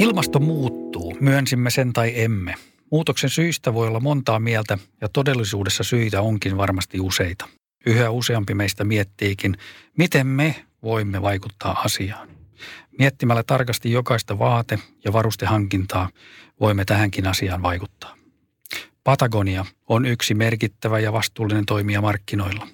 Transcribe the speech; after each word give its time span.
Ilmasto 0.00 0.40
muuttuu, 0.40 1.16
myönsimme 1.20 1.70
sen 1.70 1.92
tai 1.92 2.22
emme. 2.22 2.54
Muutoksen 2.90 3.30
syistä 3.30 3.74
voi 3.74 3.88
olla 3.88 4.00
montaa 4.00 4.38
mieltä 4.38 4.78
ja 5.00 5.08
todellisuudessa 5.08 5.84
syitä 5.84 6.22
onkin 6.22 6.56
varmasti 6.56 7.00
useita. 7.00 7.48
Yhä 7.86 8.10
useampi 8.10 8.54
meistä 8.54 8.84
miettiikin, 8.84 9.56
miten 9.98 10.26
me 10.26 10.64
voimme 10.82 11.22
vaikuttaa 11.22 11.80
asiaan. 11.84 12.28
Miettimällä 12.98 13.42
tarkasti 13.42 13.92
jokaista 13.92 14.38
vaate- 14.38 14.78
ja 15.04 15.12
varustehankintaa 15.12 16.08
voimme 16.60 16.84
tähänkin 16.84 17.26
asiaan 17.26 17.62
vaikuttaa. 17.62 18.14
Patagonia 19.04 19.64
on 19.88 20.06
yksi 20.06 20.34
merkittävä 20.34 20.98
ja 20.98 21.12
vastuullinen 21.12 21.66
toimija 21.66 22.00
markkinoilla. 22.00 22.66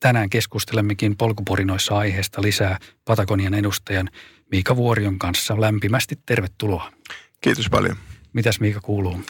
Tänään 0.00 0.30
keskustelemmekin 0.30 1.16
polkuporinoissa 1.16 1.98
aiheesta 1.98 2.42
lisää 2.42 2.78
Patagonian 3.04 3.54
edustajan 3.54 4.10
Miika 4.54 4.76
Vuorion 4.76 5.18
kanssa. 5.18 5.60
Lämpimästi 5.60 6.18
tervetuloa. 6.26 6.92
Kiitos 7.40 7.70
paljon. 7.70 7.96
Mitäs 8.32 8.60
Miika 8.60 8.80
kuuluu? 8.80 9.20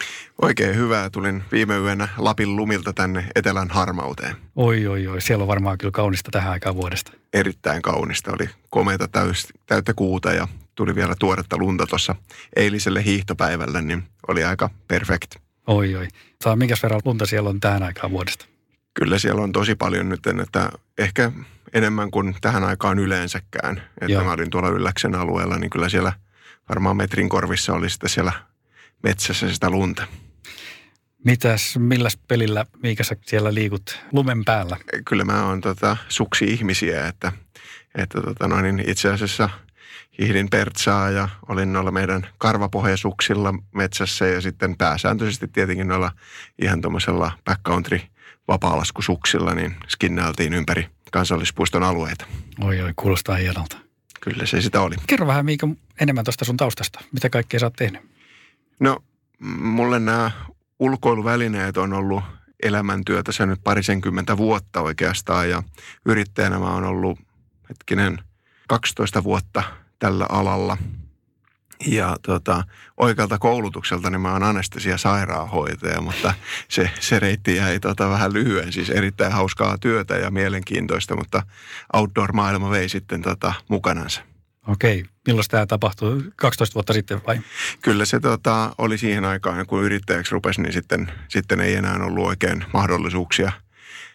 Oikein 0.43 0.77
hyvää. 0.77 1.11
Tulin 1.11 1.43
viime 1.53 1.77
yönä 1.77 2.09
Lapin 2.19 2.57
lumilta 2.57 2.93
tänne 2.93 3.27
etelän 3.35 3.71
harmauteen. 3.71 4.37
Oi, 4.57 4.87
oi, 4.87 5.07
oi. 5.07 5.21
Siellä 5.21 5.43
on 5.43 5.49
varmaan 5.49 5.79
kyllä 5.79 5.91
kaunista 5.93 6.31
tähän 6.31 6.53
aikaan 6.53 6.77
vuodesta. 6.77 7.13
Erittäin 7.33 7.83
kaunista. 7.83 8.33
Oli 8.33 8.51
komeita 8.71 9.09
täys, 9.09 9.49
täyttä 9.67 9.95
kuuta 9.95 10.33
ja 10.33 10.49
tuli 10.75 10.95
vielä 10.95 11.15
tuoretta 11.19 11.59
lunta 11.59 11.87
tuossa 11.87 12.15
eiliselle 12.57 13.05
hiihtopäivälle, 13.05 13.83
niin 13.83 14.05
oli 14.29 14.45
aika 14.45 14.71
perfekt. 14.89 15.35
Oi, 15.67 15.95
oi. 15.95 16.09
Saa 16.45 16.57
minkäs 16.57 16.83
verran 16.83 17.01
lunta 17.05 17.27
siellä 17.27 17.51
on 17.51 17.61
tähän 17.61 17.83
aikaan 17.83 18.11
vuodesta? 18.11 18.47
Kyllä 18.95 19.19
siellä 19.19 19.43
on 19.43 19.53
tosi 19.53 19.75
paljon 19.75 20.09
nyt, 20.09 20.27
että 20.27 20.71
ehkä 20.99 21.33
enemmän 21.75 22.11
kuin 22.11 22.37
tähän 22.41 22.65
aikaan 22.65 22.99
yleensäkään. 22.99 23.77
Että 24.01 24.13
Joo. 24.13 24.25
mä 24.25 24.33
olin 24.33 24.51
tuolla 24.51 24.69
Ylläksen 24.69 25.15
alueella, 25.15 25.59
niin 25.59 25.71
kyllä 25.71 25.89
siellä 25.89 26.13
varmaan 26.69 26.97
metrin 26.97 27.29
korvissa 27.29 27.73
oli 27.73 27.91
sitten 27.91 28.11
siellä 28.11 28.33
metsässä 29.03 29.53
sitä 29.53 29.71
lunta. 29.71 30.07
Mitäs, 31.25 31.79
milläs 31.79 32.19
pelillä, 32.29 32.67
mikä 32.83 33.05
sä 33.05 33.17
siellä 33.27 33.55
liikut 33.55 33.99
lumen 34.13 34.45
päällä? 34.45 34.77
Kyllä 35.05 35.25
mä 35.25 35.47
oon 35.47 35.61
tota, 35.61 35.97
suksi-ihmisiä, 36.09 37.07
että, 37.07 37.33
että 37.95 38.21
tota 38.23 38.49
noin, 38.49 38.77
niin 38.77 38.91
itse 38.91 39.13
asiassa 39.13 39.51
hiihdin 40.19 40.51
pertsaa 40.51 41.11
ja 41.11 41.29
olin 41.49 41.73
noilla 41.73 41.91
meidän 41.91 42.27
karvapohjasuksilla 42.39 43.55
metsässä 43.75 44.27
ja 44.27 44.41
sitten 44.41 44.77
pääsääntöisesti 44.77 45.49
tietenkin 45.49 45.89
noilla 45.89 46.13
ihan 46.63 46.81
tuommoisella 46.81 47.33
backcountry 47.45 48.01
vapaalaskusuksilla, 48.49 49.55
niin 49.55 49.77
skinnältiin 49.89 50.55
ympäri 50.55 50.89
kansallispuiston 51.15 51.83
alueita. 51.83 52.27
Oi 52.61 52.81
oi, 52.81 52.93
kuulostaa 52.97 53.37
hienolta. 53.37 53.77
Kyllä 54.21 54.47
se 54.47 54.61
sitä 54.61 54.81
oli. 54.81 54.95
Kerro 55.07 55.27
vähän 55.27 55.45
Miika 55.45 55.69
enemmän 56.01 56.25
tuosta 56.25 56.45
sun 56.45 56.57
taustasta. 56.57 57.01
Mitä 57.13 57.31
kaikkea 57.31 57.61
sä 57.61 57.67
oot 57.67 57.77
tehnyt? 57.77 58.03
No, 58.81 58.97
mulle 59.59 59.99
nämä 59.99 60.31
ulkoiluvälineet 60.79 61.77
on 61.77 61.93
ollut 61.93 62.25
elämäntyötä 62.63 63.33
se 63.33 63.47
nyt 63.47 63.61
parisenkymmentä 63.65 64.37
vuotta 64.37 64.81
oikeastaan 64.81 65.51
ja 65.51 65.63
yrittäjänä 66.07 66.59
mä 66.59 66.75
oon 66.75 66.85
ollut 66.85 67.19
hetkinen 67.69 68.19
12 68.69 69.25
vuotta 69.25 69.63
tällä 69.99 70.27
alalla– 70.29 70.77
ja 71.87 72.17
tota, 72.23 72.65
oikealta 72.97 73.39
koulutukselta 73.39 74.11
niin 74.11 74.21
mä 74.21 74.33
oon 74.33 74.43
anestesia-sairaanhoitaja, 74.43 76.01
mutta 76.01 76.35
se, 76.69 76.91
se 77.01 77.19
reitti 77.19 77.57
jäi 77.57 77.81
tota 77.81 78.11
vähän 78.11 78.33
lyhyen. 78.33 78.73
Siis 78.73 78.91
erittäin 78.91 79.33
hauskaa 79.33 79.79
työtä 79.79 80.17
ja 80.17 80.31
mielenkiintoista, 80.31 81.17
mutta 81.17 81.43
outdoor-maailma 81.93 82.71
vei 82.71 82.89
sitten 82.89 83.23
tota 83.23 83.55
mukanansa. 83.69 84.23
Okei. 84.69 85.05
Milloin 85.27 85.45
tämä 85.51 85.67
tapahtui? 85.67 86.23
12 86.37 86.75
vuotta 86.75 86.93
sitten 86.93 87.21
vai? 87.27 87.41
Kyllä 87.83 88.05
se 88.05 88.21
tota, 88.21 88.75
oli 88.79 88.99
siihen 88.99 89.25
aikaan, 89.25 89.67
kun 89.67 89.83
yrittäjäksi 89.83 90.33
rupesi, 90.33 90.63
niin 90.63 90.73
sitten, 90.73 91.13
sitten 91.29 91.61
ei 91.61 91.75
enää 91.75 91.95
ollut 92.05 92.27
oikein 92.27 92.65
mahdollisuuksia. 92.73 93.53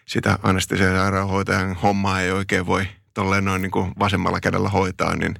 Sitä 0.06 0.38
anestesia-sairaanhoitajan 0.42 1.74
hommaa 1.74 2.20
ei 2.20 2.30
oikein 2.30 2.66
voi 2.66 2.86
tolleen 3.14 3.44
noin 3.44 3.62
niin 3.62 3.70
kuin 3.70 3.92
vasemmalla 3.98 4.40
kädellä 4.40 4.68
hoitaa, 4.68 5.16
niin 5.16 5.34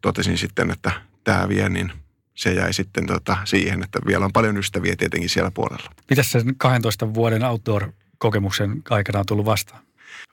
totesin 0.00 0.38
sitten, 0.38 0.70
että 0.70 0.90
tämä 1.28 1.48
vie, 1.48 1.68
niin 1.68 1.92
se 2.34 2.52
jäi 2.52 2.72
sitten 2.72 3.06
tota 3.06 3.36
siihen, 3.44 3.82
että 3.82 3.98
vielä 4.06 4.24
on 4.24 4.32
paljon 4.32 4.56
ystäviä 4.56 4.96
tietenkin 4.96 5.28
siellä 5.28 5.50
puolella. 5.50 5.90
Mitäs 6.10 6.30
sen 6.30 6.54
12 6.56 7.14
vuoden 7.14 7.44
outdoor-kokemuksen 7.44 8.82
aikana 8.90 9.18
on 9.18 9.26
tullut 9.26 9.46
vastaan? 9.46 9.82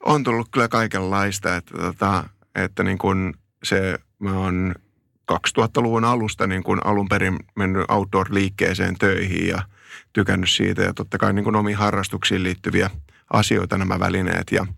On 0.06 0.24
tullut 0.24 0.48
kyllä 0.52 0.68
kaikenlaista, 0.68 1.56
että, 1.56 1.78
tota, 1.78 2.24
että 2.56 2.84
niin 2.84 2.98
kuin 2.98 3.34
se, 3.64 4.00
mä 4.20 4.40
oon 4.40 4.76
2000-luvun 5.32 6.06
alusta 6.06 6.48
niin 6.48 6.64
kuin 6.64 6.80
alun 6.86 7.10
perin 7.10 7.40
mennyt 7.56 7.86
outdoor-liikkeeseen 7.90 8.96
töihin 9.00 9.48
ja 9.48 9.62
tykännyt 10.14 10.50
siitä 10.50 10.82
ja 10.82 10.94
totta 10.94 11.18
kai 11.18 11.34
niin 11.34 11.44
kuin 11.44 11.56
omiin 11.56 11.78
harrastuksiin 11.78 12.44
liittyviä 12.44 12.90
asioita 13.34 13.78
nämä 13.78 14.00
välineet 14.00 14.52
ja– 14.52 14.66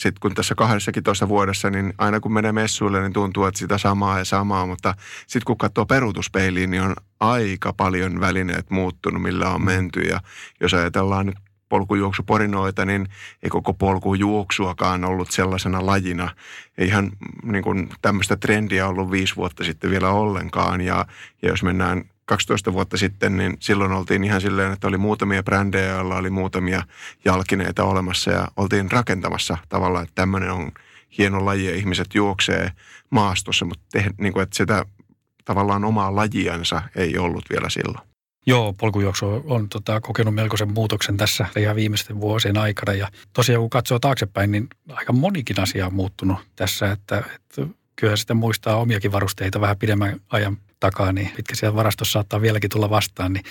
sitten 0.00 0.20
kun 0.20 0.34
tässä 0.34 0.54
kahdessakin 0.54 1.02
tuossa 1.02 1.28
vuodessa, 1.28 1.70
niin 1.70 1.94
aina 1.98 2.20
kun 2.20 2.32
menee 2.32 2.52
messuille, 2.52 3.00
niin 3.00 3.12
tuntuu, 3.12 3.44
että 3.44 3.58
sitä 3.58 3.78
samaa 3.78 4.18
ja 4.18 4.24
samaa, 4.24 4.66
mutta 4.66 4.94
sitten 5.20 5.44
kun 5.46 5.58
katsoo 5.58 5.86
peruutuspeiliin, 5.86 6.70
niin 6.70 6.82
on 6.82 6.94
aika 7.20 7.72
paljon 7.72 8.20
välineet 8.20 8.70
muuttunut, 8.70 9.22
millä 9.22 9.48
on 9.48 9.64
menty. 9.64 10.00
Ja 10.00 10.20
jos 10.60 10.74
ajatellaan 10.74 11.26
nyt 11.26 11.36
polkujuoksuporinoita, 11.70 12.84
niin 12.84 13.08
ei 13.42 13.50
koko 13.50 13.74
polkujuoksuakaan 13.74 15.04
ollut 15.04 15.30
sellaisena 15.30 15.86
lajina. 15.86 16.30
Ei 16.78 16.86
ihan 16.86 17.12
niin 17.42 17.64
kuin 17.64 17.88
tämmöistä 18.02 18.36
trendiä 18.36 18.88
ollut 18.88 19.10
viisi 19.10 19.36
vuotta 19.36 19.64
sitten 19.64 19.90
vielä 19.90 20.10
ollenkaan. 20.10 20.80
Ja, 20.80 21.06
ja 21.42 21.48
jos 21.48 21.62
mennään 21.62 22.04
12 22.24 22.72
vuotta 22.72 22.96
sitten, 22.96 23.36
niin 23.36 23.56
silloin 23.60 23.92
oltiin 23.92 24.24
ihan 24.24 24.40
silleen, 24.40 24.72
että 24.72 24.88
oli 24.88 24.98
muutamia 24.98 25.42
brändejä, 25.42 25.88
joilla 25.88 26.16
oli 26.16 26.30
muutamia 26.30 26.82
jalkineita 27.24 27.84
olemassa 27.84 28.30
ja 28.30 28.48
oltiin 28.56 28.90
rakentamassa 28.90 29.58
tavallaan, 29.68 30.04
että 30.04 30.14
tämmöinen 30.14 30.52
on 30.52 30.72
hieno 31.18 31.44
laji 31.44 31.64
ja 31.64 31.74
ihmiset 31.74 32.14
juoksee 32.14 32.72
maastossa, 33.10 33.64
mutta 33.64 33.84
te, 33.92 34.04
niin 34.18 34.32
kuin, 34.32 34.42
että 34.42 34.56
sitä 34.56 34.84
tavallaan 35.44 35.84
omaa 35.84 36.16
lajiansa 36.16 36.82
ei 36.96 37.18
ollut 37.18 37.44
vielä 37.50 37.68
silloin. 37.68 38.09
Joo, 38.46 38.72
polkujuoksu 38.72 39.42
on 39.44 39.68
tota, 39.68 40.00
kokenut 40.00 40.34
melkoisen 40.34 40.72
muutoksen 40.72 41.16
tässä 41.16 41.46
ihan 41.56 41.76
viimeisten 41.76 42.20
vuosien 42.20 42.58
aikana. 42.58 42.92
Ja 42.92 43.08
tosiaan 43.32 43.60
kun 43.60 43.70
katsoo 43.70 43.98
taaksepäin, 43.98 44.50
niin 44.50 44.68
aika 44.88 45.12
monikin 45.12 45.60
asia 45.60 45.86
on 45.86 45.94
muuttunut 45.94 46.38
tässä, 46.56 46.92
että, 46.92 47.22
että 47.34 47.66
kyllä 47.96 48.16
sitä 48.16 48.34
muistaa 48.34 48.76
omiakin 48.76 49.12
varusteita 49.12 49.60
vähän 49.60 49.78
pidemmän 49.78 50.20
ajan 50.30 50.56
takaa, 50.80 51.12
niin 51.12 51.30
mitkä 51.36 51.54
siellä 51.54 51.76
varastossa 51.76 52.12
saattaa 52.12 52.40
vieläkin 52.40 52.70
tulla 52.70 52.90
vastaan, 52.90 53.32
niin 53.32 53.44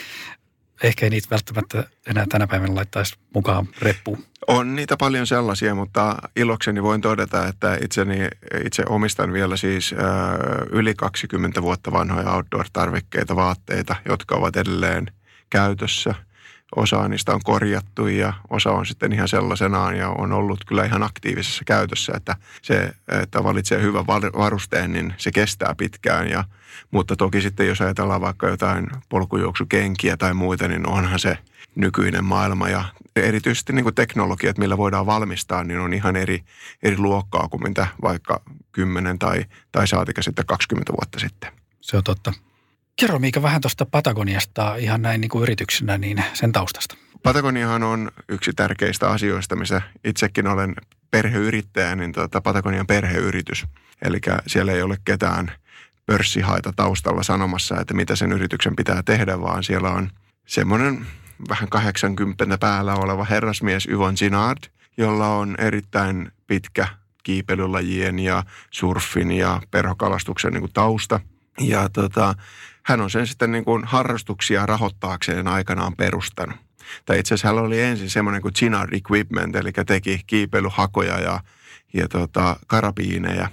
ehkä 0.83 1.05
ei 1.05 1.09
niitä 1.09 1.27
välttämättä 1.31 1.83
enää 2.07 2.25
tänä 2.29 2.47
päivänä 2.47 2.75
laittaisi 2.75 3.15
mukaan 3.33 3.67
reppuun. 3.81 4.23
On 4.47 4.75
niitä 4.75 4.97
paljon 4.97 5.27
sellaisia, 5.27 5.75
mutta 5.75 6.15
ilokseni 6.35 6.83
voin 6.83 7.01
todeta, 7.01 7.47
että 7.47 7.77
itseni, 7.83 8.27
itse 8.65 8.83
omistan 8.89 9.33
vielä 9.33 9.57
siis 9.57 9.93
äh, 9.93 9.99
yli 10.71 10.93
20 10.95 11.61
vuotta 11.61 11.91
vanhoja 11.91 12.31
outdoor-tarvikkeita, 12.31 13.35
vaatteita, 13.35 13.95
jotka 14.09 14.35
ovat 14.35 14.55
edelleen 14.55 15.11
käytössä– 15.49 16.15
osa 16.75 17.07
niistä 17.07 17.33
on 17.33 17.41
korjattu 17.43 18.07
ja 18.07 18.33
osa 18.49 18.71
on 18.71 18.85
sitten 18.85 19.13
ihan 19.13 19.27
sellaisenaan 19.27 19.97
ja 19.97 20.09
on 20.09 20.31
ollut 20.31 20.65
kyllä 20.65 20.85
ihan 20.85 21.03
aktiivisessa 21.03 21.63
käytössä, 21.65 22.13
että 22.15 22.35
se, 22.61 22.91
että 23.21 23.43
valitsee 23.43 23.81
hyvän 23.81 24.07
varusteen, 24.07 24.93
niin 24.93 25.13
se 25.17 25.31
kestää 25.31 25.75
pitkään 25.77 26.29
ja 26.29 26.43
mutta 26.91 27.15
toki 27.15 27.41
sitten 27.41 27.67
jos 27.67 27.81
ajatellaan 27.81 28.21
vaikka 28.21 28.47
jotain 28.47 28.87
polkujuoksukenkiä 29.09 30.17
tai 30.17 30.33
muita, 30.33 30.67
niin 30.67 30.87
onhan 30.87 31.19
se 31.19 31.37
nykyinen 31.75 32.25
maailma 32.25 32.69
ja 32.69 32.83
erityisesti 33.15 33.73
niin 33.73 33.83
kuin 33.83 33.95
teknologiat, 33.95 34.57
millä 34.57 34.77
voidaan 34.77 35.05
valmistaa, 35.05 35.63
niin 35.63 35.79
on 35.79 35.93
ihan 35.93 36.15
eri, 36.15 36.43
eri 36.83 36.97
luokkaa 36.97 37.47
kuin 37.47 37.63
mitä 37.63 37.87
vaikka 38.01 38.41
10 38.71 39.19
tai, 39.19 39.45
tai 39.71 39.87
saatika 39.87 40.21
sitten 40.21 40.45
20 40.45 40.93
vuotta 40.93 41.19
sitten. 41.19 41.51
Se 41.81 41.97
on 41.97 42.03
totta. 42.03 42.33
Kerro 42.99 43.19
Miika 43.19 43.41
vähän 43.41 43.61
tuosta 43.61 43.85
Patagoniasta 43.85 44.75
ihan 44.75 45.01
näin 45.01 45.21
niin 45.21 45.29
kuin 45.29 45.43
yrityksenä, 45.43 45.97
niin 45.97 46.23
sen 46.33 46.51
taustasta. 46.51 46.95
Patagoniahan 47.23 47.83
on 47.83 48.11
yksi 48.29 48.51
tärkeistä 48.53 49.09
asioista, 49.09 49.55
missä 49.55 49.81
itsekin 50.03 50.47
olen 50.47 50.75
perheyrittäjä, 51.11 51.95
niin 51.95 52.11
tuota 52.11 52.41
Patagonian 52.41 52.87
perheyritys. 52.87 53.65
Eli 54.01 54.19
siellä 54.47 54.71
ei 54.71 54.81
ole 54.81 54.97
ketään 55.05 55.51
pörssihaita 56.05 56.73
taustalla 56.75 57.23
sanomassa, 57.23 57.79
että 57.81 57.93
mitä 57.93 58.15
sen 58.15 58.31
yrityksen 58.31 58.75
pitää 58.75 59.03
tehdä, 59.03 59.41
vaan 59.41 59.63
siellä 59.63 59.89
on 59.89 60.09
semmoinen 60.45 61.05
vähän 61.49 61.69
80 61.69 62.57
päällä 62.57 62.95
oleva 62.95 63.25
herrasmies 63.25 63.85
Yvon 63.85 64.13
Ginard, 64.19 64.63
jolla 64.97 65.35
on 65.35 65.55
erittäin 65.57 66.31
pitkä 66.47 66.87
kiipeilylajien 67.23 68.19
ja 68.19 68.43
surfin 68.71 69.31
ja 69.31 69.61
perhokalastuksen 69.71 70.53
niin 70.53 70.61
kuin 70.61 70.73
tausta. 70.73 71.19
Ja 71.59 71.89
tota, 71.89 72.35
hän 72.83 73.01
on 73.01 73.09
sen 73.09 73.27
sitten 73.27 73.51
niin 73.51 73.65
kuin 73.65 73.85
harrastuksia 73.85 74.65
rahoittaakseen 74.65 75.47
aikanaan 75.47 75.95
perustanut. 75.95 76.57
Tai 77.05 77.19
itse 77.19 77.33
asiassa 77.33 77.47
hän 77.47 77.57
oli 77.57 77.81
ensin 77.81 78.09
semmoinen 78.09 78.41
kuin 78.41 78.53
Ginard 78.59 78.93
Equipment, 78.93 79.55
eli 79.55 79.71
teki 79.71 80.21
kiipeilyhakoja 80.27 81.19
ja, 81.19 81.39
ja 81.93 82.07
tota, 82.07 82.55
karabiineja. 82.67 83.49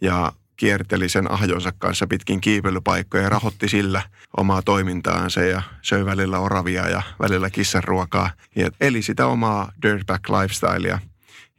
Ja 0.00 0.32
kierteli 0.56 1.08
sen 1.08 1.30
ahjonsa 1.30 1.72
kanssa 1.78 2.06
pitkin 2.06 2.40
kiipeilypaikkoja 2.40 3.22
ja 3.22 3.28
rahoitti 3.28 3.68
sillä 3.68 4.02
omaa 4.36 4.62
toimintaansa 4.62 5.40
ja 5.40 5.62
söi 5.82 6.04
välillä 6.04 6.38
oravia 6.38 6.88
ja 6.88 7.02
välillä 7.20 7.50
kissanruokaa. 7.50 8.30
Ja 8.56 8.70
eli 8.80 9.02
sitä 9.02 9.26
omaa 9.26 9.72
dirtbag 9.82 10.28
lifestylea 10.30 10.98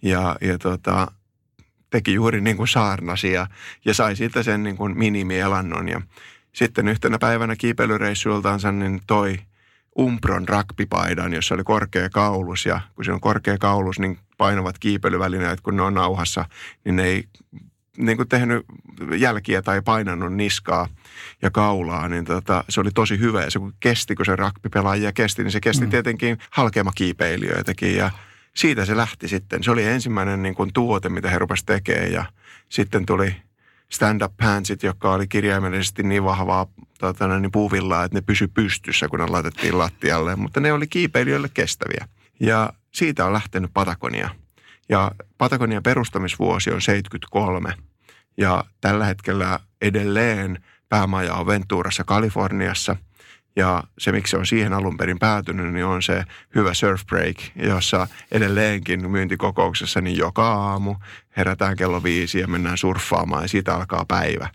ja, 0.01 0.35
ja 0.41 0.57
tota, 0.57 1.07
teki 1.89 2.13
juuri 2.13 2.41
niin 2.41 2.57
kuin 2.57 2.67
saarnasi 2.67 3.31
ja, 3.31 3.47
ja 3.85 3.93
sai 3.93 4.15
siitä 4.15 4.43
sen 4.43 4.63
niin 4.63 4.77
kuin 4.77 4.97
minimielannon. 4.97 5.89
Ja 5.89 6.01
sitten 6.53 6.87
yhtenä 6.87 7.17
päivänä 7.19 7.55
kiipeilyreissuiltaansa 7.55 8.71
niin 8.71 9.01
toi 9.07 9.39
Umpron 9.99 10.47
rakpipaidan, 10.47 11.33
jossa 11.33 11.55
oli 11.55 11.63
korkea 11.63 12.09
kaulus 12.09 12.65
ja 12.65 12.81
kun 12.95 13.05
se 13.05 13.11
on 13.11 13.21
korkea 13.21 13.57
kaulus, 13.57 13.99
niin 13.99 14.19
painavat 14.37 14.79
kiipeilyvälineet, 14.79 15.61
kun 15.61 15.75
ne 15.75 15.81
on 15.81 15.93
nauhassa, 15.93 16.45
niin 16.85 16.95
ne 16.95 17.03
ei 17.03 17.23
niin 17.97 18.17
kuin 18.17 18.29
tehnyt 18.29 18.65
jälkiä 19.17 19.61
tai 19.61 19.81
painanut 19.81 20.33
niskaa 20.33 20.87
ja 21.41 21.51
kaulaa, 21.51 22.07
niin 22.07 22.25
tota, 22.25 22.63
se 22.69 22.81
oli 22.81 22.91
tosi 22.91 23.19
hyvä. 23.19 23.43
Ja 23.43 23.51
se 23.51 23.59
kun 23.59 23.73
kesti, 23.79 24.15
kun 24.15 24.25
se 24.25 24.35
rakpipelaajia 24.35 25.11
kesti, 25.11 25.43
niin 25.43 25.51
se 25.51 25.59
kesti 25.59 25.85
mm. 25.85 25.91
tietenkin 25.91 26.37
halkeamakiipeilijöitäkin 26.49 27.95
ja 27.95 28.11
siitä 28.55 28.85
se 28.85 28.97
lähti 28.97 29.27
sitten. 29.27 29.63
Se 29.63 29.71
oli 29.71 29.83
ensimmäinen 29.83 30.43
niin 30.43 30.55
kuin 30.55 30.73
tuote, 30.73 31.09
mitä 31.09 31.29
he 31.29 31.39
rupesivat 31.39 31.65
tekemään 31.65 32.11
ja 32.11 32.25
sitten 32.69 33.05
tuli 33.05 33.35
stand-up 33.91 34.33
pantsit, 34.37 34.83
joka 34.83 35.13
oli 35.13 35.27
kirjaimellisesti 35.27 36.03
niin 36.03 36.23
vahvaa 36.23 36.67
tota, 36.99 37.39
niin 37.39 37.51
puuvillaa, 37.51 38.03
että 38.03 38.17
ne 38.17 38.21
pysy 38.21 38.47
pystyssä, 38.47 39.07
kun 39.07 39.19
ne 39.19 39.25
laitettiin 39.27 39.77
lattialle, 39.77 40.35
mutta 40.35 40.59
ne 40.59 40.73
oli 40.73 40.87
kiipeilijöille 40.87 41.49
kestäviä. 41.53 42.07
Ja 42.39 42.73
siitä 42.91 43.25
on 43.25 43.33
lähtenyt 43.33 43.71
Patagonia– 43.73 44.29
ja 44.89 45.11
Patagonian 45.37 45.83
perustamisvuosi 45.83 46.71
on 46.71 46.81
73 46.81 47.73
ja 48.37 48.63
tällä 48.81 49.05
hetkellä 49.05 49.59
edelleen 49.81 50.63
päämaja 50.89 51.33
on 51.33 51.47
Venturassa 51.47 52.03
Kaliforniassa. 52.03 52.95
Ja 53.55 53.83
se, 53.97 54.11
miksi 54.11 54.31
se 54.31 54.37
on 54.37 54.45
siihen 54.45 54.73
alun 54.73 54.97
perin 54.97 55.19
päätynyt, 55.19 55.73
niin 55.73 55.85
on 55.85 56.03
se 56.03 56.23
hyvä 56.55 56.73
surf 56.73 57.05
break, 57.05 57.35
jossa 57.55 58.07
edelleenkin 58.31 59.11
myyntikokouksessa 59.11 60.01
niin 60.01 60.17
joka 60.17 60.53
aamu 60.53 60.95
herätään 61.37 61.75
kello 61.75 62.03
viisi 62.03 62.39
ja 62.39 62.47
mennään 62.47 62.77
surffaamaan 62.77 63.43
ja 63.43 63.47
siitä 63.47 63.75
alkaa 63.75 64.05
päivä. 64.07 64.49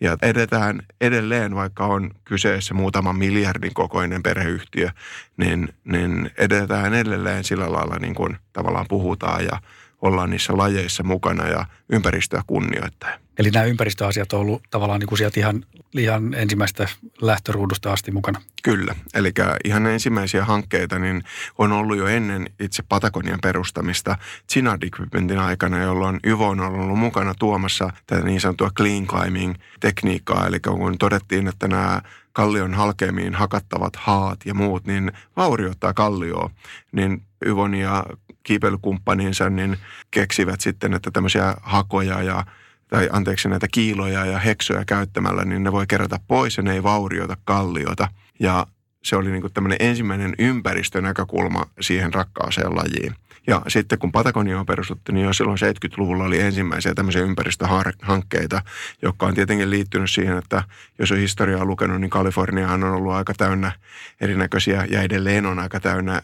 Ja 0.00 0.16
edetään 0.22 0.82
edelleen, 1.00 1.54
vaikka 1.54 1.86
on 1.86 2.10
kyseessä 2.24 2.74
muutaman 2.74 3.16
miljardin 3.16 3.74
kokoinen 3.74 4.22
perheyhtiö, 4.22 4.90
niin, 5.36 5.68
niin 5.84 6.30
edetään 6.38 6.94
edelleen 6.94 7.44
sillä 7.44 7.72
lailla 7.72 7.98
niin 7.98 8.14
kuin 8.14 8.36
tavallaan 8.52 8.86
puhutaan 8.88 9.44
ja 9.44 9.60
ollaan 10.02 10.30
niissä 10.30 10.56
lajeissa 10.56 11.02
mukana 11.02 11.46
ja 11.46 11.66
ympäristöä 11.88 12.42
kunnioittaa. 12.46 13.10
Eli 13.38 13.50
nämä 13.50 13.64
ympäristöasiat 13.64 14.32
on 14.32 14.40
ollut 14.40 14.62
tavallaan 14.70 15.00
niin 15.00 15.08
kuin 15.08 15.18
sieltä 15.18 15.40
ihan, 15.40 15.64
ihan 15.98 16.34
ensimmäistä 16.34 16.88
lähtöruudusta 17.22 17.92
asti 17.92 18.10
mukana. 18.10 18.40
Kyllä, 18.62 18.94
eli 19.14 19.32
ihan 19.64 19.86
ensimmäisiä 19.86 20.44
hankkeita 20.44 20.98
niin 20.98 21.22
on 21.58 21.72
ollut 21.72 21.96
jo 21.96 22.06
ennen 22.06 22.50
itse 22.60 22.82
Patagonian 22.88 23.38
perustamista 23.42 24.16
Chinard 24.52 24.82
Equipmentin 24.82 25.38
aikana, 25.38 25.82
jolloin 25.82 26.20
Yvo 26.26 26.48
on 26.48 26.60
ollut 26.60 26.98
mukana 26.98 27.34
tuomassa 27.38 27.90
tätä 28.06 28.22
niin 28.22 28.40
sanottua 28.40 28.70
clean 28.70 29.06
climbing-tekniikkaa, 29.06 30.46
eli 30.46 30.60
kun 30.60 30.98
todettiin, 30.98 31.48
että 31.48 31.68
nämä 31.68 32.02
kallion 32.32 32.74
halkeamiin 32.74 33.34
hakattavat 33.34 33.96
haat 33.96 34.40
ja 34.44 34.54
muut, 34.54 34.86
niin 34.86 35.12
vaurioittaa 35.36 35.94
kallioa, 35.94 36.50
niin 36.92 37.22
Yvon 37.46 37.74
ja 37.74 38.04
kiipeilykumppaninsa 38.42 39.50
niin 39.50 39.76
keksivät 40.10 40.60
sitten, 40.60 40.94
että 40.94 41.10
tämmöisiä 41.10 41.56
hakoja 41.62 42.22
ja 42.22 42.44
tai 42.88 43.08
anteeksi 43.12 43.48
näitä 43.48 43.66
kiiloja 43.72 44.24
ja 44.24 44.38
heksoja 44.38 44.84
käyttämällä, 44.84 45.44
niin 45.44 45.62
ne 45.62 45.72
voi 45.72 45.86
kerätä 45.86 46.18
pois 46.28 46.56
ja 46.56 46.62
ne 46.62 46.72
ei 46.72 46.82
vaurioita 46.82 47.36
kalliota. 47.44 48.08
Ja 48.40 48.66
se 49.02 49.16
oli 49.16 49.30
niin 49.30 49.52
tämmöinen 49.54 49.78
ensimmäinen 49.80 50.34
ympäristönäkökulma 50.38 51.66
siihen 51.80 52.14
rakkaaseen 52.14 52.76
lajiin. 52.76 53.14
Ja 53.46 53.62
sitten 53.68 53.98
kun 53.98 54.12
Patagonia 54.12 54.60
on 54.60 54.66
perustettu, 54.66 55.12
niin 55.12 55.26
jo 55.26 55.32
silloin 55.32 55.58
70-luvulla 55.58 56.24
oli 56.24 56.40
ensimmäisiä 56.40 56.94
tämmöisiä 56.94 57.22
ympäristöhankkeita, 57.22 58.62
jotka 59.02 59.26
on 59.26 59.34
tietenkin 59.34 59.70
liittynyt 59.70 60.10
siihen, 60.10 60.38
että 60.38 60.62
jos 60.98 61.12
on 61.12 61.18
historiaa 61.18 61.64
lukenut, 61.64 62.00
niin 62.00 62.10
Kaliforniahan 62.10 62.84
on 62.84 62.92
ollut 62.92 63.12
aika 63.12 63.34
täynnä 63.34 63.72
erinäköisiä 64.20 64.86
ja 64.90 65.02
edelleen 65.02 65.46
on 65.46 65.58
aika 65.58 65.80
täynnä 65.80 66.22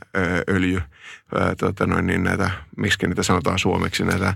öljy, 0.50 0.82
tota 1.58 1.86
noin, 1.86 2.06
niin 2.06 2.24
näitä, 2.24 2.50
miksi 2.76 3.06
niitä 3.06 3.22
sanotaan 3.22 3.58
suomeksi, 3.58 4.04
näitä 4.04 4.34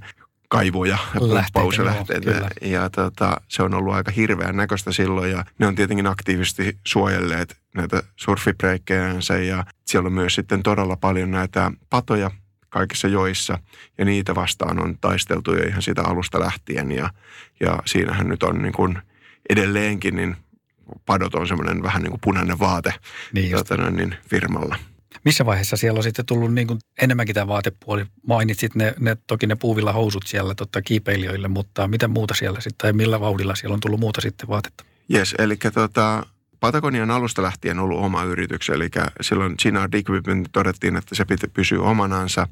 kaivoja 0.53 0.99
ja 1.15 1.21
pumppauslähteitä. 1.21 2.31
Ja, 2.31 2.69
ja 2.69 2.91
tota, 2.91 3.41
se 3.49 3.63
on 3.63 3.75
ollut 3.75 3.95
aika 3.95 4.11
hirveän 4.11 4.57
näköistä 4.57 4.93
silloin 4.93 5.31
ja 5.31 5.45
ne 5.59 5.67
on 5.67 5.75
tietenkin 5.75 6.07
aktiivisesti 6.07 6.79
suojelleet 6.87 7.57
näitä 7.75 8.03
surfibreikkejänsä 8.17 9.39
ja 9.39 9.65
siellä 9.87 10.07
on 10.07 10.13
myös 10.13 10.35
sitten 10.35 10.63
todella 10.63 10.97
paljon 10.97 11.31
näitä 11.31 11.71
patoja 11.91 12.31
kaikissa 12.69 13.09
joissa 13.09 13.59
ja 13.99 14.05
niitä 14.05 14.35
vastaan 14.35 14.83
on 14.83 14.99
taisteltu 15.01 15.55
jo 15.55 15.63
ihan 15.63 15.83
siitä 15.83 16.03
alusta 16.03 16.41
lähtien 16.41 16.93
ja, 16.93 17.11
ja 17.61 17.79
siinähän 17.85 18.29
nyt 18.29 18.43
on 18.43 18.63
niin 18.63 18.73
kuin 18.73 18.99
edelleenkin 19.51 20.17
niin 20.17 20.37
padot 21.07 21.35
on 21.35 21.49
semmoinen 21.49 21.83
vähän 21.83 22.03
niin 22.03 22.11
kuin 22.11 22.21
punainen 22.21 22.59
vaate 22.59 22.95
niin, 23.33 23.51
tuota, 23.51 23.91
niin 23.91 24.15
firmalla. 24.31 24.77
Missä 25.25 25.47
vaiheessa 25.47 25.77
siellä 25.77 25.99
on 25.99 26.03
sitten 26.03 26.27
tullut 26.27 26.55
niin 26.55 26.67
kuin 26.67 26.79
enemmänkin 27.03 27.35
tämä 27.35 27.47
vaatepuoli? 27.47 28.07
Mainitsit 28.27 28.75
ne, 28.75 28.95
ne 29.01 29.17
toki 29.27 29.47
ne 29.47 29.55
puuvilla 29.55 29.93
housut 29.93 30.27
siellä 30.27 30.55
totta 30.55 30.83
kiipeilijöille, 30.83 31.49
mutta 31.49 31.89
mitä 31.89 32.09
muuta 32.09 32.35
siellä 32.35 32.61
sitten, 32.61 32.79
tai 32.79 32.93
millä 32.93 33.21
vauhdilla 33.21 33.55
siellä 33.55 33.75
on 33.75 33.81
tullut 33.81 34.01
muuta 34.01 34.21
sitten 34.21 34.49
vaatetta? 34.49 34.85
Yes, 35.15 35.35
eli 35.39 35.57
tota, 35.57 36.27
Patagonian 36.61 37.11
alusta 37.11 37.43
lähtien 37.43 37.79
ollut 37.79 37.99
oma 37.99 38.25
yritys, 38.25 38.69
eli 38.69 38.91
silloin 39.21 39.57
Chinard 39.57 39.95
Equipment 39.95 40.49
todettiin, 40.53 40.97
että 40.97 41.15
se 41.15 41.25
piti 41.25 41.49
pysyä 41.49 41.81
omanansa. 41.81 42.49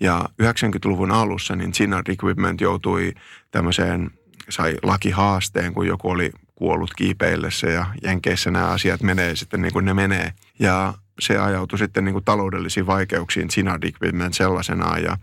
Ja 0.00 0.28
90-luvun 0.42 1.10
alussa 1.10 1.56
niin 1.56 1.72
Chinard 1.72 2.06
Equipment 2.08 2.60
joutui 2.60 3.12
tämmöiseen, 3.50 4.10
sai 4.48 4.76
lakihaasteen, 4.82 5.74
kun 5.74 5.86
joku 5.86 6.10
oli 6.10 6.32
kuollut 6.54 6.94
kiipeillessä 6.94 7.66
ja 7.66 7.86
Jenkeissä 8.02 8.50
nämä 8.50 8.66
asiat 8.66 9.02
menee 9.02 9.36
sitten 9.36 9.62
niin 9.62 9.72
kuin 9.72 9.84
ne 9.84 9.94
menee. 9.94 10.32
Ja 10.58 10.94
se 11.20 11.38
ajautui 11.38 11.78
sitten 11.78 12.04
niin 12.04 12.12
kuin 12.12 12.24
taloudellisiin 12.24 12.86
vaikeuksiin 12.86 13.48
Chinard 13.48 13.82
Equipment 13.82 14.34
sellaisenaan 14.34 15.02
ja 15.02 15.16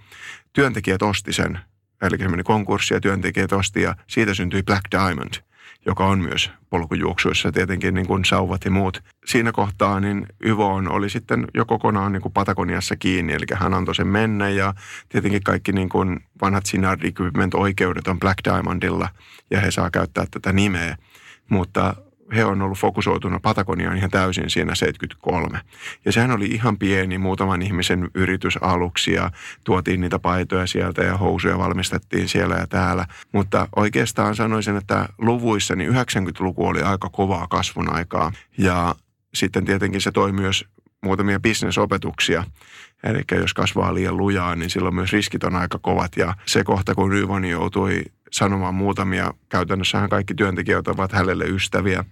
työntekijät 0.54 1.02
osti 1.02 1.34
sen. 1.34 1.60
Eli 2.02 2.18
se 2.18 2.28
meni 2.28 2.44
konkurssi 2.44 2.94
ja 2.94 3.02
työntekijät 3.02 3.54
osti 3.54 3.82
ja 3.82 3.96
siitä 4.08 4.34
syntyi 4.34 4.64
Black 4.64 4.84
Diamond– 4.92 5.34
joka 5.86 6.06
on 6.06 6.20
myös 6.20 6.52
polkujuoksuissa 6.70 7.52
tietenkin 7.52 7.94
niin 7.94 8.08
kuin 8.08 8.26
sauvat 8.26 8.66
ja 8.66 8.72
muut. 8.72 9.04
Siinä 9.26 9.52
kohtaa 9.52 10.00
niin 10.00 10.26
Yvon 10.40 10.92
oli 10.92 11.10
sitten 11.10 11.48
jo 11.54 11.66
kokonaan 11.66 12.12
niin 12.12 12.22
kuin 12.22 12.34
Patagoniassa 12.34 12.96
kiinni, 12.96 13.34
eli 13.34 13.46
hän 13.54 13.74
antoi 13.74 13.96
sen 13.96 14.08
mennä 14.08 14.50
ja 14.50 14.74
tietenkin 15.10 15.44
kaikki 15.44 15.72
niin 15.72 15.90
kuin 15.90 16.20
vanhat 16.42 16.66
Sinard 16.66 17.02
Equipment-oikeudet 17.04 18.08
on 18.08 18.20
Black 18.20 18.40
Diamondilla 18.44 19.10
ja 19.52 19.62
he 19.62 19.72
saa 19.72 19.92
käyttää 19.92 20.26
tätä 20.32 20.54
nimeä. 20.54 20.98
Mutta 21.50 21.96
he 22.36 22.46
on 22.46 22.62
ollut 22.62 22.78
fokusoituna 22.78 23.40
Patagoniaan 23.40 23.98
ihan 23.98 24.10
täysin 24.10 24.50
siinä 24.50 24.76
73. 24.76 25.60
Ja 26.06 26.12
sehän 26.12 26.32
oli 26.32 26.46
ihan 26.46 26.78
pieni 26.78 27.18
muutaman 27.18 27.62
ihmisen 27.62 28.10
yritys 28.14 28.58
aluksi 28.62 29.14
ja 29.14 29.32
tuotiin 29.64 30.02
niitä 30.02 30.20
paitoja 30.20 30.68
sieltä 30.68 31.04
ja 31.04 31.18
housuja 31.18 31.58
valmistettiin 31.58 32.30
siellä 32.30 32.56
ja 32.56 32.68
täällä. 32.68 33.06
Mutta 33.32 33.68
oikeastaan 33.76 34.36
sanoisin, 34.36 34.78
että 34.78 35.10
luvuissa 35.18 35.76
niin 35.76 35.92
90-luku 35.92 36.68
oli 36.68 36.82
aika 36.82 37.10
kovaa 37.10 37.48
kasvun 37.48 37.94
aikaa 37.94 38.32
ja 38.58 38.96
sitten 39.34 39.66
tietenkin 39.66 40.02
se 40.02 40.12
toi 40.12 40.32
myös 40.32 40.66
muutamia 41.02 41.40
bisnesopetuksia. 41.40 42.44
Eli 43.04 43.22
jos 43.32 43.54
kasvaa 43.54 43.94
liian 43.94 44.18
lujaa, 44.18 44.56
niin 44.56 44.70
silloin 44.70 44.96
myös 44.96 45.14
riskit 45.14 45.44
on 45.44 45.56
aika 45.56 45.80
kovat. 45.82 46.18
Ja 46.18 46.34
se 46.46 46.64
kohta, 46.64 46.96
kun 46.96 47.12
Ryvani 47.12 47.50
joutui 47.50 48.04
sanomaan 48.32 48.76
muutamia, 48.76 49.34
käytännössähän 49.50 50.10
kaikki 50.10 50.34
työntekijät 50.34 50.88
ovat 50.88 51.12
hänelle 51.12 51.46
ystäviä, 51.46 52.06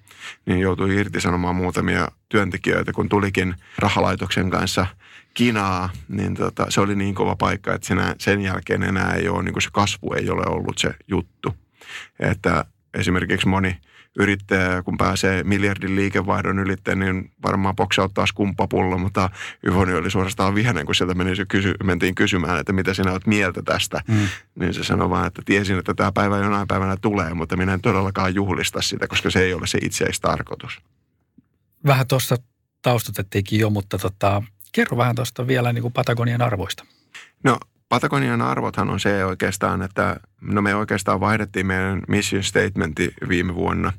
niin 0.45 0.59
joutui 0.59 0.95
irtisanomaan 0.95 1.55
muutamia 1.55 2.07
työntekijöitä, 2.29 2.93
kun 2.93 3.09
tulikin 3.09 3.55
rahalaitoksen 3.77 4.49
kanssa 4.49 4.87
kinaa, 5.33 5.89
niin 6.07 6.33
tota, 6.33 6.65
se 6.69 6.81
oli 6.81 6.95
niin 6.95 7.15
kova 7.15 7.35
paikka, 7.35 7.73
että 7.73 7.87
sinä, 7.87 8.15
sen 8.19 8.41
jälkeen 8.41 8.83
enää 8.83 9.13
ei 9.13 9.29
ole, 9.29 9.43
niin 9.43 9.61
se 9.61 9.69
kasvu 9.71 10.13
ei 10.13 10.29
ole 10.29 10.43
ollut 10.45 10.77
se 10.77 10.95
juttu. 11.07 11.55
Että 12.19 12.65
esimerkiksi 12.93 13.47
moni 13.47 13.77
yrittäjä, 14.19 14.83
kun 14.83 14.97
pääsee 14.97 15.43
miljardin 15.43 15.95
liikevaihdon 15.95 16.59
ylitte, 16.59 16.95
niin 16.95 17.31
varmaan 17.43 17.75
poksauttaa 17.75 18.25
skumppapullo, 18.25 18.97
mutta 18.97 19.29
Yvoni 19.63 19.93
oli 19.93 20.11
suorastaan 20.11 20.55
vihainen, 20.55 20.85
kun 20.85 20.95
sieltä 20.95 21.13
meni, 21.13 21.31
kysy, 21.47 21.73
mentiin 21.83 22.15
kysymään, 22.15 22.59
että 22.59 22.73
mitä 22.73 22.93
sinä 22.93 23.11
olet 23.11 23.27
mieltä 23.27 23.61
tästä. 23.61 24.01
Mm. 24.07 24.27
Niin 24.55 24.73
se 24.73 24.83
sanoi 24.83 25.09
vaan, 25.09 25.27
että 25.27 25.41
tiesin, 25.45 25.79
että 25.79 25.93
tämä 25.93 26.11
päivä 26.11 26.37
jonain 26.37 26.67
päivänä 26.67 26.97
tulee, 27.01 27.33
mutta 27.33 27.57
minä 27.57 27.73
en 27.73 27.81
todellakaan 27.81 28.35
juhlista 28.35 28.81
sitä, 28.81 29.07
koska 29.07 29.29
se 29.29 29.39
ei 29.39 29.53
ole 29.53 29.67
se 29.67 29.77
itseistarkoitus. 29.81 30.81
Vähän 31.85 32.07
tuossa 32.07 32.35
taustatettiinkin 32.81 33.59
jo, 33.59 33.69
mutta 33.69 33.97
tota, 33.97 34.43
kerro 34.71 34.97
vähän 34.97 35.15
tuosta 35.15 35.47
vielä 35.47 35.73
niin 35.73 35.81
kuin 35.81 35.93
Patagonian 35.93 36.41
arvoista. 36.41 36.85
No 37.43 37.57
Patagonian 37.89 38.41
arvothan 38.41 38.89
on 38.89 38.99
se 38.99 39.25
oikeastaan, 39.25 39.81
että 39.81 40.19
no 40.41 40.61
me 40.61 40.75
oikeastaan 40.75 41.19
vaihdettiin 41.19 41.65
meidän 41.65 42.01
mission 42.07 42.43
statementi 42.43 43.13
viime 43.29 43.55
vuonna. 43.55 43.93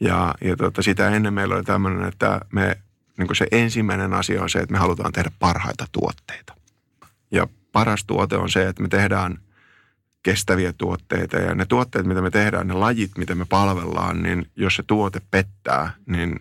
Ja, 0.00 0.34
ja 0.40 0.56
tota, 0.56 0.82
sitä 0.82 1.10
ennen 1.10 1.34
meillä 1.34 1.54
oli 1.54 1.64
tämmöinen, 1.64 2.08
että 2.08 2.40
me, 2.52 2.76
niin 3.18 3.26
kuin 3.26 3.36
se 3.36 3.46
ensimmäinen 3.52 4.12
asia 4.12 4.42
on 4.42 4.50
se, 4.50 4.58
että 4.58 4.72
me 4.72 4.78
halutaan 4.78 5.12
tehdä 5.12 5.30
parhaita 5.38 5.86
tuotteita. 5.92 6.54
Ja 7.30 7.46
paras 7.72 8.04
tuote 8.04 8.36
on 8.36 8.50
se, 8.50 8.68
että 8.68 8.82
me 8.82 8.88
tehdään 8.88 9.38
kestäviä 10.22 10.72
tuotteita. 10.72 11.36
Ja 11.36 11.54
ne 11.54 11.66
tuotteet, 11.66 12.06
mitä 12.06 12.22
me 12.22 12.30
tehdään, 12.30 12.66
ne 12.66 12.74
lajit, 12.74 13.10
mitä 13.18 13.34
me 13.34 13.44
palvellaan, 13.44 14.22
niin 14.22 14.50
jos 14.56 14.76
se 14.76 14.82
tuote 14.82 15.20
pettää, 15.30 15.90
niin 16.06 16.40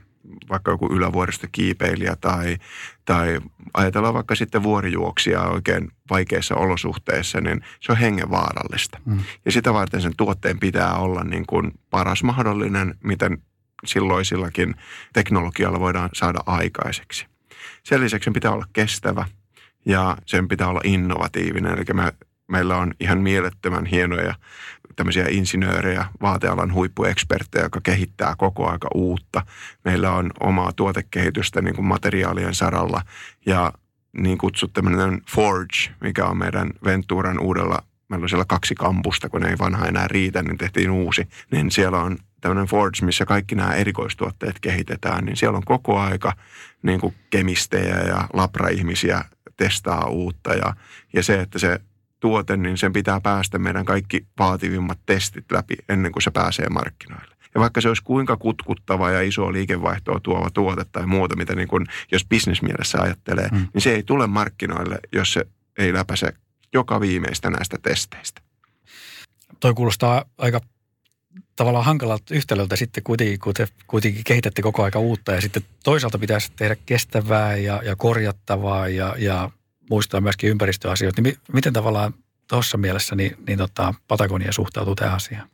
vaikka 0.50 0.72
joku 0.72 0.88
ylävuoristokiipeilijä 0.94 2.16
tai, 2.22 2.58
tai 3.06 3.40
ajatellaan 3.74 4.14
vaikka 4.14 4.36
sitten 4.36 4.64
vuorijuoksia 4.64 5.42
oikein 5.42 5.92
vaikeissa 6.10 6.56
olosuhteissa, 6.56 7.42
niin 7.42 7.62
se 7.80 7.92
on 7.92 7.98
hengenvaarallista. 7.98 9.00
Mm. 9.06 9.20
Ja 9.46 9.52
sitä 9.52 9.74
varten 9.74 10.02
sen 10.02 10.16
tuotteen 10.18 10.60
pitää 10.60 10.96
olla 10.96 11.24
niin 11.24 11.46
kuin 11.46 11.72
paras 11.90 12.24
mahdollinen, 12.24 12.96
miten 13.04 13.38
silloisillakin 13.86 14.76
teknologialla 15.14 15.80
voidaan 15.80 16.10
saada 16.14 16.40
aikaiseksi. 16.46 17.26
Sen 17.84 18.02
lisäksi 18.02 18.24
sen 18.26 18.34
pitää 18.34 18.52
olla 18.52 18.66
kestävä 18.74 19.26
ja 19.86 20.18
sen 20.26 20.48
pitää 20.48 20.68
olla 20.68 20.82
innovatiivinen. 20.84 21.74
Eli 21.74 21.84
me 21.94 22.14
meillä 22.52 22.78
on 22.78 22.94
ihan 23.00 23.18
mielettömän 23.18 23.86
hienoja 23.86 24.36
tämmöisiä 24.96 25.26
insinöörejä, 25.30 26.06
vaatealan 26.22 26.74
huippueksperttejä, 26.74 27.66
joka 27.66 27.82
kehittää 27.84 28.36
koko 28.38 28.70
aika 28.72 28.88
uutta. 28.96 29.46
Meillä 29.86 30.12
on 30.12 30.32
omaa 30.40 30.72
tuotekehitystä 30.76 31.62
niin 31.62 31.76
kuin 31.76 31.86
materiaalien 31.86 32.56
saralla 32.56 33.02
ja 33.46 33.74
niin 34.18 34.38
kutsut 34.38 34.74
tämmöinen 34.74 35.22
Forge, 35.32 35.78
mikä 36.02 36.26
on 36.26 36.38
meidän 36.38 36.72
Venturan 36.84 37.40
uudella, 37.40 37.84
meillä 38.10 38.24
on 38.24 38.30
siellä 38.30 38.46
kaksi 38.48 38.76
kampusta, 38.76 39.30
kun 39.30 39.46
ei 39.46 39.56
vanha 39.60 39.86
enää 39.86 40.08
riitä, 40.08 40.44
niin 40.44 40.58
tehtiin 40.58 40.92
uusi. 40.92 41.28
Niin 41.52 41.72
siellä 41.72 42.00
on 42.00 42.18
tämmöinen 42.42 42.66
Forge, 42.66 43.06
missä 43.06 43.26
kaikki 43.26 43.56
nämä 43.56 43.74
erikoistuotteet 43.74 44.60
kehitetään, 44.60 45.26
niin 45.26 45.38
siellä 45.38 45.58
on 45.58 45.66
koko 45.66 46.00
aika 46.00 46.34
niin 46.84 47.00
kuin 47.00 47.16
kemistejä 47.30 47.96
ja 47.96 48.28
labraihmisiä 48.34 49.26
testaa 49.58 50.06
uutta 50.06 50.54
ja, 50.54 50.76
ja 51.14 51.24
se, 51.24 51.42
että 51.42 51.60
se 51.60 51.80
tuote, 52.22 52.58
niin 52.58 52.78
sen 52.78 52.94
pitää 52.94 53.22
päästä 53.22 53.60
meidän 53.60 53.86
kaikki 53.86 54.26
vaativimmat 54.40 55.00
testit 55.06 55.52
läpi 55.52 55.76
ennen 55.90 56.12
kuin 56.12 56.24
se 56.24 56.32
pääsee 56.32 56.70
markkinoille. 56.70 57.36
Ja 57.56 57.62
vaikka 57.62 57.82
se 57.82 57.88
olisi 57.88 58.04
kuinka 58.04 58.38
kutkuttava 58.38 59.12
ja 59.12 59.22
iso 59.22 59.54
liikevaihtoa 59.54 60.20
tuova 60.20 60.50
tuote 60.50 60.86
tai 60.92 61.06
muuta, 61.06 61.36
mitä 61.36 61.56
niin 61.56 61.68
kuin, 61.68 61.86
jos 62.12 62.26
bisnesmielessä 62.26 63.02
ajattelee, 63.02 63.48
mm. 63.52 63.68
niin 63.74 63.82
se 63.82 63.92
ei 63.96 64.04
tule 64.04 64.28
markkinoille, 64.28 65.00
jos 65.14 65.34
se 65.34 65.46
ei 65.78 65.94
läpäise 65.94 66.34
joka 66.74 67.02
viimeistä 67.02 67.50
näistä 67.50 67.78
testeistä. 67.82 68.42
Toi 69.60 69.74
kuulostaa 69.74 70.26
aika 70.38 70.62
tavallaan 71.56 71.86
hankalalta 71.86 72.36
yhtälöltä 72.36 72.76
sitten 72.76 73.04
kuitenkin, 73.04 73.40
kun 73.40 73.54
te 73.54 73.68
kuitenkin 73.88 74.24
kehitätte 74.24 74.62
koko 74.62 74.84
aika 74.84 75.00
uutta 75.00 75.32
ja 75.32 75.42
sitten 75.42 75.64
toisaalta 75.84 76.20
pitäisi 76.20 76.52
tehdä 76.56 76.76
kestävää 76.86 77.56
ja, 77.56 77.82
ja 77.86 77.96
korjattavaa 77.96 78.88
ja, 78.88 79.16
ja 79.18 79.50
muistaa 79.92 80.22
myöskin 80.22 80.50
ympäristöasioita, 80.50 81.22
niin 81.22 81.38
miten 81.54 81.74
tavallaan 81.74 82.14
tuossa 82.48 82.78
mielessä 82.78 83.16
niin, 83.16 83.38
niin 83.48 83.58
tota, 83.58 83.94
Patagonia 84.08 84.52
suhtautuu 84.52 84.96
tähän 84.96 85.16
asiaan? 85.16 85.48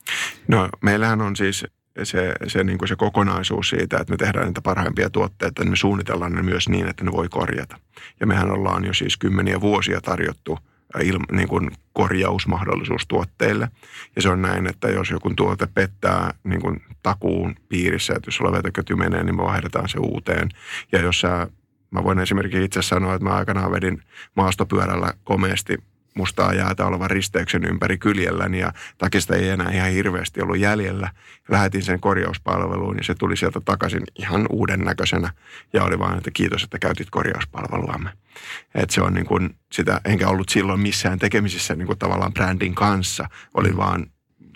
No 0.47 0.69
meillähän 0.81 1.21
on 1.21 1.35
siis 1.35 1.65
se, 2.03 2.33
se, 2.47 2.63
niin 2.63 2.77
kuin 2.77 2.89
se 2.89 2.95
kokonaisuus 2.95 3.69
siitä, 3.69 3.97
että 3.97 4.13
me 4.13 4.17
tehdään 4.17 4.47
niitä 4.47 4.61
parhaimpia 4.61 5.09
tuotteita, 5.09 5.63
niin 5.63 5.69
me 5.69 5.75
suunnitellaan 5.75 6.33
ne 6.33 6.41
myös 6.41 6.69
niin, 6.69 6.87
että 6.87 7.03
ne 7.03 7.11
voi 7.11 7.29
korjata. 7.29 7.77
Ja 8.19 8.27
mehän 8.27 8.51
ollaan 8.51 8.85
jo 8.85 8.93
siis 8.93 9.17
kymmeniä 9.17 9.61
vuosia 9.61 10.01
tarjottu 10.01 10.59
ilma, 11.03 11.25
niin 11.31 11.47
kuin 11.47 11.71
korjausmahdollisuus 11.93 13.07
tuotteille. 13.07 13.67
Ja 14.15 14.21
se 14.21 14.29
on 14.29 14.41
näin, 14.41 14.67
että 14.67 14.89
jos 14.89 15.09
joku 15.09 15.33
tuote 15.35 15.67
pettää 15.73 16.33
niin 16.43 16.61
kuin 16.61 16.81
takuun 17.03 17.55
piirissä, 17.69 18.13
että 18.13 18.27
jos 18.27 18.35
sulla 18.35 18.51
vetököty 18.51 18.95
menee, 18.95 19.23
niin 19.23 19.35
me 19.35 19.43
vaihdetaan 19.43 19.89
se 19.89 19.99
uuteen. 19.99 20.49
Ja 20.91 21.01
jos 21.01 21.21
sä 21.21 21.47
Mä 21.91 22.03
voin 22.03 22.19
esimerkiksi 22.19 22.63
itse 22.63 22.81
sanoa, 22.81 23.13
että 23.13 23.25
mä 23.29 23.35
aikanaan 23.35 23.71
vedin 23.71 24.03
maastopyörällä 24.35 25.13
komeasti 25.23 25.77
mustaa 26.17 26.53
jäätä 26.53 26.85
olevan 26.85 27.09
risteyksen 27.09 27.65
ympäri 27.65 27.97
kyljelläni 27.97 28.59
ja 28.59 28.73
takista 28.97 29.35
ei 29.35 29.49
enää 29.49 29.71
ihan 29.71 29.91
hirveästi 29.91 30.41
ollut 30.41 30.59
jäljellä. 30.59 31.09
Lähetin 31.49 31.83
sen 31.83 31.99
korjauspalveluun 31.99 32.97
ja 32.97 33.03
se 33.03 33.15
tuli 33.15 33.37
sieltä 33.37 33.61
takaisin 33.65 34.03
ihan 34.19 34.45
uuden 34.49 34.79
näköisenä 34.79 35.29
ja 35.73 35.83
oli 35.83 35.99
vaan, 35.99 36.17
että 36.17 36.31
kiitos, 36.33 36.63
että 36.63 36.79
käytit 36.79 37.09
korjauspalveluamme. 37.09 38.09
Et 38.75 38.89
se 38.89 39.01
on 39.01 39.13
niin 39.13 39.25
kuin 39.25 39.55
sitä, 39.71 40.01
enkä 40.05 40.27
ollut 40.27 40.49
silloin 40.49 40.79
missään 40.79 41.19
tekemisissä 41.19 41.75
niin 41.75 41.87
kuin 41.87 41.99
tavallaan 41.99 42.33
brändin 42.33 42.75
kanssa, 42.75 43.29
oli 43.53 43.77
vaan 43.77 44.05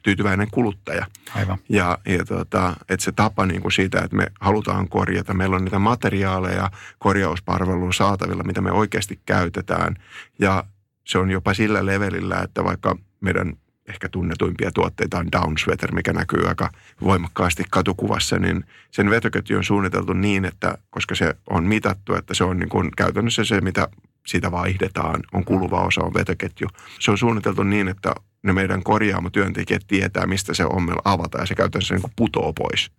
tyytyväinen 0.03 0.47
kuluttaja. 0.51 1.05
Aivan. 1.35 1.57
Ja, 1.69 1.97
ja 2.05 2.25
tota, 2.25 2.75
että 2.89 3.03
se 3.03 3.11
tapa 3.11 3.45
niin 3.45 3.61
kuin 3.61 3.71
siitä, 3.71 4.01
että 4.01 4.17
me 4.17 4.27
halutaan 4.41 4.87
korjata, 4.87 5.33
meillä 5.33 5.55
on 5.55 5.63
niitä 5.63 5.79
materiaaleja 5.79 6.71
korjauspalveluun 6.99 7.93
saatavilla, 7.93 8.43
mitä 8.43 8.61
me 8.61 8.71
oikeasti 8.71 9.19
käytetään. 9.25 9.95
Ja 10.39 10.63
se 11.07 11.17
on 11.17 11.31
jopa 11.31 11.53
sillä 11.53 11.85
levelillä, 11.85 12.39
että 12.39 12.63
vaikka 12.63 12.97
meidän 13.21 13.53
ehkä 13.87 14.09
tunnetuimpia 14.09 14.71
tuotteita 14.71 15.17
on 15.17 15.31
Downsweater, 15.31 15.93
mikä 15.93 16.13
näkyy 16.13 16.47
aika 16.47 16.69
voimakkaasti 17.03 17.63
katukuvassa, 17.69 18.39
niin 18.39 18.65
sen 18.91 19.09
vetoketju 19.09 19.57
on 19.57 19.63
suunniteltu 19.63 20.13
niin, 20.13 20.45
että 20.45 20.77
koska 20.89 21.15
se 21.15 21.35
on 21.49 21.63
mitattu, 21.63 22.15
että 22.15 22.33
se 22.33 22.43
on 22.43 22.59
niin 22.59 22.69
kuin 22.69 22.91
käytännössä 22.97 23.43
se, 23.43 23.61
mitä 23.61 23.87
siitä 24.27 24.51
vaihdetaan, 24.51 25.23
on 25.33 25.45
kuluva 25.45 25.81
osa, 25.81 26.01
on 26.03 26.13
vetoketju. 26.13 26.67
Se 26.99 27.11
on 27.11 27.17
suunniteltu 27.17 27.63
niin, 27.63 27.87
että 27.87 28.15
ne 28.43 28.53
meidän 28.53 28.83
korjaamotyöntekijät 28.83 29.81
tietää, 29.87 30.27
mistä 30.27 30.53
se 30.53 30.65
ommel 30.65 30.97
avataan 31.05 31.41
ja 31.41 31.45
se 31.45 31.55
käytännössä 31.55 31.93
niin 31.93 32.01
kuin 32.01 32.13
putoo 32.15 32.53
pois, 32.53 32.91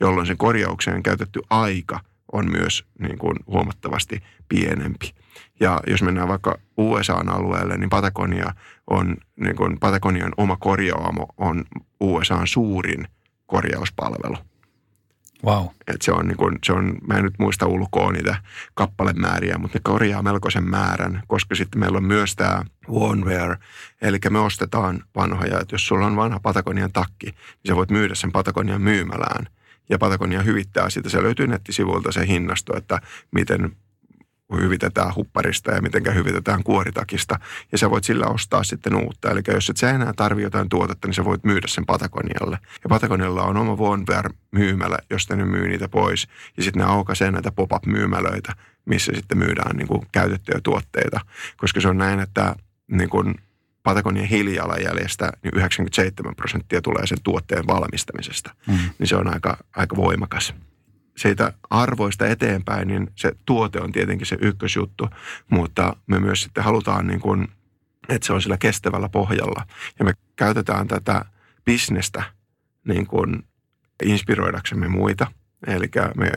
jolloin 0.00 0.26
sen 0.26 0.36
korjaukseen 0.36 1.02
käytetty 1.02 1.40
aika 1.50 2.00
on 2.32 2.50
myös 2.50 2.84
niin 2.98 3.18
kuin 3.18 3.36
huomattavasti 3.46 4.22
pienempi. 4.48 5.14
Ja 5.60 5.80
jos 5.86 6.02
mennään 6.02 6.28
vaikka 6.28 6.58
USA-alueelle, 6.76 7.76
niin 7.76 7.90
Patagonia 7.90 8.54
on, 8.90 9.16
niin 9.36 9.56
kuin 9.56 9.78
Patagonian 9.80 10.32
oma 10.36 10.56
korjaamo 10.56 11.26
on 11.36 11.64
USAn 12.00 12.46
suurin 12.46 13.08
korjauspalvelu. 13.46 14.36
Wow. 15.44 15.66
Et 15.86 16.02
se 16.02 16.12
on, 16.12 16.28
niin 16.28 16.36
kun, 16.36 16.58
se 16.64 16.72
on, 16.72 16.98
mä 17.06 17.14
en 17.14 17.24
nyt 17.24 17.38
muista 17.38 17.66
ulkoa 17.66 18.12
niitä 18.12 18.36
kappalemääriä, 18.74 19.58
mutta 19.58 19.78
ne 19.78 19.80
korjaa 19.84 20.22
melkoisen 20.22 20.70
määrän, 20.70 21.22
koska 21.26 21.54
sitten 21.54 21.80
meillä 21.80 21.96
on 21.96 22.04
myös 22.04 22.36
tämä 22.36 22.64
Wear, 23.24 23.56
eli 24.02 24.18
me 24.30 24.38
ostetaan 24.38 25.04
vanhoja. 25.16 25.60
Et 25.60 25.72
jos 25.72 25.86
sulla 25.86 26.06
on 26.06 26.16
vanha 26.16 26.40
Patagonian 26.40 26.92
takki, 26.92 27.26
niin 27.26 27.68
sä 27.68 27.76
voit 27.76 27.90
myydä 27.90 28.14
sen 28.14 28.32
Patagonian 28.32 28.82
myymälään. 28.82 29.46
Ja 29.88 29.98
Patagonia 29.98 30.42
hyvittää 30.42 30.90
sitä. 30.90 31.08
Se 31.08 31.22
löytyy 31.22 31.46
nettisivuilta 31.46 32.12
se 32.12 32.26
hinnasto, 32.26 32.76
että 32.76 33.00
miten 33.30 33.76
hyvitetään 34.56 35.14
hupparista 35.14 35.70
ja 35.70 35.82
miten 35.82 36.14
hyvitetään 36.14 36.62
kuoritakista. 36.62 37.38
Ja 37.72 37.78
sä 37.78 37.90
voit 37.90 38.04
sillä 38.04 38.26
ostaa 38.26 38.64
sitten 38.64 38.94
uutta. 38.94 39.30
Eli 39.30 39.40
jos 39.54 39.70
et 39.70 39.76
sä 39.76 39.90
enää 39.90 40.12
tarvitse 40.16 40.46
jotain 40.46 40.68
tuotetta, 40.68 41.08
niin 41.08 41.14
sä 41.14 41.24
voit 41.24 41.44
myydä 41.44 41.66
sen 41.68 41.86
Patagonialle. 41.86 42.58
Ja 42.82 42.88
Patagonialla 42.88 43.42
on 43.42 43.56
oma 43.56 43.78
Von 43.78 44.04
myymälä, 44.50 44.98
josta 45.10 45.36
ne 45.36 45.44
myy 45.44 45.68
niitä 45.68 45.88
pois. 45.88 46.28
Ja 46.56 46.62
sitten 46.62 46.80
ne 46.80 46.86
aukaisee 46.92 47.30
näitä 47.30 47.52
pop-up-myymälöitä, 47.52 48.52
missä 48.84 49.12
sitten 49.14 49.38
myydään 49.38 49.76
niin 49.76 49.88
kuin 49.88 50.06
käytettyjä 50.12 50.60
tuotteita. 50.62 51.20
Koska 51.56 51.80
se 51.80 51.88
on 51.88 51.98
näin, 51.98 52.20
että 52.20 52.56
niin 52.90 53.10
kuin 53.10 53.34
Patagonian 53.82 54.26
hiilijalanjäljestä 54.26 55.32
niin 55.42 55.52
97 55.56 56.36
prosenttia 56.36 56.82
tulee 56.82 57.06
sen 57.06 57.18
tuotteen 57.22 57.66
valmistamisesta. 57.66 58.54
Mm. 58.66 58.78
Niin 58.98 59.06
se 59.06 59.16
on 59.16 59.34
aika, 59.34 59.56
aika 59.76 59.96
voimakas 59.96 60.54
siitä 61.20 61.52
arvoista 61.70 62.26
eteenpäin, 62.26 62.88
niin 62.88 63.10
se 63.16 63.32
tuote 63.46 63.80
on 63.80 63.92
tietenkin 63.92 64.26
se 64.26 64.36
ykkösjuttu, 64.40 65.08
mutta 65.50 65.96
me 66.06 66.20
myös 66.20 66.42
sitten 66.42 66.64
halutaan, 66.64 67.06
niin 67.06 67.20
kuin, 67.20 67.48
että 68.08 68.26
se 68.26 68.32
on 68.32 68.42
sillä 68.42 68.56
kestävällä 68.58 69.08
pohjalla. 69.08 69.66
Ja 69.98 70.04
me 70.04 70.12
käytetään 70.36 70.88
tätä 70.88 71.24
bisnestä 71.64 72.22
niin 72.88 73.06
kuin 73.06 73.44
inspiroidaksemme 74.04 74.88
muita. 74.88 75.26
Eli 75.66 75.90
me, 76.16 76.32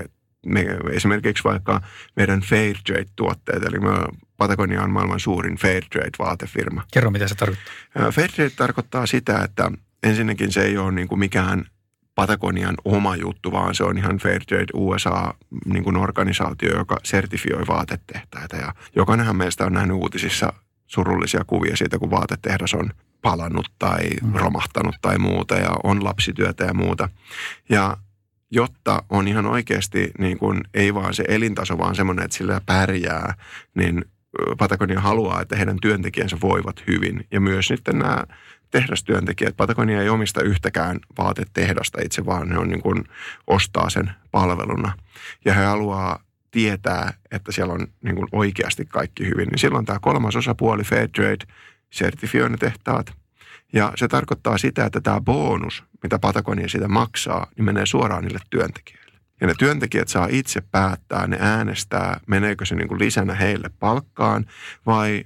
me 0.45 0.65
esimerkiksi 0.91 1.43
vaikka 1.43 1.81
meidän 2.15 2.41
Fairtrade-tuotteet, 2.41 3.63
eli 3.63 3.79
me 3.79 3.89
Patagonia 4.37 4.81
on 4.81 4.91
maailman 4.91 5.19
suurin 5.19 5.57
Fairtrade-vaatefirma. 5.57 6.83
Kerro, 6.93 7.11
mitä 7.11 7.27
se 7.27 7.35
tarkoittaa. 7.35 8.11
Fairtrade 8.11 8.49
tarkoittaa 8.49 9.05
sitä, 9.05 9.43
että 9.43 9.71
ensinnäkin 10.03 10.51
se 10.51 10.61
ei 10.61 10.77
ole 10.77 10.91
niin 10.91 11.07
kuin 11.07 11.19
mikään 11.19 11.65
Patagonian 12.15 12.75
oma 12.85 13.15
juttu, 13.15 13.51
vaan 13.51 13.75
se 13.75 13.83
on 13.83 13.97
ihan 13.97 14.17
Fairtrade 14.17 14.65
USA 14.73 15.33
niin 15.65 15.83
joka 16.75 16.97
sertifioi 17.03 17.67
vaatetehtaita. 17.67 18.55
Ja 18.55 18.73
jokainenhan 18.95 19.35
meistä 19.35 19.65
on 19.65 19.73
nähnyt 19.73 19.97
uutisissa 19.97 20.53
surullisia 20.87 21.43
kuvia 21.47 21.77
siitä, 21.77 21.99
kun 21.99 22.11
vaatetehdas 22.11 22.73
on 22.73 22.89
palannut 23.21 23.71
tai 23.79 24.01
mm. 24.23 24.33
romahtanut 24.33 24.95
tai 25.01 25.17
muuta 25.17 25.55
ja 25.55 25.69
on 25.83 26.03
lapsityötä 26.03 26.65
ja 26.65 26.73
muuta. 26.73 27.09
Ja 27.69 27.97
jotta 28.51 29.03
on 29.09 29.27
ihan 29.27 29.45
oikeasti 29.45 30.11
niin 30.19 30.37
kuin, 30.37 30.61
ei 30.73 30.93
vaan 30.93 31.13
se 31.13 31.23
elintaso, 31.27 31.77
vaan 31.77 31.95
semmoinen, 31.95 32.25
että 32.25 32.37
sillä 32.37 32.61
pärjää, 32.65 33.33
niin 33.75 34.05
Patagonia 34.57 34.99
haluaa, 34.99 35.41
että 35.41 35.55
heidän 35.55 35.77
työntekijänsä 35.81 36.37
voivat 36.41 36.83
hyvin. 36.87 37.27
Ja 37.31 37.41
myös 37.41 37.67
sitten 37.67 37.99
nämä 37.99 38.23
tehdastyöntekijät. 38.73 39.57
Patagonia 39.57 40.01
ei 40.01 40.09
omista 40.09 40.41
yhtäkään 40.41 40.99
vaatetehdasta 41.17 42.01
itse, 42.01 42.25
vaan 42.25 42.49
ne 42.49 42.57
on 42.57 42.69
niin 42.69 42.81
kuin 42.81 43.03
ostaa 43.47 43.89
sen 43.89 44.11
palveluna. 44.31 44.93
Ja 45.45 45.53
he 45.53 45.63
haluaa 45.63 46.19
tietää, 46.51 47.13
että 47.31 47.51
siellä 47.51 47.73
on 47.73 47.87
niin 48.01 48.15
kuin 48.15 48.27
oikeasti 48.31 48.85
kaikki 48.85 49.25
hyvin. 49.25 49.47
Niin 49.47 49.59
silloin 49.59 49.85
tämä 49.85 49.99
kolmas 50.01 50.35
osapuoli, 50.35 50.83
Fairtrade, 50.83 51.45
sertifioi 51.89 52.49
ne 52.49 52.57
tehtaat. 52.57 53.13
Ja 53.73 53.93
se 53.95 54.07
tarkoittaa 54.07 54.57
sitä, 54.57 54.85
että 54.85 55.01
tämä 55.01 55.21
bonus, 55.21 55.83
mitä 56.03 56.19
Patagonia 56.19 56.69
siitä 56.69 56.87
maksaa, 56.87 57.47
niin 57.57 57.65
menee 57.65 57.85
suoraan 57.85 58.23
niille 58.23 58.39
työntekijöille. 58.49 59.19
Ja 59.41 59.47
ne 59.47 59.53
työntekijät 59.59 60.07
saa 60.07 60.27
itse 60.29 60.61
päättää, 60.61 61.27
ne 61.27 61.37
äänestää, 61.39 62.19
meneekö 62.27 62.65
se 62.65 62.75
niin 62.75 62.87
kuin 62.87 62.99
lisänä 62.99 63.33
heille 63.33 63.69
palkkaan 63.79 64.45
vai 64.85 65.25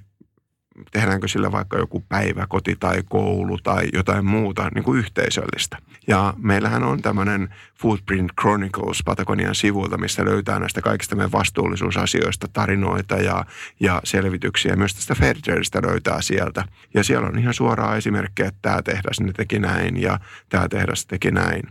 tehdäänkö 0.90 1.28
sillä 1.28 1.52
vaikka 1.52 1.78
joku 1.78 2.04
päiväkoti 2.08 2.76
tai 2.80 3.02
koulu 3.08 3.58
tai 3.58 3.88
jotain 3.92 4.24
muuta 4.24 4.68
niin 4.74 4.84
kuin 4.84 4.98
yhteisöllistä. 4.98 5.78
Ja 6.06 6.34
meillähän 6.36 6.84
on 6.84 7.02
tämmöinen 7.02 7.54
Footprint 7.80 8.32
Chronicles 8.40 9.02
Patagonian 9.04 9.54
sivuilta, 9.54 9.98
missä 9.98 10.24
löytää 10.24 10.58
näistä 10.58 10.82
kaikista 10.82 11.16
meidän 11.16 11.32
vastuullisuusasioista 11.32 12.48
tarinoita 12.52 13.16
ja, 13.16 13.44
ja 13.80 14.00
selvityksiä. 14.04 14.76
Myös 14.76 14.94
tästä 14.94 15.14
Fairtradeista 15.14 15.82
löytää 15.82 16.22
sieltä. 16.22 16.64
Ja 16.94 17.04
siellä 17.04 17.28
on 17.28 17.38
ihan 17.38 17.54
suoraa 17.54 17.96
esimerkkejä, 17.96 18.48
että 18.48 18.58
tämä 18.62 18.82
tehdas 18.82 19.20
ne 19.20 19.32
teki 19.32 19.58
näin 19.58 20.02
ja 20.02 20.20
tämä 20.48 20.68
tehdas 20.68 21.06
teki 21.06 21.30
näin. 21.30 21.62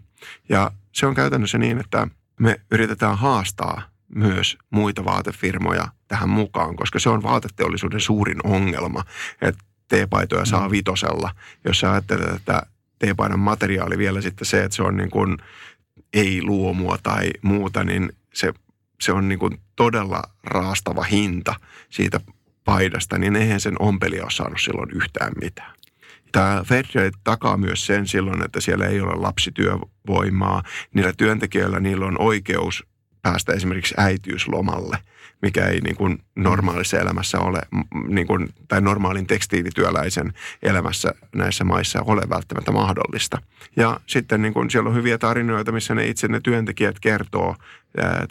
Ja 0.49 0.71
se 0.91 1.05
on 1.05 1.15
käytännössä 1.15 1.57
niin, 1.57 1.79
että 1.79 2.07
me 2.39 2.61
yritetään 2.71 3.17
haastaa 3.17 3.81
myös 4.15 4.57
muita 4.69 5.05
vaatefirmoja 5.05 5.87
tähän 6.07 6.29
mukaan, 6.29 6.75
koska 6.75 6.99
se 6.99 7.09
on 7.09 7.23
vaateteollisuuden 7.23 8.01
suurin 8.01 8.37
ongelma, 8.43 9.03
että 9.41 9.63
teepaitoja 9.87 10.45
saa 10.45 10.67
mm. 10.67 10.71
vitosella. 10.71 11.31
Jos 11.65 11.79
sä 11.79 11.91
ajattelet, 11.91 12.29
että 12.29 12.61
teepaidan 12.99 13.39
materiaali 13.39 13.97
vielä 13.97 14.21
sitten 14.21 14.45
se, 14.45 14.63
että 14.63 14.75
se 14.75 14.83
on 14.83 14.97
niin 14.97 15.09
kuin 15.09 15.37
ei-luomua 16.13 16.97
tai 17.03 17.29
muuta, 17.41 17.83
niin 17.83 18.09
se, 18.33 18.53
se 19.01 19.11
on 19.11 19.29
niin 19.29 19.39
kuin 19.39 19.57
todella 19.75 20.23
raastava 20.43 21.03
hinta 21.03 21.55
siitä 21.89 22.19
paidasta, 22.65 23.17
niin 23.17 23.35
eihän 23.35 23.59
sen 23.59 23.75
ompeli 23.79 24.21
ole 24.21 24.31
saanut 24.31 24.61
silloin 24.61 24.91
yhtään 24.91 25.31
mitään. 25.41 25.73
Tämä 26.31 26.63
Fairtrade 26.65 27.11
takaa 27.23 27.57
myös 27.57 27.85
sen 27.85 28.07
silloin, 28.07 28.45
että 28.45 28.61
siellä 28.61 28.85
ei 28.85 29.01
ole 29.01 29.15
lapsityövoimaa. 29.15 30.63
Niillä 30.93 31.13
työntekijöillä 31.17 31.79
niillä 31.79 32.05
on 32.05 32.21
oikeus 32.21 32.83
päästä 33.27 33.53
esimerkiksi 33.53 33.93
äitiyslomalle, 33.97 34.97
mikä 35.41 35.65
ei 35.65 35.81
niin 35.81 35.95
kuin 35.95 36.23
normaalissa 36.35 36.99
elämässä 36.99 37.39
ole, 37.39 37.61
niin 38.07 38.27
kuin, 38.27 38.49
tai 38.67 38.81
normaalin 38.81 39.27
tekstiilityöläisen 39.27 40.33
elämässä 40.63 41.13
näissä 41.35 41.63
maissa 41.63 42.01
ole 42.01 42.21
välttämättä 42.29 42.71
mahdollista. 42.71 43.41
Ja 43.75 43.99
sitten 44.05 44.41
niin 44.41 44.53
kuin 44.53 44.69
siellä 44.69 44.89
on 44.89 44.95
hyviä 44.95 45.17
tarinoita, 45.17 45.71
missä 45.71 45.95
ne 45.95 46.07
itse 46.07 46.27
ne 46.27 46.39
työntekijät 46.39 46.99
kertoo 46.99 47.55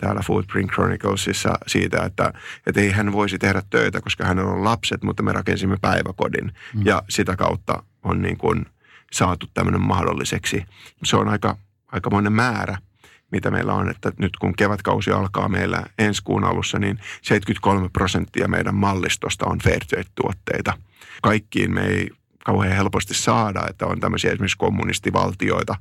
täällä 0.00 0.20
Footprint 0.26 0.70
Chroniclesissa 0.72 1.58
siitä, 1.66 2.04
että, 2.04 2.32
että 2.66 2.80
ei 2.80 2.90
hän 2.90 3.12
voisi 3.12 3.38
tehdä 3.38 3.62
töitä, 3.70 4.00
koska 4.00 4.24
hänellä 4.24 4.50
on 4.50 4.64
lapset, 4.64 5.02
mutta 5.02 5.22
me 5.22 5.32
rakensimme 5.32 5.76
päiväkodin. 5.80 6.52
Mm. 6.74 6.82
Ja 6.84 7.02
sitä 7.08 7.36
kautta 7.36 7.82
on 8.02 8.22
niin 8.22 8.38
kuin 8.38 8.66
saatu 9.12 9.46
tämmöinen 9.54 9.80
mahdolliseksi. 9.80 10.64
Se 11.04 11.16
on 11.16 11.28
aika, 11.28 11.56
aikamoinen 11.92 12.32
määrä 12.32 12.78
mitä 13.32 13.50
meillä 13.50 13.74
on, 13.74 13.90
että 13.90 14.12
nyt 14.18 14.36
kun 14.36 14.54
kevätkausi 14.56 15.10
alkaa 15.10 15.48
meillä 15.48 15.82
ensi 15.98 16.22
kuun 16.24 16.44
alussa, 16.44 16.78
niin 16.78 16.98
73 17.22 17.88
prosenttia 17.88 18.48
meidän 18.48 18.74
mallistosta 18.74 19.46
on 19.46 19.58
Fairtrade-tuotteita. 19.58 20.72
Kaikkiin 21.22 21.74
me 21.74 21.86
ei 21.86 22.10
kauhean 22.44 22.76
helposti 22.76 23.14
saada, 23.14 23.66
että 23.70 23.86
on 23.86 24.00
tämmöisiä 24.00 24.30
esimerkiksi 24.30 24.56
kommunistivaltioita, 24.56 25.74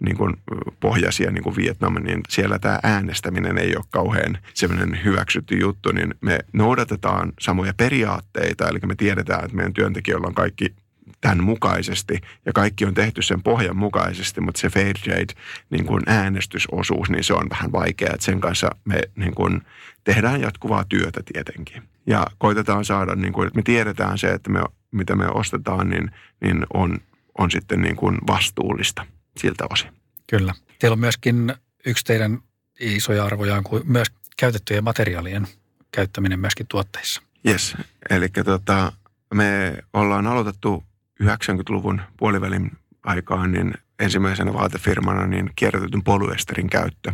niin 0.00 0.16
kuin 0.16 0.36
pohjaisia, 0.80 1.30
niin 1.30 1.42
kuin 1.42 1.56
Vietnam, 1.56 1.94
niin 1.94 2.20
siellä 2.28 2.58
tämä 2.58 2.78
äänestäminen 2.82 3.58
ei 3.58 3.76
ole 3.76 3.84
kauhean 3.90 4.38
semmoinen 4.54 5.04
hyväksytty 5.04 5.58
juttu, 5.58 5.92
niin 5.92 6.14
me 6.20 6.38
noudatetaan 6.52 7.32
samoja 7.40 7.74
periaatteita, 7.74 8.68
eli 8.68 8.78
me 8.86 8.94
tiedetään, 8.94 9.44
että 9.44 9.56
meidän 9.56 9.72
työntekijöillä 9.72 10.26
on 10.26 10.34
kaikki 10.34 10.74
tämän 11.22 11.44
mukaisesti 11.44 12.20
ja 12.46 12.52
kaikki 12.52 12.84
on 12.84 12.94
tehty 12.94 13.22
sen 13.22 13.42
pohjan 13.42 13.76
mukaisesti, 13.76 14.40
mutta 14.40 14.60
se 14.60 14.68
fair 14.68 14.98
trade 14.98 15.32
niin 15.70 15.86
kuin 15.86 16.02
äänestysosuus, 16.06 17.10
niin 17.10 17.24
se 17.24 17.34
on 17.34 17.50
vähän 17.50 17.72
vaikea, 17.72 18.10
että 18.12 18.24
sen 18.24 18.40
kanssa 18.40 18.70
me 18.84 19.00
niin 19.16 19.34
kuin 19.34 19.62
tehdään 20.04 20.40
jatkuvaa 20.40 20.84
työtä 20.88 21.20
tietenkin. 21.32 21.82
Ja 22.06 22.26
koitetaan 22.38 22.84
saada, 22.84 23.14
niin 23.14 23.32
kuin, 23.32 23.46
että 23.46 23.56
me 23.56 23.62
tiedetään 23.62 24.18
se, 24.18 24.28
että 24.28 24.50
me, 24.50 24.60
mitä 24.90 25.16
me 25.16 25.26
ostetaan, 25.28 25.88
niin, 25.88 26.10
niin 26.40 26.66
on, 26.74 26.98
on 27.38 27.50
sitten 27.50 27.82
niin 27.82 27.96
kuin 27.96 28.18
vastuullista 28.26 29.06
siltä 29.36 29.64
osin. 29.70 29.90
Kyllä. 30.26 30.54
Teillä 30.78 30.92
on 30.92 31.00
myöskin 31.00 31.54
yksi 31.86 32.04
teidän 32.04 32.38
isoja 32.80 33.24
arvoja 33.24 33.56
on 33.56 33.64
kuin 33.64 33.82
myös 33.86 34.08
käytettyjen 34.36 34.84
materiaalien 34.84 35.46
käyttäminen 35.92 36.40
myöskin 36.40 36.66
tuotteissa. 36.66 37.22
Yes, 37.46 37.76
eli 38.10 38.28
tota, 38.28 38.92
me 39.34 39.74
ollaan 39.92 40.26
aloitettu 40.26 40.84
90-luvun 41.22 42.00
puolivälin 42.16 42.70
aikaan 43.04 43.52
niin 43.52 43.74
ensimmäisenä 43.98 44.52
vaatefirmana 44.52 45.26
niin 45.26 45.50
kierrätetyn 45.56 46.02
polyesterin 46.02 46.70
käyttö. 46.70 47.12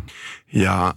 Ja 0.53 0.93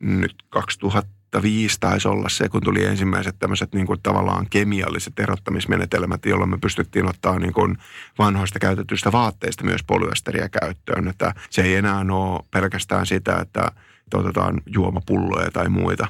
nyt 0.00 0.34
2005 0.48 1.80
taisi 1.80 2.08
olla 2.08 2.28
se, 2.28 2.48
kun 2.48 2.62
tuli 2.62 2.84
ensimmäiset 2.84 3.36
tämmöiset 3.38 3.74
niin 3.74 3.86
kuin 3.86 4.00
tavallaan 4.02 4.46
kemialliset 4.50 5.18
erottamismenetelmät, 5.18 6.26
jolloin 6.26 6.50
me 6.50 6.58
pystyttiin 6.58 7.08
ottaa 7.08 7.38
niin 7.38 7.52
kuin 7.52 7.78
vanhoista 8.18 8.58
käytetyistä 8.58 9.12
vaatteista 9.12 9.64
myös 9.64 9.84
polyesteriä 9.86 10.48
käyttöön. 10.48 11.08
Että 11.08 11.34
se 11.50 11.62
ei 11.62 11.74
enää 11.74 11.98
ole 11.98 12.44
pelkästään 12.50 13.06
sitä, 13.06 13.36
että 13.36 13.72
otetaan 14.14 14.60
juomapulloja 14.66 15.50
tai 15.50 15.68
muita. 15.68 16.06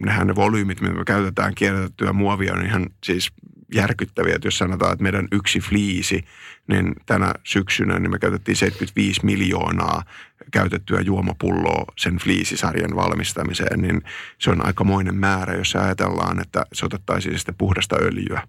Nehän 0.00 0.26
ne 0.26 0.34
volyymit, 0.34 0.80
mitä 0.80 0.94
me 0.94 1.04
käytetään 1.04 1.54
kierrätettyä 1.54 2.12
muovia, 2.12 2.54
on 2.54 2.66
ihan 2.66 2.86
siis 3.04 3.32
järkyttäviä, 3.74 4.34
että 4.34 4.46
jos 4.46 4.58
sanotaan, 4.58 4.92
että 4.92 5.02
meidän 5.02 5.28
yksi 5.32 5.60
fliisi, 5.60 6.24
niin 6.66 6.94
tänä 7.06 7.34
syksynä 7.44 7.98
niin 7.98 8.10
me 8.10 8.18
käytettiin 8.18 8.56
75 8.56 9.20
miljoonaa 9.24 10.02
käytettyä 10.50 11.00
juomapulloa 11.00 11.84
sen 11.96 12.16
fliisisarjan 12.16 12.96
valmistamiseen, 12.96 13.82
niin 13.82 14.02
se 14.38 14.50
on 14.50 14.66
aikamoinen 14.66 15.14
määrä, 15.14 15.54
jos 15.54 15.76
ajatellaan, 15.76 16.40
että 16.40 16.66
se 16.72 16.86
otettaisiin 16.86 17.38
sitten 17.38 17.54
puhdasta 17.54 17.96
öljyä. 17.96 18.42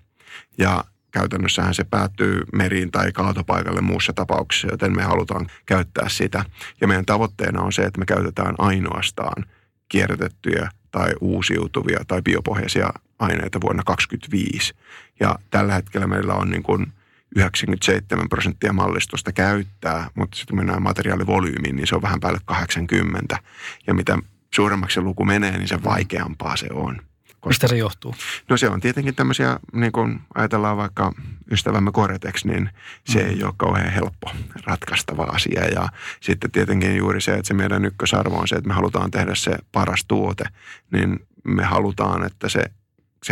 Ja 0.58 0.84
käytännössähän 1.12 1.74
se 1.74 1.84
päättyy 1.84 2.44
meriin 2.54 2.92
tai 2.92 3.12
kaatopaikalle 3.12 3.82
muussa 3.82 4.14
tapauksessa, 4.14 4.68
joten 4.72 4.96
me 4.96 5.04
halutaan 5.04 5.48
käyttää 5.66 6.10
sitä. 6.10 6.46
Ja 6.82 6.88
meidän 6.88 7.06
tavoitteena 7.06 7.62
on 7.62 7.74
se, 7.74 7.84
että 7.84 8.00
me 8.00 8.06
käytetään 8.06 8.56
ainoastaan 8.58 9.46
kierrätettyjä 9.90 10.70
tai 10.92 11.14
uusiutuvia 11.22 12.00
tai 12.08 12.22
biopohjaisia 12.22 12.90
aineita 13.19 13.62
vuonna 13.62 13.84
2025. 13.84 14.73
Ja 15.19 15.36
tällä 15.51 15.73
hetkellä 15.73 16.08
meillä 16.08 16.34
on 16.34 16.49
niin 16.49 16.63
kuin 16.63 16.93
97 17.36 18.30
prosenttia 18.30 18.73
mallistosta 18.73 19.32
käyttää, 19.32 20.10
mutta 20.15 20.38
sitten 20.38 20.54
kun 20.54 20.60
mennään 20.60 20.82
materiaalivolyymiin, 20.82 21.75
niin 21.75 21.88
se 21.88 21.95
on 21.95 22.01
vähän 22.01 22.19
päälle 22.19 22.39
80. 22.45 23.38
Ja 23.88 23.93
mitä 23.93 24.17
suuremmaksi 24.56 24.93
se 24.95 25.01
luku 25.01 25.25
menee, 25.25 25.58
niin 25.58 25.67
se 25.67 25.84
vaikeampaa 25.84 26.56
se 26.56 26.67
on. 26.73 27.01
Koska, 27.45 27.49
Mistä 27.49 27.67
se 27.67 27.78
johtuu? 27.78 28.15
No 28.49 28.58
se 28.58 28.69
on 28.69 28.82
tietenkin 28.82 29.15
tämmöisiä, 29.15 29.60
niin 29.73 29.91
kun 29.91 30.21
ajatellaan 30.36 30.78
vaikka 30.78 31.13
ystävämme 31.51 31.91
Koretex, 31.91 32.45
niin 32.45 32.69
se 33.04 33.23
mm. 33.23 33.30
ei 33.30 33.43
ole 33.43 33.54
kauhean 33.58 33.91
helppo 33.91 34.32
ratkaistava 34.65 35.23
asia. 35.23 35.65
Ja 35.65 35.89
sitten 36.21 36.51
tietenkin 36.51 36.97
juuri 36.97 37.21
se, 37.21 37.34
että 37.34 37.47
se 37.47 37.54
meidän 37.54 37.86
ykkösarvo 37.86 38.38
on 38.38 38.47
se, 38.47 38.56
että 38.56 38.67
me 38.67 38.73
halutaan 38.73 39.12
tehdä 39.12 39.36
se 39.36 39.58
paras 39.71 40.06
tuote, 40.08 40.43
niin 40.91 41.19
me 41.43 41.63
halutaan, 41.63 42.25
että 42.25 42.49
se 42.49 42.63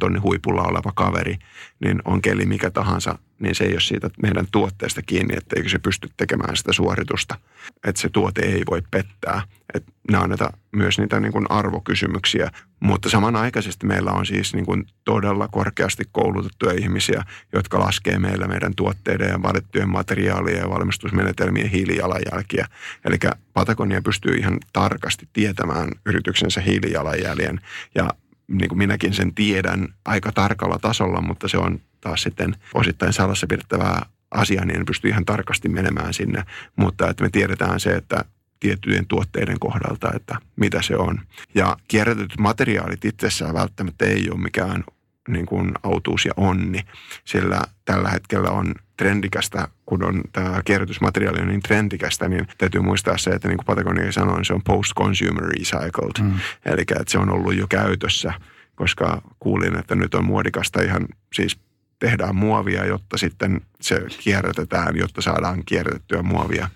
tonnin 0.00 0.22
huipulla 0.22 0.62
oleva 0.62 0.92
kaveri, 0.94 1.36
niin 1.80 2.02
on 2.04 2.22
keli 2.22 2.46
mikä 2.46 2.70
tahansa, 2.70 3.18
niin 3.38 3.54
se 3.54 3.64
ei 3.64 3.72
ole 3.72 3.80
siitä 3.80 4.10
meidän 4.22 4.46
tuotteesta 4.52 5.02
kiinni, 5.02 5.36
etteikö 5.36 5.68
se 5.68 5.78
pysty 5.78 6.08
tekemään 6.16 6.56
sitä 6.56 6.72
suoritusta. 6.72 7.38
Että 7.86 8.00
se 8.00 8.08
tuote 8.08 8.42
ei 8.42 8.62
voi 8.70 8.82
pettää. 8.90 9.42
että 9.74 9.92
nämä 10.10 10.22
on 10.22 10.28
näitä, 10.28 10.50
myös 10.72 10.98
niitä 10.98 11.20
niin 11.20 11.32
kuin 11.32 11.46
arvokysymyksiä, 11.50 12.50
mutta 12.80 13.08
samanaikaisesti 13.08 13.86
meillä 13.86 14.10
on 14.10 14.26
siis 14.26 14.54
niin 14.54 14.66
kuin 14.66 14.86
todella 15.04 15.48
korkeasti 15.48 16.04
koulutettuja 16.12 16.72
ihmisiä, 16.72 17.22
jotka 17.52 17.78
laskee 17.78 18.18
meillä 18.18 18.46
meidän 18.46 18.74
tuotteiden 18.74 19.28
ja 19.28 19.42
valittujen 19.42 19.90
materiaalien 19.90 20.58
ja 20.58 20.70
valmistusmenetelmien 20.70 21.70
hiilijalanjälkiä. 21.70 22.66
Eli 23.04 23.16
Patagonia 23.52 24.02
pystyy 24.02 24.34
ihan 24.34 24.58
tarkasti 24.72 25.28
tietämään 25.32 25.88
yrityksensä 26.06 26.60
hiilijalanjäljen 26.60 27.60
ja 27.94 28.10
niin 28.48 28.68
kuin 28.68 28.78
minäkin 28.78 29.14
sen 29.14 29.34
tiedän 29.34 29.88
aika 30.04 30.32
tarkalla 30.32 30.78
tasolla, 30.78 31.20
mutta 31.20 31.48
se 31.48 31.58
on 31.58 31.80
taas 32.00 32.22
sitten 32.22 32.56
osittain 32.74 33.12
salassa 33.12 33.46
pidettävää 33.46 34.06
asiaa, 34.30 34.64
niin 34.64 34.78
en 34.78 34.86
pysty 34.86 35.08
ihan 35.08 35.24
tarkasti 35.24 35.68
menemään 35.68 36.14
sinne. 36.14 36.44
Mutta 36.76 37.10
että 37.10 37.24
me 37.24 37.30
tiedetään 37.30 37.80
se, 37.80 37.90
että 37.90 38.24
tiettyjen 38.60 39.06
tuotteiden 39.06 39.58
kohdalta, 39.60 40.10
että 40.14 40.36
mitä 40.56 40.82
se 40.82 40.96
on. 40.96 41.20
Ja 41.54 41.76
kierrätetyt 41.88 42.38
materiaalit 42.38 43.04
itsessään 43.04 43.54
välttämättä 43.54 44.04
ei 44.04 44.30
ole 44.30 44.40
mikään 44.40 44.84
niin 45.28 45.46
kuin 45.46 45.72
autuus 45.82 46.24
ja 46.24 46.32
onni, 46.36 46.80
sillä 47.24 47.62
tällä 47.84 48.08
hetkellä 48.08 48.50
on 48.50 48.74
trendikästä, 48.96 49.68
kun 49.86 50.04
on 50.04 50.22
tämä 50.32 50.62
kierrätysmateriaali 50.64 51.40
on 51.40 51.48
niin 51.48 51.62
trendikästä, 51.62 52.28
niin 52.28 52.46
täytyy 52.58 52.80
muistaa 52.80 53.18
se, 53.18 53.30
että 53.30 53.48
niin 53.48 53.56
kuin 53.56 53.66
Patagonia 53.66 54.12
sanoi, 54.12 54.36
niin 54.36 54.44
se 54.44 54.52
on 54.52 54.62
post-consumer 54.62 55.44
recycled. 55.44 56.22
Mm. 56.22 56.38
Eli 56.64 56.80
että 56.80 57.04
se 57.06 57.18
on 57.18 57.32
ollut 57.32 57.54
jo 57.54 57.66
käytössä, 57.66 58.34
koska 58.74 59.22
kuulin, 59.38 59.78
että 59.78 59.94
nyt 59.94 60.14
on 60.14 60.24
muodikasta 60.24 60.82
ihan 60.82 61.06
siis 61.34 61.58
tehdään 61.98 62.36
muovia, 62.36 62.84
jotta 62.84 63.18
sitten 63.18 63.60
se 63.80 64.06
kierrätetään, 64.18 64.96
jotta 64.96 65.22
saadaan 65.22 65.62
kierrätettyä 65.66 66.22
muovia. 66.22 66.68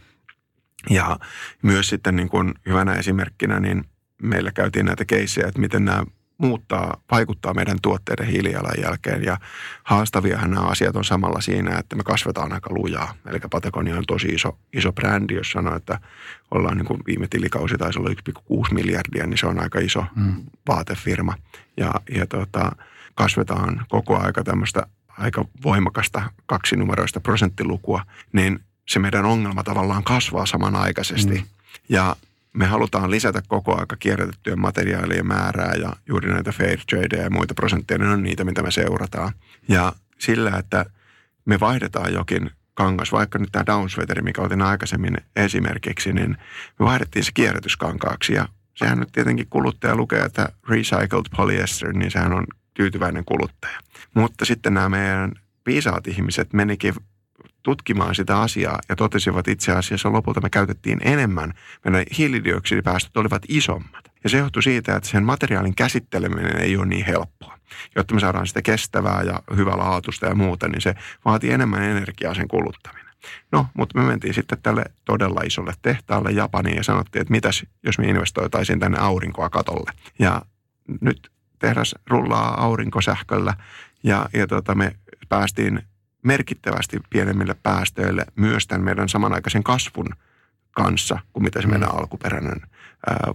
Ja 0.91 1.19
myös 1.63 1.89
sitten 1.89 2.17
niin 2.17 2.29
kuin 2.29 2.55
hyvänä 2.67 2.95
esimerkkinä, 2.95 3.61
niin 3.61 3.85
meillä 4.23 4.53
käytiin 4.53 4.87
näitä 4.87 5.05
keissejä, 5.05 5.49
että 5.49 5.61
miten 5.61 5.85
nämä 5.85 6.05
muuttaa, 6.39 6.97
vaikuttaa 7.11 7.55
meidän 7.55 7.79
tuotteiden 7.83 8.27
hiilijalanjälkeen. 8.27 9.25
Ja 9.25 9.39
haastaviahan 9.85 10.51
nämä 10.51 10.67
asiat 10.67 10.97
on 10.97 11.05
samalla 11.05 11.41
siinä, 11.41 11.79
että 11.79 11.97
me 11.97 12.03
kasvetaan 12.03 12.53
aika 12.53 12.75
lujaa. 12.75 13.15
Eli 13.27 13.39
Patagonia 13.51 13.97
on 13.97 14.05
tosi 14.07 14.29
iso, 14.29 14.59
iso 14.73 14.93
brändi, 14.93 15.35
jos 15.35 15.51
sanoo, 15.51 15.77
että 15.77 16.01
ollaan 16.51 16.77
niin 16.77 16.87
kuin 16.87 17.01
viime 17.07 17.27
tilikausi 17.29 17.79
taisi 17.79 17.99
olla 17.99 18.11
1,6 18.11 18.75
miljardia, 18.75 19.27
niin 19.27 19.39
se 19.39 19.47
on 19.47 19.63
aika 19.63 19.79
iso 19.79 20.05
mm. 20.17 20.35
vaatefirma. 20.69 21.35
Ja, 21.77 21.95
ja 22.15 22.27
tota, 22.27 22.73
kasvetaan 23.15 23.87
koko 23.89 24.19
aika 24.19 24.45
tämmöistä 24.45 24.87
aika 25.19 25.45
voimakasta 25.65 26.23
kaksinumeroista 26.47 27.21
prosenttilukua, 27.21 28.03
niin 28.33 28.61
se 28.89 28.99
meidän 28.99 29.25
ongelma 29.25 29.63
tavallaan 29.63 30.05
kasvaa 30.05 30.47
samanaikaisesti. 30.47 31.35
Mm. 31.35 31.45
Ja 31.89 32.17
me 32.53 32.67
halutaan 32.67 33.11
lisätä 33.11 33.43
koko 33.49 33.81
aika 33.81 33.97
kierrätettyjen 33.97 34.61
materiaalien 34.61 35.27
määrää 35.27 35.75
ja 35.75 35.93
juuri 36.09 36.33
näitä 36.33 36.53
fair 36.53 36.79
trade 36.91 37.23
ja 37.23 37.31
muita 37.31 37.55
prosentteja, 37.55 37.99
ne 37.99 38.09
on 38.09 38.23
niitä, 38.23 38.45
mitä 38.45 38.63
me 38.63 38.71
seurataan. 38.71 39.33
Ja 39.69 39.93
sillä, 40.19 40.57
että 40.59 40.87
me 41.45 41.61
vaihdetaan 41.61 42.13
jokin 42.13 42.51
kangas, 42.75 43.13
vaikka 43.13 43.39
nyt 43.39 43.49
tämä 43.53 43.67
downsweateri, 43.67 44.23
mikä 44.23 44.43
otin 44.43 44.63
aikaisemmin 44.63 45.17
esimerkiksi, 45.37 46.13
niin 46.13 46.37
me 46.79 46.87
vaihdettiin 46.87 47.25
se 47.25 47.31
kierrätyskankaaksi 47.35 48.33
ja 48.33 48.49
sehän 48.75 48.99
nyt 48.99 49.13
tietenkin 49.13 49.47
kuluttaja 49.51 49.97
lukee, 49.97 50.21
että 50.21 50.49
recycled 50.69 51.25
polyester, 51.37 51.93
niin 51.93 52.11
sehän 52.11 52.33
on 52.33 52.47
tyytyväinen 52.75 53.25
kuluttaja. 53.25 53.79
Mutta 54.15 54.45
sitten 54.45 54.75
nämä 54.75 54.89
meidän 54.89 55.33
viisaat 55.67 56.07
ihmiset 56.07 56.53
menikin 56.53 56.95
tutkimaan 57.69 58.15
sitä 58.15 58.41
asiaa 58.41 58.79
ja 58.89 58.97
totesivat 58.97 59.49
itse 59.49 59.73
asiassa 59.73 60.13
lopulta 60.13 60.41
me 60.41 60.51
käytettiin 60.51 60.99
enemmän, 61.03 61.55
meidän 61.85 62.05
hiilidioksidipäästöt 62.19 63.17
olivat 63.17 63.43
isommat. 63.49 64.05
Ja 64.25 64.31
se 64.31 64.39
johtui 64.39 64.63
siitä, 64.63 64.97
että 64.97 65.09
sen 65.09 65.25
materiaalin 65.25 65.75
käsitteleminen 65.75 66.57
ei 66.57 66.77
ole 66.77 66.87
niin 66.87 67.07
helppoa. 67.07 67.59
Jotta 67.97 68.15
me 68.15 68.21
saadaan 68.21 68.47
sitä 68.47 68.63
kestävää 68.63 69.23
ja 69.23 69.43
hyvälaatuista 69.57 70.27
ja 70.27 70.35
muuta, 70.35 70.69
niin 70.69 70.81
se 70.81 70.95
vaatii 71.25 71.51
enemmän 71.51 71.83
energiaa 71.83 72.35
sen 72.35 72.49
kuluttaminen. 72.49 73.15
No, 73.53 73.67
mutta 73.75 73.99
me 73.99 74.05
mentiin 74.05 74.35
sitten 74.35 74.59
tälle 74.63 74.85
todella 75.05 75.41
isolle 75.45 75.73
tehtaalle 75.83 76.31
Japaniin 76.31 76.77
ja 76.77 76.85
sanottiin, 76.85 77.21
että 77.21 77.33
mitäs 77.33 77.65
jos 77.83 77.99
me 77.99 78.07
investoitaisiin 78.07 78.81
tänne 78.81 78.99
aurinkoa 78.99 79.51
katolle. 79.51 79.93
Ja 80.19 80.43
nyt 81.01 81.31
tehdas 81.59 81.95
rullaa 82.07 82.65
aurinkosähköllä 82.65 83.55
ja, 84.03 84.29
ja 84.35 84.47
tota, 84.47 84.75
me 84.75 84.97
päästiin 85.29 85.83
merkittävästi 86.23 87.01
pienemmille 87.11 87.57
päästöille 87.63 88.25
myös 88.37 88.67
tämän 88.67 88.85
meidän 88.85 89.09
samanaikaisen 89.09 89.63
kasvun 89.63 90.09
kanssa 90.71 91.19
kuin 91.33 91.45
mitä 91.45 91.61
se 91.61 91.67
mm. 91.67 91.73
meidän 91.73 91.95
alkuperäinen 91.95 92.61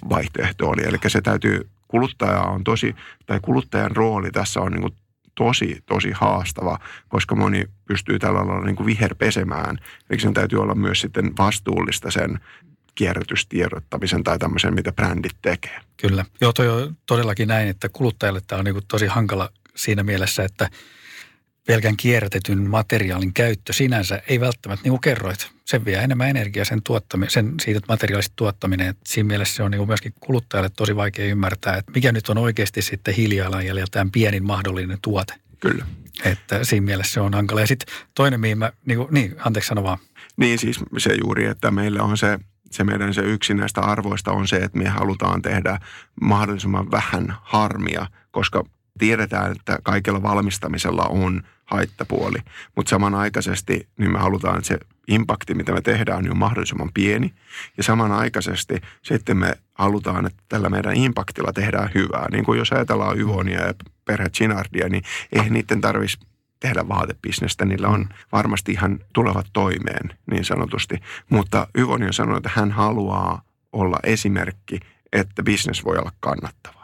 vaihtoehto 0.09 0.69
oli. 0.69 0.83
Eli 0.83 0.97
se 1.07 1.21
täytyy, 1.21 1.69
kuluttaja 1.87 2.41
on 2.41 2.63
tosi, 2.63 2.95
tai 3.25 3.39
kuluttajan 3.41 3.95
rooli 3.95 4.31
tässä 4.31 4.61
on 4.61 4.71
niin 4.71 4.95
tosi, 5.35 5.83
tosi 5.85 6.11
haastava, 6.11 6.79
koska 7.07 7.35
moni 7.35 7.65
pystyy 7.85 8.19
tällä 8.19 8.47
lailla 8.47 8.65
niin 8.65 8.75
kuin 8.75 8.87
viherpesemään. 8.87 9.77
Eli 10.09 10.19
sen 10.19 10.33
täytyy 10.33 10.61
olla 10.61 10.75
myös 10.75 11.01
sitten 11.01 11.37
vastuullista 11.37 12.11
sen 12.11 12.39
kierrätystiedottamisen 12.95 14.23
tai 14.23 14.39
tämmöisen, 14.39 14.73
mitä 14.73 14.91
brändit 14.91 15.37
tekee. 15.41 15.79
Kyllä. 15.97 16.25
Joo, 16.41 16.53
toi 16.53 16.69
on 16.69 16.97
todellakin 17.05 17.47
näin, 17.47 17.67
että 17.67 17.89
kuluttajalle 17.89 18.41
tämä 18.47 18.59
on 18.59 18.65
niin 18.65 18.75
tosi 18.87 19.07
hankala 19.07 19.49
siinä 19.75 20.03
mielessä, 20.03 20.43
että 20.43 20.69
pelkän 21.67 21.97
kierrätetyn 21.97 22.69
materiaalin 22.69 23.34
käyttö 23.34 23.73
sinänsä 23.73 24.21
ei 24.28 24.39
välttämättä, 24.39 24.84
niin 24.84 24.91
kuin 24.91 25.02
kerroit, 25.02 25.52
sen 25.65 25.86
vie 25.86 25.97
enemmän 25.97 26.30
energiaa 26.30 26.65
sen, 26.65 26.82
tuottaminen, 26.84 27.32
sen 27.32 27.54
siitä 27.62 27.80
materiaalista 27.88 28.34
tuottaminen. 28.36 28.88
Että 28.88 29.02
siinä 29.08 29.28
mielessä 29.28 29.56
se 29.56 29.63
on 29.63 29.71
niin 29.71 29.88
myöskin 29.88 30.13
kuluttajalle 30.19 30.69
tosi 30.69 30.95
vaikea 30.95 31.26
ymmärtää, 31.26 31.78
että 31.78 31.91
mikä 31.91 32.12
nyt 32.12 32.30
on 32.30 32.38
oikeasti 32.38 32.82
sitten 32.82 33.13
hiilijalanjäljeltään 33.13 34.12
pienin 34.12 34.45
mahdollinen 34.45 34.97
tuote. 35.02 35.34
Kyllä. 35.60 35.86
Että 36.26 36.63
siinä 36.63 36.86
mielessä 36.86 37.13
se 37.13 37.19
on 37.19 37.34
hankala. 37.34 37.62
Ja 37.62 37.67
sitten 37.67 37.95
toinen, 38.15 38.39
mihin 38.39 38.58
mä, 38.58 38.71
niin, 38.86 38.97
kuin, 38.97 39.08
niin 39.12 39.36
anteeksi 39.39 39.67
sano 39.67 39.84
vaan. 39.84 39.97
Niin 40.38 40.60
siis 40.60 40.80
se 40.97 41.15
juuri, 41.23 41.45
että 41.45 41.71
meillä 41.71 42.04
on 42.04 42.17
se 42.17 42.39
se 42.73 42.84
meidän 42.84 43.13
se 43.13 43.21
yksi 43.21 43.54
näistä 43.54 43.82
arvoista 43.82 44.32
on 44.32 44.47
se, 44.47 44.56
että 44.56 44.78
me 44.78 44.89
halutaan 44.89 45.41
tehdä 45.41 45.80
mahdollisimman 46.21 46.91
vähän 46.91 47.36
harmia, 47.41 48.08
koska 48.32 48.63
tiedetään, 48.97 49.51
että 49.51 49.79
kaikella 49.84 50.23
valmistamisella 50.23 51.03
on 51.03 51.43
haittapuoli, 51.65 52.38
mutta 52.75 52.89
samanaikaisesti 52.89 53.88
niin 53.97 54.12
me 54.12 54.19
halutaan, 54.19 54.58
että 54.58 54.67
se 54.67 54.77
impakti, 55.08 55.53
mitä 55.53 55.73
me 55.73 55.82
tehdään, 55.82 56.32
on 56.32 56.38
mahdollisimman 56.38 56.89
pieni. 56.93 57.34
Ja 57.77 57.84
samanaikaisesti 57.84 58.82
sitten 59.01 59.38
me 59.38 59.53
halutaan, 59.73 60.25
että 60.25 60.43
tällä 60.49 60.69
meidän 60.69 60.95
impaktilla 60.95 61.53
tehdään 61.53 61.89
hyvää. 61.95 62.27
Niin 62.32 62.45
kuin 62.45 62.60
jos 62.60 62.71
ajatellaan 62.71 63.19
Yvonia 63.19 63.67
ja 63.67 63.73
perhe 64.06 64.29
Chinardia, 64.29 64.89
niin 64.89 65.03
ei 65.32 65.49
niiden 65.49 65.82
tarvitsisi 65.82 66.25
tehdä 66.60 66.88
vaatebisnestä, 66.88 67.65
niillä 67.65 67.88
on 67.88 68.10
varmasti 68.32 68.71
ihan 68.71 68.99
tulevat 69.13 69.47
toimeen 69.53 70.17
niin 70.32 70.45
sanotusti. 70.45 70.95
Mutta 71.29 71.67
Yvoni 71.75 72.06
on 72.06 72.13
sanonut, 72.13 72.45
että 72.45 72.60
hän 72.60 72.71
haluaa 72.71 73.41
olla 73.73 73.97
esimerkki, 74.03 74.79
että 75.13 75.43
bisnes 75.43 75.86
voi 75.86 75.97
olla 75.97 76.12
kannattavaa. 76.19 76.82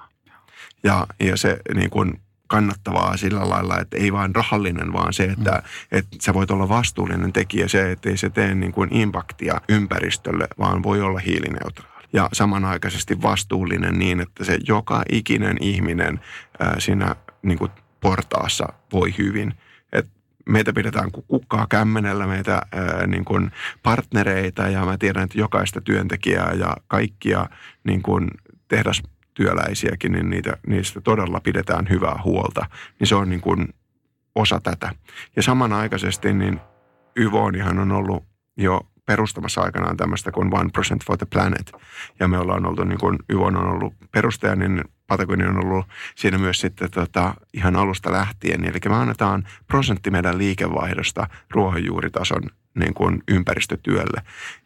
Ja, 0.83 1.07
ja 1.19 1.37
se 1.37 1.59
niin 1.75 1.89
kuin 1.89 2.21
kannattavaa 2.47 3.17
sillä 3.17 3.49
lailla, 3.49 3.79
että 3.79 3.97
ei 3.97 4.13
vain 4.13 4.35
rahallinen, 4.35 4.93
vaan 4.93 5.13
se, 5.13 5.23
että, 5.23 5.51
mm. 5.51 5.97
että 5.97 6.17
sä 6.21 6.33
voit 6.33 6.51
olla 6.51 6.69
vastuullinen 6.69 7.33
tekijä, 7.33 7.67
se, 7.67 7.91
että 7.91 8.09
ei 8.09 8.17
se 8.17 8.29
tee 8.29 8.55
niin 8.55 8.71
kuin 8.71 8.93
impaktia 8.93 9.61
ympäristölle, 9.69 10.47
vaan 10.59 10.83
voi 10.83 11.01
olla 11.01 11.19
hiilineutraali. 11.19 12.07
Ja 12.13 12.29
samanaikaisesti 12.33 13.21
vastuullinen 13.21 13.99
niin, 13.99 14.19
että 14.19 14.43
se 14.43 14.57
joka 14.67 15.03
ikinen 15.11 15.57
ihminen 15.61 16.19
ää, 16.59 16.75
siinä 16.79 17.15
niin 17.41 17.57
kuin 17.57 17.71
portaassa 18.01 18.73
voi 18.93 19.13
hyvin– 19.17 19.53
meitä 20.49 20.73
pidetään 20.73 21.11
kuin 21.11 21.25
kukkaa 21.27 21.67
kämmenellä, 21.69 22.27
meitä 22.27 22.61
ää, 22.71 23.07
niin 23.07 23.25
kuin 23.25 23.51
partnereita 23.83 24.67
ja 24.67 24.85
mä 24.85 24.97
tiedän, 24.97 25.23
että 25.23 25.39
jokaista 25.39 25.81
työntekijää 25.81 26.53
ja 26.53 26.73
kaikkia 26.87 27.49
niin 27.83 28.01
kuin 28.01 28.27
tehdastyöläisiäkin, 29.39 30.11
niin 30.11 30.29
niitä, 30.29 30.57
niistä 30.67 31.01
todella 31.01 31.39
pidetään 31.39 31.87
hyvää 31.89 32.19
huolta. 32.23 32.65
Niin 32.99 33.07
se 33.07 33.15
on 33.15 33.29
niin 33.29 33.41
kuin 33.41 33.73
osa 34.35 34.59
tätä. 34.59 34.95
Ja 35.35 35.43
samanaikaisesti 35.43 36.33
niin 36.33 36.59
Yvonihan 37.15 37.79
on 37.79 37.91
ollut 37.91 38.23
jo 38.57 38.81
perustamassa 39.05 39.61
aikanaan 39.61 39.97
tämmöistä 39.97 40.31
kuin 40.31 40.55
One 40.55 40.69
Percent 40.73 41.05
for 41.05 41.17
the 41.17 41.27
Planet. 41.29 41.71
Ja 42.19 42.27
me 42.27 42.37
ollaan 42.37 42.65
oltu, 42.65 42.83
niin 42.83 42.99
kuin 42.99 43.17
Yvon 43.29 43.57
on 43.57 43.67
ollut 43.67 43.93
perustaja, 44.11 44.55
niin 44.55 44.83
Patagonia 45.07 45.49
on 45.49 45.65
ollut 45.65 45.85
siinä 46.15 46.37
myös 46.37 46.61
sitten 46.61 46.91
tota, 46.91 47.33
ihan 47.53 47.75
alusta 47.75 48.11
lähtien. 48.11 48.65
Eli 48.65 48.79
me 48.89 48.95
annetaan 48.95 49.43
prosentti 49.67 50.11
meidän 50.11 50.37
liikevaihdosta 50.37 51.27
ruohonjuuritason 51.49 52.41
niin 52.75 52.93
kuin 52.93 53.23
ympäristötyölle. 53.27 54.21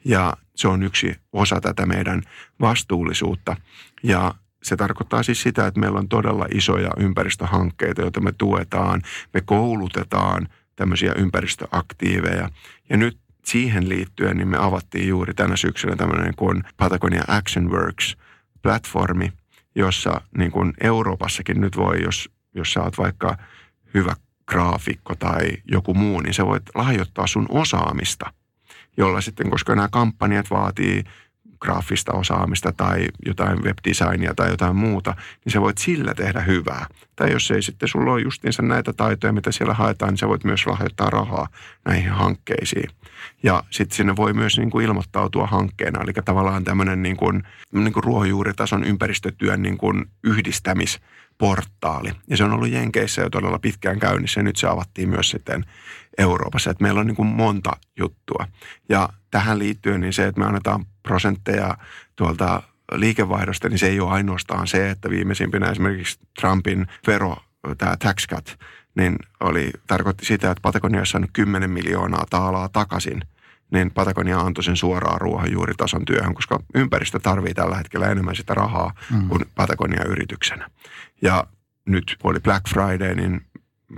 Ja 0.05 0.33
se 0.55 0.67
on 0.67 0.83
yksi 0.83 1.15
osa 1.33 1.62
tätä 1.62 1.86
meidän 1.86 2.21
vastuullisuutta. 2.62 3.55
Ja 4.03 4.33
se 4.63 4.76
tarkoittaa 4.76 5.23
siis 5.23 5.41
sitä, 5.41 5.67
että 5.67 5.80
meillä 5.80 5.99
on 5.99 6.10
todella 6.10 6.45
isoja 6.54 6.89
ympäristöhankkeita, 6.97 8.02
joita 8.02 8.21
me 8.21 8.32
tuetaan. 8.38 9.02
Me 9.34 9.41
koulutetaan 9.41 10.47
tämmöisiä 10.76 11.13
ympäristöaktiiveja. 11.17 12.49
Ja 12.89 12.97
nyt 12.97 13.17
siihen 13.45 13.89
liittyen 13.89 14.38
niin 14.38 14.47
me 14.47 14.58
avattiin 14.58 15.08
juuri 15.08 15.34
tänä 15.34 15.56
syksynä 15.56 15.95
tämmöinen 15.95 16.36
kuin 16.36 16.63
Patagonia 16.78 17.23
Action 17.28 17.71
Works 17.71 18.17
platformi, 18.62 19.32
jossa 19.76 20.21
niin 20.38 20.52
kuin 20.52 20.73
Euroopassakin 20.82 21.62
nyt 21.62 21.78
voi, 21.78 22.04
jos, 22.04 22.30
jos 22.56 22.73
sä 22.73 22.82
oot 22.82 22.97
vaikka 22.97 23.38
hyvä 23.93 24.15
graafikko 24.47 25.15
tai 25.15 25.58
joku 25.71 25.93
muu, 25.93 26.19
niin 26.19 26.34
sä 26.34 26.45
voit 26.45 26.63
lahjoittaa 26.76 27.28
sun 27.28 27.45
osaamista, 27.49 28.34
jolla 28.97 29.21
sitten, 29.21 29.49
koska 29.49 29.76
nämä 29.76 29.88
kampanjat 29.91 30.49
vaatii 30.49 31.04
graafista 31.63 32.13
osaamista 32.13 32.71
tai 32.71 33.08
jotain 33.26 33.63
webdesignia 33.63 34.34
tai 34.36 34.49
jotain 34.49 34.76
muuta, 34.76 35.15
niin 35.45 35.54
sä 35.54 35.62
voit 35.62 35.78
sillä 35.78 36.13
tehdä 36.13 36.41
hyvää. 36.41 36.86
Tai 37.15 37.32
jos 37.32 37.52
ei 37.52 37.62
sitten 37.62 37.89
sulla 37.89 38.12
ole 38.12 38.21
justiinsa 38.21 38.62
näitä 38.62 38.93
taitoja, 38.93 39.34
mitä 39.34 39.52
siellä 39.52 39.73
haetaan, 39.73 40.10
niin 40.10 40.17
sä 40.17 40.28
voit 40.28 40.43
myös 40.43 40.67
lahjoittaa 40.67 41.10
rahaa 41.10 41.47
näihin 41.86 42.10
hankkeisiin. 42.10 42.89
Ja 43.43 43.63
sitten 43.69 43.95
sinne 43.95 44.15
voi 44.15 44.34
myös 44.34 44.58
niin 44.58 44.69
kuin 44.69 44.86
ilmoittautua 44.86 45.47
hankkeena, 45.47 46.02
eli 46.02 46.13
tavallaan 46.26 46.63
tämmöinen 46.63 47.04
niin 47.04 47.17
kuin, 47.17 47.43
niin 47.71 47.93
kuin 47.93 48.04
ruohonjuuritason 48.04 48.84
ympäristötyön 48.84 49.62
niin 49.62 49.78
kuin 49.78 50.06
yhdistämis 50.23 50.99
portaali. 51.38 52.12
Ja 52.28 52.38
se 52.38 52.43
on 52.43 52.54
ollut 52.54 52.69
Jenkeissä 52.69 53.21
jo 53.21 53.30
todella 53.30 53.60
pitkään 53.60 53.99
käynnissä 53.99 54.39
ja 54.39 54.43
nyt 54.43 54.56
se 54.56 54.67
avattiin 54.67 55.10
myös 55.10 55.30
sitten 55.30 55.65
Euroopassa. 56.17 56.69
Että 56.69 56.84
meillä 56.84 56.99
on 56.99 57.08
niin 57.08 57.15
kuin 57.15 57.28
monta 57.28 57.71
juttua. 57.99 58.47
Ja 58.89 59.10
tähän 59.32 59.60
liittyen 59.60 60.02
niin 60.02 60.13
se, 60.13 60.28
että 60.28 60.39
me 60.41 60.47
annetaan 60.47 60.86
prosentteja 61.04 61.78
tuolta 62.15 62.63
liikevaihdosta, 62.91 63.69
niin 63.69 63.80
se 63.80 63.88
ei 63.88 63.99
ole 63.99 64.12
ainoastaan 64.12 64.67
se, 64.67 64.89
että 64.89 65.10
viimeisimpinä 65.10 65.71
esimerkiksi 65.71 66.19
Trumpin 66.41 66.88
vero, 67.08 67.38
tämä 67.78 67.97
tax 67.97 68.28
cut, 68.28 68.58
niin 68.95 69.15
oli, 69.39 69.71
tarkoitti 69.88 70.26
sitä, 70.26 70.52
että 70.52 70.62
Patagonia 70.62 70.99
on 70.99 71.06
saanut 71.06 71.30
10 71.34 71.69
miljoonaa 71.69 72.26
taalaa 72.30 72.69
takaisin– 72.69 73.21
niin 73.73 73.91
Patagonia 73.91 74.39
antoi 74.39 74.63
sen 74.63 74.78
suoraan 74.78 75.21
ruohonjuuritason 75.21 76.06
työhön, 76.06 76.34
koska 76.34 76.60
ympäristö 76.76 77.19
tarvii 77.19 77.54
tällä 77.54 77.76
hetkellä 77.78 78.08
enemmän 78.08 78.36
sitä 78.36 78.54
rahaa 78.54 78.93
mm. 79.12 79.30
kuin 79.30 79.45
Patagonia 79.56 80.04
yrityksenä. 80.08 80.69
Ja 81.21 81.47
nyt 81.86 82.17
oli 82.23 82.39
Black 82.39 82.69
Friday, 82.69 83.15
niin 83.15 83.41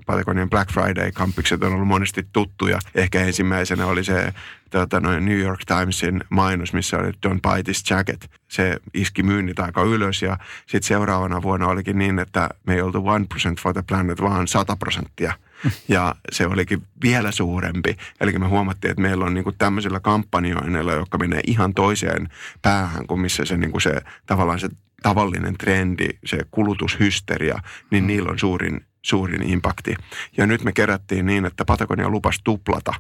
Patagonian 0.05 0.49
Black 0.49 0.71
Friday-kampikset 0.71 1.63
on 1.63 1.73
ollut 1.73 1.87
monesti 1.87 2.27
tuttuja. 2.33 2.79
Ehkä 2.95 3.21
ensimmäisenä 3.21 3.85
oli 3.85 4.03
se 4.03 4.33
tuota, 4.69 4.99
noin 4.99 5.25
New 5.25 5.39
York 5.39 5.59
Timesin 5.65 6.23
mainos, 6.29 6.73
missä 6.73 6.97
oli 6.97 7.11
Don't 7.11 7.39
buy 7.41 7.63
this 7.63 7.83
jacket. 7.89 8.31
Se 8.47 8.77
iski 8.93 9.23
myynnit 9.23 9.59
aika 9.59 9.83
ylös 9.83 10.21
ja 10.21 10.37
sitten 10.59 10.87
seuraavana 10.87 11.41
vuonna 11.41 11.67
olikin 11.67 11.97
niin, 11.97 12.19
että 12.19 12.49
me 12.67 12.73
ei 12.73 12.81
oltu 12.81 12.99
1% 12.99 13.61
for 13.61 13.73
the 13.73 13.83
planet, 13.87 14.21
vaan 14.21 14.47
100 14.47 14.75
prosenttia– 14.75 15.33
ja 15.87 16.15
se 16.31 16.47
olikin 16.47 16.83
vielä 17.03 17.31
suurempi. 17.31 17.97
Eli 18.19 18.39
me 18.39 18.47
huomattiin, 18.47 18.91
että 18.91 19.01
meillä 19.01 19.25
on 19.25 19.33
niin 19.33 19.43
kuin 19.43 19.55
tämmöisillä 19.57 19.99
kampanjoinnilla, 19.99 20.93
jotka 20.93 21.17
menee 21.17 21.41
ihan 21.47 21.73
toiseen 21.73 22.29
päähän 22.61 23.07
kuin 23.07 23.19
missä 23.19 23.45
se, 23.45 23.57
niin 23.57 23.71
kuin 23.71 23.81
se 23.81 24.01
tavallaan 24.25 24.59
se 24.59 24.69
tavallinen 25.03 25.57
trendi, 25.57 26.07
se 26.25 26.39
kulutushysteria, 26.51 27.59
niin 27.91 28.03
mm. 28.03 28.07
niillä 28.07 28.31
on 28.31 28.39
suurin, 28.39 28.85
suurin 29.05 29.49
impakti. 29.49 29.95
Ja 30.37 30.47
nyt 30.47 30.63
me 30.63 30.71
kerättiin 30.71 31.25
niin, 31.25 31.45
että 31.45 31.65
Patagonia 31.65 32.09
lupasi 32.09 32.41
tuplata 32.43 32.93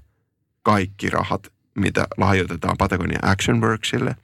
kaikki 0.63 1.09
rahat 1.09 1.55
mitä 1.75 2.07
lahjoitetaan 2.17 2.77
Patagonia 2.77 3.19
Action 3.21 3.61
Worksille. 3.61 4.15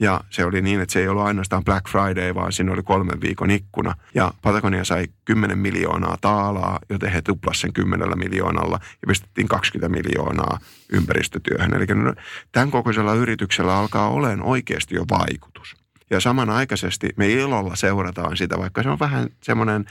Ja 0.00 0.20
se 0.30 0.44
oli 0.44 0.62
niin, 0.62 0.80
että 0.80 0.92
se 0.92 1.00
ei 1.00 1.08
ollut 1.08 1.24
ainoastaan 1.24 1.64
Black 1.64 1.88
Friday, 1.88 2.34
vaan 2.34 2.52
siinä 2.52 2.72
oli 2.72 2.82
kolmen 2.82 3.20
viikon 3.20 3.50
ikkuna. 3.50 3.94
Ja 4.14 4.32
Patagonia 4.42 4.84
sai 4.84 5.06
10 5.24 5.58
miljoonaa 5.58 6.16
taalaa, 6.20 6.78
joten 6.88 7.12
he 7.12 7.22
tuplasivat 7.22 7.60
sen 7.60 7.72
10 7.72 8.18
miljoonalla 8.18 8.80
ja 8.82 9.08
pistettiin 9.08 9.48
20 9.48 9.88
miljoonaa 9.88 10.58
ympäristötyöhön. 10.92 11.74
Eli 11.74 11.86
tämän 12.52 12.70
kokoisella 12.70 13.14
yrityksellä 13.14 13.76
alkaa 13.76 14.08
olemaan 14.08 14.42
oikeasti 14.42 14.94
jo 14.94 15.04
vaikutus. 15.10 15.76
Ja 16.10 16.20
samanaikaisesti 16.20 17.08
me 17.16 17.28
ilolla 17.28 17.76
seurataan 17.76 18.36
sitä, 18.36 18.58
vaikka 18.58 18.82
se 18.82 18.88
on 18.88 18.98
vähän 18.98 19.28
semmoinen 19.42 19.84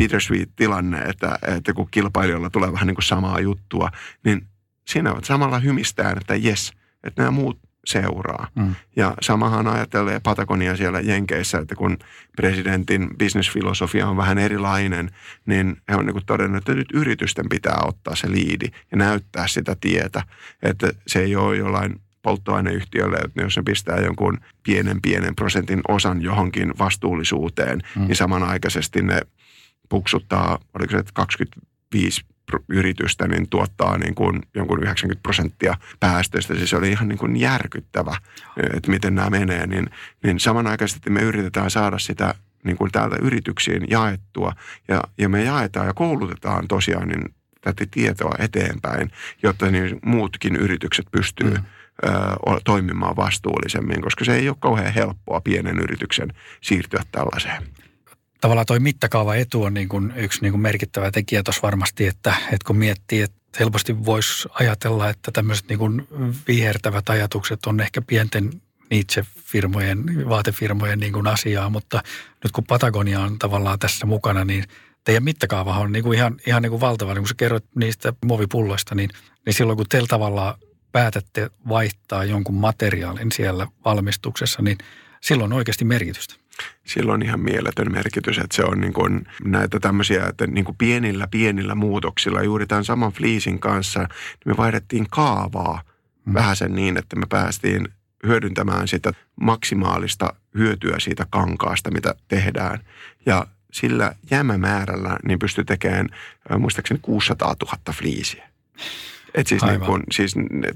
bittersweet 0.00 0.50
tilanne, 0.56 0.98
että, 0.98 1.38
että 1.56 1.72
kun 1.72 1.88
kilpailijoilla 1.90 2.50
tulee 2.50 2.72
vähän 2.72 2.86
niin 2.86 2.94
kuin 2.94 3.04
samaa 3.04 3.40
juttua, 3.40 3.90
niin 4.24 4.46
siinä 4.86 5.14
samalla 5.22 5.58
hymistään, 5.58 6.18
että 6.18 6.34
jes, 6.34 6.72
että 7.04 7.22
nämä 7.22 7.30
muut 7.30 7.58
seuraa. 7.84 8.48
Mm. 8.54 8.74
Ja 8.96 9.14
samahan 9.20 9.66
ajattelee 9.66 10.20
Patagonia 10.20 10.76
siellä 10.76 11.00
Jenkeissä, 11.00 11.58
että 11.58 11.74
kun 11.74 11.98
presidentin 12.36 13.08
bisnesfilosofia 13.18 14.08
on 14.08 14.16
vähän 14.16 14.38
erilainen, 14.38 15.10
niin 15.46 15.76
he 15.88 15.96
on 15.96 16.06
niin 16.06 16.26
todennut, 16.26 16.58
että 16.58 16.74
nyt 16.74 16.88
yritysten 16.94 17.48
pitää 17.48 17.78
ottaa 17.84 18.16
se 18.16 18.30
liidi 18.30 18.66
ja 18.90 18.96
näyttää 18.96 19.46
sitä 19.46 19.76
tietä, 19.80 20.22
että 20.62 20.92
se 21.06 21.18
ei 21.20 21.36
ole 21.36 21.56
jollain 21.56 22.00
polttoaineyhtiölle, 22.22 23.16
että 23.16 23.42
jos 23.42 23.56
ne 23.56 23.62
pistää 23.62 24.00
jonkun 24.00 24.38
pienen 24.62 25.02
pienen 25.02 25.36
prosentin 25.36 25.80
osan 25.88 26.22
johonkin 26.22 26.72
vastuullisuuteen, 26.78 27.82
mm. 27.96 28.06
niin 28.06 28.16
samanaikaisesti 28.16 29.02
ne 29.02 29.20
puksuttaa, 29.90 30.58
oliko 30.74 30.90
se 30.90 31.04
25 31.14 32.24
yritystä 32.68 33.28
niin 33.28 33.48
tuottaa 33.48 33.98
niin 33.98 34.14
kuin 34.14 34.42
jonkun 34.54 34.82
90 34.82 35.22
prosenttia 35.22 35.74
päästöistä. 36.00 36.54
Siis 36.54 36.70
se 36.70 36.76
oli 36.76 36.90
ihan 36.90 37.08
niin 37.08 37.18
kuin 37.18 37.36
järkyttävä, 37.36 38.16
että 38.74 38.90
miten 38.90 39.14
nämä 39.14 39.30
menee. 39.30 39.66
Niin, 39.66 39.90
niin 40.22 40.40
samanaikaisesti 40.40 41.10
me 41.10 41.20
yritetään 41.20 41.70
saada 41.70 41.98
sitä 41.98 42.34
niin 42.64 42.76
kuin 42.76 42.92
täältä 42.92 43.16
yrityksiin 43.22 43.86
jaettua 43.90 44.52
ja, 44.88 45.02
ja 45.18 45.28
me 45.28 45.44
jaetaan 45.44 45.86
ja 45.86 45.94
koulutetaan 45.94 46.68
tosiaan 46.68 47.08
niin 47.08 47.34
tätä 47.60 47.84
tietoa 47.90 48.34
eteenpäin, 48.38 49.10
jotta 49.42 49.70
niin 49.70 49.98
muutkin 50.04 50.56
yritykset 50.56 51.06
pystyy 51.12 51.50
mm. 51.50 51.64
ö, 52.04 52.10
toimimaan 52.64 53.16
vastuullisemmin, 53.16 54.00
koska 54.00 54.24
se 54.24 54.34
ei 54.34 54.48
ole 54.48 54.56
kauhean 54.60 54.94
helppoa 54.94 55.40
pienen 55.40 55.78
yrityksen 55.78 56.32
siirtyä 56.60 57.02
tällaiseen 57.12 57.62
tavallaan 58.40 58.66
toi 58.66 58.80
mittakaava 58.80 59.34
etu 59.34 59.62
on 59.62 59.74
niin 59.74 59.88
kuin 59.88 60.12
yksi 60.16 60.42
niin 60.42 60.52
kuin 60.52 60.60
merkittävä 60.60 61.10
tekijä 61.10 61.42
tuossa 61.42 61.62
varmasti, 61.62 62.06
että, 62.06 62.34
että 62.44 62.66
kun 62.66 62.76
miettii, 62.76 63.22
että 63.22 63.40
helposti 63.60 64.04
voisi 64.04 64.48
ajatella, 64.52 65.08
että 65.08 65.30
tämmöiset 65.30 65.68
niin 65.68 65.78
kuin 65.78 66.08
vihertävät 66.48 67.08
ajatukset 67.08 67.66
on 67.66 67.80
ehkä 67.80 68.02
pienten 68.02 68.50
Nietzsche-firmojen, 68.90 70.28
vaatefirmojen 70.28 71.00
niin 71.00 71.12
kuin 71.12 71.26
asiaa, 71.26 71.70
mutta 71.70 72.02
nyt 72.44 72.52
kun 72.52 72.64
Patagonia 72.64 73.20
on 73.20 73.38
tavallaan 73.38 73.78
tässä 73.78 74.06
mukana, 74.06 74.44
niin 74.44 74.64
teidän 75.04 75.24
mittakaava 75.24 75.78
on 75.78 75.92
niin 75.92 76.02
kuin 76.02 76.18
ihan, 76.18 76.36
ihan 76.46 76.62
niin 76.62 76.70
kuin 76.70 76.80
valtava. 76.80 77.14
Niin 77.14 77.22
kun 77.22 77.28
sä 77.28 77.34
kerroit 77.36 77.64
niistä 77.74 78.12
muovipulloista, 78.24 78.94
niin, 78.94 79.10
niin 79.46 79.54
silloin 79.54 79.76
kun 79.76 79.86
te 79.88 80.02
tavallaan 80.08 80.54
päätätte 80.92 81.50
vaihtaa 81.68 82.24
jonkun 82.24 82.54
materiaalin 82.54 83.32
siellä 83.32 83.66
valmistuksessa, 83.84 84.62
niin 84.62 84.78
silloin 85.20 85.52
on 85.52 85.56
oikeasti 85.56 85.84
merkitystä 85.84 86.34
sillä 86.84 87.12
on 87.12 87.22
ihan 87.22 87.40
mieletön 87.40 87.92
merkitys, 87.92 88.38
että 88.38 88.56
se 88.56 88.64
on 88.64 88.80
niin 88.80 88.92
kuin 88.92 89.26
näitä 89.44 89.80
tämmöisiä, 89.80 90.26
että 90.26 90.46
niin 90.46 90.64
kuin 90.64 90.76
pienillä 90.76 91.26
pienillä 91.26 91.74
muutoksilla 91.74 92.42
juuri 92.42 92.66
tämän 92.66 92.84
saman 92.84 93.12
fliisin 93.12 93.58
kanssa, 93.58 94.00
niin 94.00 94.08
me 94.46 94.56
vaihdettiin 94.56 95.06
kaavaa 95.10 95.82
mm. 96.24 96.34
vähän 96.34 96.56
sen 96.56 96.74
niin, 96.74 96.96
että 96.96 97.16
me 97.16 97.26
päästiin 97.28 97.88
hyödyntämään 98.26 98.88
sitä 98.88 99.12
maksimaalista 99.40 100.34
hyötyä 100.54 100.98
siitä 100.98 101.26
kankaasta, 101.30 101.90
mitä 101.90 102.14
tehdään. 102.28 102.78
Ja 103.26 103.46
sillä 103.72 104.14
jämämäärällä 104.30 105.16
niin 105.24 105.38
pystyi 105.38 105.64
tekemään 105.64 106.08
muistaakseni 106.58 107.00
600 107.02 107.54
000 107.62 107.78
fliisiä. 107.92 108.50
Et 109.34 109.46
siis, 109.46 109.62
niin 109.62 109.80
kuin, 109.80 110.02
siis 110.10 110.36
ne, 110.36 110.68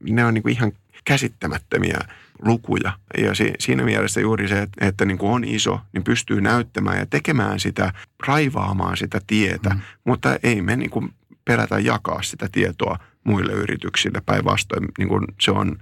ne 0.00 0.24
on 0.24 0.34
niin 0.34 0.42
kuin 0.42 0.52
ihan 0.52 0.72
käsittämättömiä 1.04 1.98
lukuja. 2.44 2.92
Ja 3.18 3.34
si, 3.34 3.52
siinä 3.58 3.84
mielessä 3.84 4.20
juuri 4.20 4.48
se, 4.48 4.62
että, 4.62 4.86
että 4.86 5.04
niin 5.04 5.18
kuin 5.18 5.32
on 5.32 5.44
iso, 5.44 5.80
niin 5.92 6.04
pystyy 6.04 6.40
näyttämään 6.40 6.98
ja 6.98 7.06
tekemään 7.06 7.60
sitä, 7.60 7.92
raivaamaan 8.26 8.96
sitä 8.96 9.20
tietä, 9.26 9.70
mm. 9.70 9.80
mutta 10.04 10.38
ei 10.42 10.62
me 10.62 10.76
niin 10.76 10.90
kuin 10.90 11.14
pelätä 11.44 11.78
jakaa 11.78 12.22
sitä 12.22 12.48
tietoa 12.52 12.98
muille 13.24 13.52
yrityksille. 13.52 14.22
Päinvastoin 14.26 14.88
niin 14.98 15.08
kuin 15.08 15.24
se 15.40 15.50
on 15.50 15.76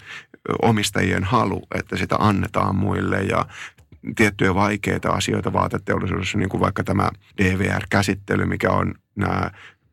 omistajien 0.62 1.24
halu, 1.24 1.62
että 1.74 1.96
sitä 1.96 2.16
annetaan 2.18 2.76
muille 2.76 3.22
ja 3.22 3.46
tiettyjä 4.16 4.54
vaikeita 4.54 5.10
asioita 5.10 5.52
vaateteollisuudessa, 5.52 6.38
niin 6.38 6.48
kuin 6.48 6.60
vaikka 6.60 6.84
tämä 6.84 7.10
DVR-käsittely, 7.42 8.44
mikä 8.46 8.70
on 8.70 8.94
nämä 9.16 9.50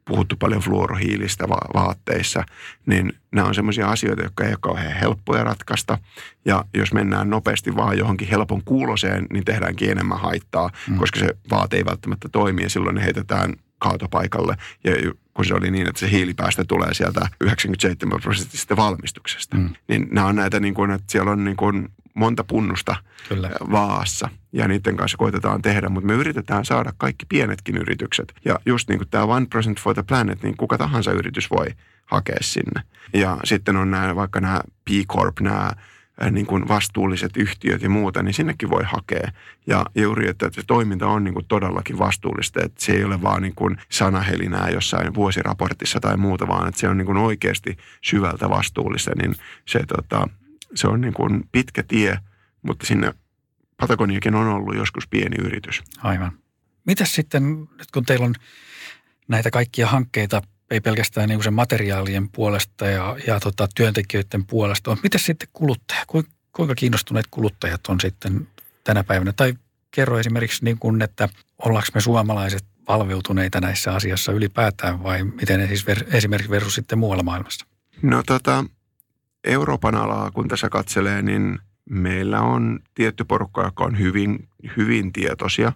puhuttu 0.08 0.36
paljon 0.39 0.62
fluorohiilistä 0.62 1.50
va- 1.50 1.82
vaatteissa, 1.82 2.44
niin 2.86 3.13
nämä 3.32 3.48
on 3.48 3.56
sellaisia 3.56 3.89
asioita, 3.89 4.24
jotka 4.24 4.44
ei 4.44 4.50
ole 4.50 4.58
kauhean 4.62 5.00
helppoja 5.00 5.44
ratkaista. 5.44 5.98
Ja 6.46 6.65
jos 6.74 6.94
mennään 6.94 7.30
nopeasti 7.30 7.76
vaan 7.76 7.98
johonkin 7.98 8.28
helpon 8.28 8.62
kuuloseen, 8.65 9.26
niin 9.34 9.46
tehdäänkin 9.46 9.91
enemmän 9.91 10.20
haittaa, 10.20 10.70
mm. 10.89 10.98
koska 10.98 11.20
se 11.20 11.30
vaate 11.52 11.78
ei 11.78 11.86
välttämättä 11.86 12.30
toimi 12.32 12.63
ja 12.63 12.70
silloin 12.70 12.96
ne 12.96 13.04
heitetään 13.04 13.54
kaatopaikalle. 13.80 14.56
Ja 14.84 14.91
kun 15.34 15.46
se 15.46 15.54
oli 15.54 15.72
niin, 15.72 15.88
että 15.88 16.00
se 16.00 16.12
hiilipäästö 16.12 16.65
tulee 16.68 16.94
sieltä 16.94 17.28
97 17.41 18.22
prosenttisesta 18.22 18.76
valmistuksesta. 18.76 19.58
Mm. 19.58 19.70
Niin 19.88 20.08
nämä 20.12 20.28
on 20.28 20.36
näitä, 20.36 20.60
niin 20.60 20.74
kuin, 20.74 20.91
että 20.91 21.12
siellä 21.12 21.32
on 21.32 21.44
niin 21.44 21.58
kuin 21.58 21.89
monta 22.15 22.43
punnusta 22.43 22.95
Kyllä. 23.30 23.51
vaassa 23.71 24.30
ja 24.54 24.67
niiden 24.67 24.97
kanssa 24.97 25.17
koitetaan 25.17 25.62
tehdä, 25.62 25.89
mutta 25.89 26.08
me 26.08 26.13
yritetään 26.13 26.65
saada 26.65 26.93
kaikki 26.97 27.25
pienetkin 27.30 27.78
yritykset. 27.78 28.34
Ja 28.45 28.60
just 28.65 28.89
niin 28.89 28.97
kuin 28.97 29.10
tämä 29.10 29.23
One 29.23 29.45
Percent 29.45 29.80
for 29.80 29.93
the 29.93 30.04
Planet, 30.04 30.43
niin 30.43 30.58
kuka 30.58 30.78
tahansa 30.78 31.12
yritys 31.12 31.51
voi 31.51 31.67
hakea 32.06 32.38
sinne. 32.41 32.82
Ja 33.13 33.38
sitten 33.43 33.75
on 33.75 33.91
nämä, 33.91 34.15
vaikka 34.15 34.41
nämä 34.41 34.62
P 34.86 34.89
Corp, 35.08 35.39
nämä 35.39 35.71
niin 36.32 36.45
kuin 36.45 36.67
vastuulliset 36.67 37.38
yhtiöt 37.38 37.82
ja 37.82 37.89
muuta, 37.89 38.23
niin 38.23 38.34
sinnekin 38.34 38.69
voi 38.69 38.84
hakea. 38.86 39.32
Ja 39.67 39.86
juuri, 39.95 40.30
että 40.30 40.49
se 40.51 40.62
toiminta 40.67 41.08
on 41.08 41.23
niin 41.23 41.34
kuin 41.34 41.45
todellakin 41.47 41.99
vastuullista, 41.99 42.60
että 42.63 42.86
se 42.86 42.91
ei 42.91 43.04
ole 43.04 43.21
vaan 43.21 43.41
niin 43.41 43.56
kuin 43.56 43.78
sanahelinää 43.89 44.69
jossain 44.69 45.13
vuosiraportissa 45.13 45.99
tai 45.99 46.17
muuta, 46.17 46.47
vaan 46.47 46.67
että 46.67 46.80
se 46.80 46.89
on 46.89 46.97
niin 46.97 47.06
kuin 47.06 47.17
oikeasti 47.17 47.78
syvältä 48.01 48.49
vastuullista, 48.49 49.12
niin 49.21 49.36
se, 49.65 49.80
tota, 49.88 50.28
se 50.76 50.88
on 50.88 51.02
niin 51.02 51.14
kuin 51.14 51.44
pitkä 51.52 51.84
tie, 51.84 52.20
mutta 52.62 52.86
sinne 52.86 53.14
Patagoniakin 53.78 54.36
on 54.36 54.48
ollut 54.48 54.76
joskus 54.76 55.08
pieni 55.08 55.36
yritys. 55.46 55.84
Aivan. 55.98 56.32
Mitäs 56.86 57.16
sitten, 57.16 57.44
nyt 57.60 57.92
kun 57.94 58.06
teillä 58.06 58.26
on 58.26 58.36
näitä 59.28 59.52
kaikkia 59.52 59.88
hankkeita 59.88 60.42
ei 60.72 60.82
pelkästään 60.82 61.30
niin 61.30 61.44
sen 61.44 61.54
materiaalien 61.54 62.30
puolesta 62.30 62.86
ja, 62.86 63.18
ja 63.28 63.40
tota, 63.40 63.68
työntekijöiden 63.76 64.46
puolesta. 64.46 64.92
On. 64.92 64.98
Miten 65.04 65.20
sitten 65.20 65.50
kuluttaja? 65.54 66.06
Kuinka 66.52 66.76
kiinnostuneet 66.76 67.28
kuluttajat 67.32 67.88
on 67.88 68.00
sitten 68.00 68.48
tänä 68.84 69.04
päivänä? 69.04 69.34
Tai 69.34 69.54
kerro 69.92 70.20
esimerkiksi, 70.20 70.66
niin 70.66 70.80
kuin, 70.80 71.02
että 71.02 71.30
ollaanko 71.60 71.88
me 71.94 72.02
suomalaiset 72.02 72.66
valveutuneita 72.88 73.62
näissä 73.62 73.94
asioissa 73.94 74.32
ylipäätään 74.32 75.04
vai 75.04 75.24
miten 75.24 75.62
esimerkiksi 76.12 76.50
versus 76.50 76.76
sitten 76.76 77.00
muualla 77.00 77.24
maailmassa? 77.24 77.66
No 78.02 78.24
tota, 78.24 78.66
Euroopan 79.46 79.96
alaa 79.96 80.32
kun 80.32 80.48
tässä 80.48 80.70
katselee, 80.70 81.22
niin 81.22 81.60
meillä 81.90 82.42
on 82.42 82.80
tietty 82.96 83.24
porukka, 83.24 83.64
joka 83.64 83.84
on 83.84 84.00
hyvin, 84.00 84.48
hyvin 84.78 85.14
tietoisia. 85.14 85.72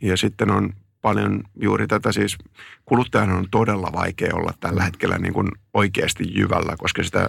Ja 0.00 0.16
sitten 0.16 0.50
on 0.50 0.70
paljon 1.02 1.42
juuri 1.60 1.86
tätä 1.86 2.12
siis, 2.12 2.38
kuluttajan 2.84 3.30
on 3.30 3.46
todella 3.50 3.90
vaikea 3.92 4.34
olla 4.34 4.54
tällä 4.60 4.82
hetkellä 4.82 5.18
niin 5.18 5.32
kuin 5.32 5.48
oikeasti 5.74 6.24
jyvällä, 6.34 6.76
koska 6.78 7.02
sitä 7.02 7.28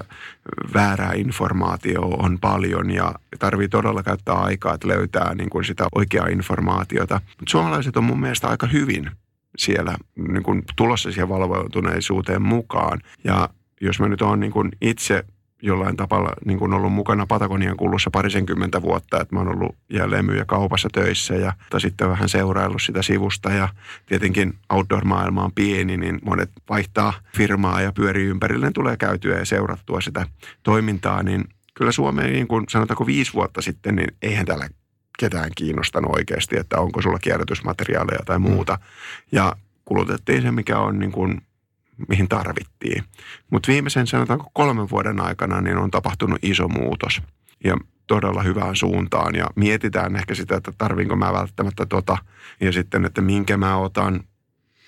väärää 0.74 1.14
informaatiota 1.14 2.24
on 2.24 2.40
paljon 2.40 2.92
ja 2.92 3.14
tarvii 3.40 3.68
todella 3.68 4.04
käyttää 4.04 4.36
aikaa, 4.36 4.74
että 4.74 4.88
löytää 4.88 5.36
niin 5.36 5.50
kuin 5.50 5.66
sitä 5.66 5.88
oikeaa 5.96 6.28
informaatiota. 6.28 7.22
Mutta 7.40 7.52
suomalaiset 7.52 7.98
on 7.98 8.04
mun 8.04 8.20
mielestä 8.20 8.48
aika 8.48 8.68
hyvin 8.68 9.12
siellä 9.58 9.96
niin 10.16 10.44
kuin 10.44 10.64
tulossa 10.76 11.12
siihen 11.12 11.30
valveutuneisuuteen 11.30 12.42
mukaan. 12.42 13.00
Ja 13.24 13.50
jos 13.82 14.00
mä 14.00 14.08
nyt 14.08 14.22
oon 14.22 14.40
niin 14.40 14.52
kuin 14.52 14.72
itse 14.82 15.26
jollain 15.66 15.98
tapalla 15.98 16.30
niin 16.46 16.60
kuin 16.60 16.74
ollut 16.74 16.94
mukana 16.94 17.26
Patagonian 17.26 17.78
kulussa 17.78 18.10
parisenkymmentä 18.12 18.82
vuotta, 18.82 19.22
että 19.22 19.36
mä 19.36 19.40
oon 19.40 19.50
ollut 19.50 19.76
jälleen 19.90 20.26
myyjä 20.26 20.46
kaupassa 20.46 20.90
töissä 20.94 21.34
ja 21.36 21.54
sitten 21.78 22.10
vähän 22.10 22.30
seuraillut 22.30 22.82
sitä 22.82 23.02
sivusta. 23.02 23.52
Ja 23.52 23.70
tietenkin 24.06 24.54
outdoor-maailma 24.70 25.44
on 25.44 25.52
pieni, 25.52 25.98
niin 25.98 26.20
monet 26.26 26.50
vaihtaa 26.70 27.14
firmaa 27.38 27.82
ja 27.82 27.92
pyörii 27.92 28.26
ympärille, 28.26 28.72
tulee 28.72 28.98
käytyä 28.98 29.38
ja 29.38 29.46
seurattua 29.46 30.02
sitä 30.02 30.26
toimintaa, 30.64 31.24
niin 31.24 31.44
kyllä 31.74 31.92
Suomeen 31.92 32.34
niin 32.34 32.48
kuin 32.48 32.66
sanotaanko 32.70 33.06
viisi 33.06 33.34
vuotta 33.34 33.62
sitten, 33.62 33.96
niin 33.96 34.08
eihän 34.22 34.46
täällä 34.46 34.70
ketään 35.20 35.52
kiinnostanut 35.56 36.16
oikeasti, 36.16 36.58
että 36.58 36.80
onko 36.80 37.02
sulla 37.02 37.20
kierrätysmateriaaleja 37.20 38.20
tai 38.26 38.40
muuta. 38.40 38.80
Ja 39.32 39.56
kulutettiin 39.86 40.42
se, 40.42 40.52
mikä 40.52 40.80
on 40.80 41.00
niin 41.00 41.12
kuin 41.12 41.42
mihin 42.08 42.30
tarvittiin. 42.30 43.04
Mutta 43.52 43.72
viimeisen 43.72 44.08
sanotaanko 44.08 44.50
kolmen 44.54 44.90
vuoden 44.90 45.22
aikana 45.22 45.62
niin 45.62 45.78
on 45.78 45.92
tapahtunut 45.92 46.40
iso 46.42 46.68
muutos 46.68 47.22
ja 47.64 47.78
todella 48.08 48.42
hyvään 48.42 48.76
suuntaan 48.76 49.36
ja 49.36 49.48
mietitään 49.56 50.16
ehkä 50.16 50.36
sitä, 50.36 50.56
että 50.56 50.72
tarvinko 50.78 51.16
mä 51.16 51.34
välttämättä 51.34 51.86
tota 51.86 52.18
ja 52.62 52.72
sitten, 52.72 53.06
että 53.06 53.22
minkä 53.22 53.58
mä 53.58 53.78
otan. 53.78 54.24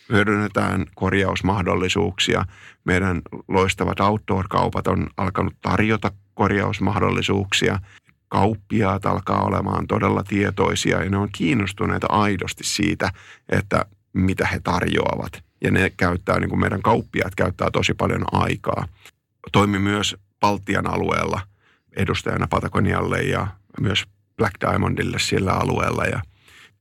Hyödynnetään 0.09 0.85
korjausmahdollisuuksia. 0.95 2.45
Meidän 2.83 3.21
loistavat 3.47 3.99
outdoor-kaupat 3.99 4.87
on 4.87 5.07
alkanut 5.17 5.53
tarjota 5.61 6.11
korjausmahdollisuuksia. 6.33 7.79
Kauppiaat 8.27 9.05
alkaa 9.05 9.43
olemaan 9.43 9.87
todella 9.87 10.23
tietoisia 10.23 11.03
ja 11.03 11.09
ne 11.09 11.17
on 11.17 11.29
kiinnostuneita 11.31 12.07
aidosti 12.09 12.63
siitä, 12.63 13.09
että 13.49 13.85
mitä 14.13 14.47
he 14.47 14.59
tarjoavat 14.59 15.43
ja 15.65 15.71
ne 15.71 15.91
käyttää, 15.97 16.39
niin 16.39 16.49
kuin 16.49 16.59
meidän 16.59 16.81
kauppiaat 16.81 17.35
käyttää 17.35 17.71
tosi 17.71 17.93
paljon 17.93 18.25
aikaa. 18.31 18.87
Toimi 19.51 19.79
myös 19.79 20.15
Baltian 20.39 20.87
alueella 20.87 21.41
edustajana 21.97 22.47
Patagonialle 22.47 23.21
ja 23.21 23.47
myös 23.79 24.03
Black 24.37 24.55
Diamondille 24.61 25.19
sillä 25.19 25.51
alueella 25.51 26.05
ja 26.05 26.21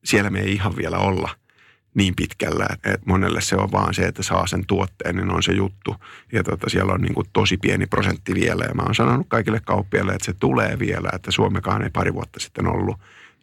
siellä 0.05 0.31
me 0.31 0.41
ei 0.41 0.53
ihan 0.53 0.77
vielä 0.77 0.99
olla 0.99 1.31
niin 1.95 2.15
pitkällä, 2.17 2.67
että 2.73 2.99
monelle 3.07 3.41
se 3.41 3.57
on 3.57 3.73
vaan 3.73 3.95
se, 3.95 4.03
että 4.03 4.23
saa 4.23 4.47
sen 4.47 4.67
tuotteen, 4.67 5.17
niin 5.17 5.31
on 5.31 5.43
se 5.43 5.53
juttu. 5.53 5.97
Ja 6.33 6.43
tota, 6.43 6.71
siellä 6.71 6.93
on 6.93 7.01
niin 7.01 7.15
kuin 7.15 7.27
tosi 7.33 7.57
pieni 7.57 7.87
prosentti 7.87 8.35
vielä 8.35 8.65
ja 8.65 8.75
mä 8.75 8.83
oon 8.83 8.95
sanonut 8.95 9.27
kaikille 9.29 9.61
kauppiaille, 9.65 10.13
että 10.13 10.27
se 10.27 10.33
tulee 10.33 10.79
vielä, 10.79 11.09
että 11.13 11.31
Suomekaan 11.31 11.83
ei 11.83 11.91
pari 11.91 12.15
vuotta 12.15 12.41
sitten 12.41 12.67
ollut. 12.67 12.97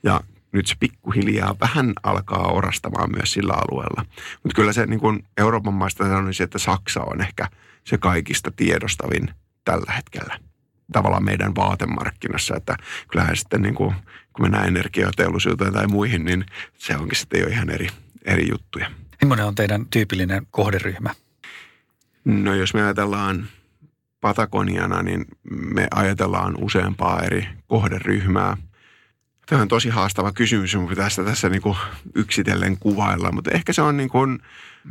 Ja 0.03 0.21
nyt 0.51 0.67
se 0.67 0.75
pikkuhiljaa 0.79 1.55
vähän 1.59 1.93
alkaa 2.03 2.51
orastamaan 2.51 3.09
myös 3.15 3.33
sillä 3.33 3.53
alueella. 3.53 4.05
Mutta 4.43 4.55
kyllä 4.55 4.73
se 4.73 4.85
niin 4.85 4.99
kuin 4.99 5.25
Euroopan 5.37 5.73
maista 5.73 6.03
sanoisin, 6.03 6.43
että 6.43 6.59
Saksa 6.59 7.01
on 7.01 7.21
ehkä 7.21 7.47
se 7.83 7.97
kaikista 7.97 8.51
tiedostavin 8.55 9.29
tällä 9.65 9.93
hetkellä 9.93 10.39
tavallaan 10.91 11.25
meidän 11.25 11.55
vaatemarkkinassa, 11.55 12.55
että 12.55 12.77
kyllähän 13.11 13.37
sitten 13.37 13.61
niin 13.61 13.75
kuin, 13.75 13.95
kun 14.33 14.45
mennään 14.45 14.67
energiateollisuuteen 14.67 15.73
tai 15.73 15.87
muihin, 15.87 16.25
niin 16.25 16.45
se 16.77 16.97
onkin 16.97 17.17
sitten 17.17 17.41
jo 17.41 17.47
ihan 17.47 17.69
eri, 17.69 17.87
eri 18.25 18.49
juttuja. 18.49 18.91
Millainen 19.21 19.45
on 19.45 19.55
teidän 19.55 19.85
tyypillinen 19.85 20.47
kohderyhmä? 20.51 21.09
No 22.25 22.53
jos 22.53 22.73
me 22.73 22.83
ajatellaan 22.83 23.47
Patagoniana, 24.21 25.03
niin 25.03 25.25
me 25.49 25.87
ajatellaan 25.95 26.55
useampaa 26.57 27.21
eri 27.21 27.47
kohderyhmää– 27.67 28.57
Tämä 29.51 29.61
on 29.61 29.67
tosi 29.67 29.89
haastava 29.89 30.31
kysymys, 30.31 30.75
mutta 30.75 30.95
tästä 30.95 31.23
tässä 31.23 31.49
niin 31.49 31.61
kuin 31.61 31.77
yksitellen 32.15 32.77
kuvailla, 32.79 33.31
mutta 33.31 33.51
ehkä 33.51 33.73
se 33.73 33.81
on 33.81 33.97
niin 33.97 34.09
kuin, 34.09 34.39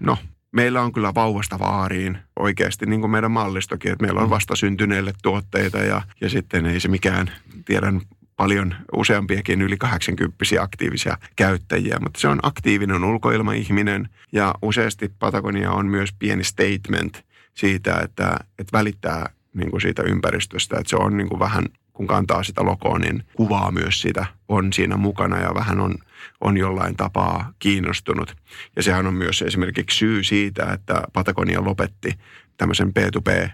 no 0.00 0.18
meillä 0.52 0.82
on 0.82 0.92
kyllä 0.92 1.14
vauvasta 1.14 1.58
vaariin 1.58 2.18
oikeasti 2.38 2.86
niin 2.86 3.00
kuin 3.00 3.10
meidän 3.10 3.30
mallistokin, 3.30 3.92
että 3.92 4.04
meillä 4.04 4.20
on 4.20 4.26
mm. 4.26 4.30
vasta 4.30 4.56
syntyneille 4.56 5.12
tuotteita 5.22 5.78
ja, 5.78 6.02
ja 6.20 6.28
sitten 6.28 6.66
ei 6.66 6.80
se 6.80 6.88
mikään, 6.88 7.30
tiedän 7.64 8.00
paljon 8.36 8.74
useampiakin 8.96 9.62
yli 9.62 9.76
80 9.76 10.44
aktiivisia 10.60 11.18
käyttäjiä, 11.36 11.98
mutta 12.00 12.20
se 12.20 12.28
on 12.28 12.38
aktiivinen 12.42 13.04
ulkoilmaihminen 13.04 14.08
ja 14.32 14.54
useasti 14.62 15.12
Patagonia 15.18 15.70
on 15.70 15.86
myös 15.86 16.10
pieni 16.18 16.44
statement 16.44 17.24
siitä, 17.54 18.00
että, 18.04 18.36
että 18.58 18.78
välittää 18.78 19.30
niin 19.54 19.70
kuin 19.70 19.80
siitä 19.80 20.02
ympäristöstä, 20.02 20.76
että 20.78 20.90
se 20.90 20.96
on 20.96 21.16
niin 21.16 21.28
kuin 21.28 21.38
vähän 21.38 21.64
kun 22.00 22.06
kantaa 22.06 22.42
sitä 22.42 22.64
logoa, 22.64 22.98
niin 22.98 23.24
kuvaa 23.34 23.70
myös 23.70 24.02
sitä, 24.02 24.26
on 24.48 24.72
siinä 24.72 24.96
mukana 24.96 25.38
ja 25.38 25.54
vähän 25.54 25.80
on, 25.80 25.94
on 26.40 26.56
jollain 26.56 26.96
tapaa 26.96 27.52
kiinnostunut. 27.58 28.36
Ja 28.76 28.82
sehän 28.82 29.06
on 29.06 29.14
myös 29.14 29.42
esimerkiksi 29.42 29.98
syy 29.98 30.24
siitä, 30.24 30.72
että 30.72 31.02
Patagonia 31.12 31.64
lopetti 31.64 32.12
tämmöisen 32.56 32.88
P2P 32.88 33.50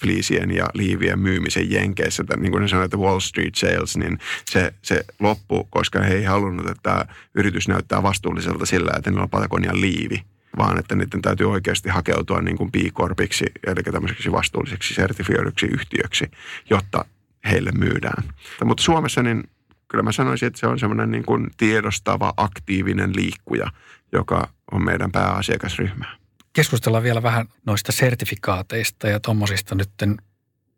fliisien 0.00 0.50
ja 0.50 0.66
liivien 0.74 1.18
myymisen 1.18 1.70
Jenkeissä, 1.70 2.22
että 2.22 2.36
niin 2.36 2.52
kuin 2.52 2.62
ne 2.62 2.68
sanoivat, 2.68 2.94
että 2.94 3.06
Wall 3.06 3.20
Street 3.20 3.54
Sales, 3.54 3.96
niin 3.96 4.18
se, 4.44 4.74
se 4.82 5.04
loppu, 5.20 5.68
koska 5.70 6.00
he 6.00 6.14
ei 6.14 6.24
halunnut, 6.24 6.70
että 6.70 7.06
yritys 7.34 7.68
näyttää 7.68 8.02
vastuulliselta 8.02 8.66
sillä, 8.66 8.90
että 8.96 9.10
niillä 9.10 9.22
on 9.22 9.30
Patagonian 9.30 9.80
liivi 9.80 10.24
vaan 10.58 10.78
että 10.78 10.94
niiden 10.94 11.22
täytyy 11.22 11.50
oikeasti 11.50 11.88
hakeutua 11.88 12.40
niin 12.40 12.56
kuin 12.56 12.72
B 12.72 12.74
Corpiksi, 12.92 13.44
eli 13.66 13.82
tämmöiseksi 13.82 14.32
vastuulliseksi 14.32 14.94
sertifioiduksi 14.94 15.66
yhtiöksi, 15.66 16.30
jotta 16.70 17.04
heille 17.50 17.70
myydään. 17.72 18.24
Mutta 18.64 18.82
Suomessa 18.82 19.22
niin 19.22 19.44
kyllä 19.88 20.04
mä 20.04 20.12
sanoisin, 20.12 20.46
että 20.46 20.60
se 20.60 20.66
on 20.66 20.78
semmoinen 20.78 21.10
niin 21.10 21.24
kuin 21.24 21.46
tiedostava, 21.56 22.34
aktiivinen 22.36 23.16
liikkuja, 23.16 23.70
joka 24.12 24.48
on 24.72 24.84
meidän 24.84 25.12
pääasiakasryhmä. 25.12 26.06
Keskustellaan 26.52 27.02
vielä 27.02 27.22
vähän 27.22 27.46
noista 27.66 27.92
sertifikaateista 27.92 29.08
ja 29.08 29.20
tuommoisista 29.20 29.74
nyt. 29.74 29.90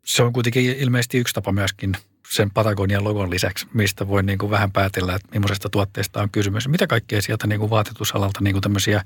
Se 0.05 0.23
on 0.23 0.33
kuitenkin 0.33 0.65
ilmeisesti 0.65 1.17
yksi 1.17 1.33
tapa 1.33 1.51
myöskin 1.51 1.93
sen 2.29 2.51
Patagonian 2.51 3.03
logon 3.03 3.29
lisäksi, 3.29 3.67
mistä 3.73 4.07
voi 4.07 4.23
niin 4.23 4.37
kuin 4.37 4.49
vähän 4.49 4.71
päätellä, 4.71 5.15
että 5.15 5.27
millaisesta 5.31 5.69
tuotteesta 5.69 6.21
on 6.21 6.29
kysymys. 6.29 6.67
Mitä 6.67 6.87
kaikkea 6.87 7.21
sieltä 7.21 7.47
niin 7.47 7.59
kuin 7.59 7.69
vaatetusalalta 7.69 8.39
niin 8.41 8.53
kuin 8.53 8.61
tämmöisiä 8.61 9.03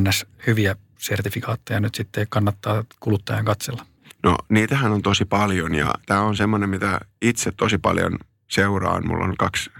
NS-hyviä 0.00 0.76
sertifikaatteja 0.98 1.80
nyt 1.80 1.94
sitten 1.94 2.26
kannattaa 2.30 2.84
kuluttajan 3.00 3.44
katsella? 3.44 3.86
No 4.22 4.36
niitähän 4.48 4.92
on 4.92 5.02
tosi 5.02 5.24
paljon 5.24 5.74
ja 5.74 5.94
tämä 6.06 6.20
on 6.20 6.36
semmoinen, 6.36 6.70
mitä 6.70 7.00
itse 7.22 7.52
tosi 7.52 7.78
paljon 7.78 8.18
seuraan. 8.50 9.06
Mulla 9.06 9.24
on 9.24 9.36
kaksi 9.38 9.70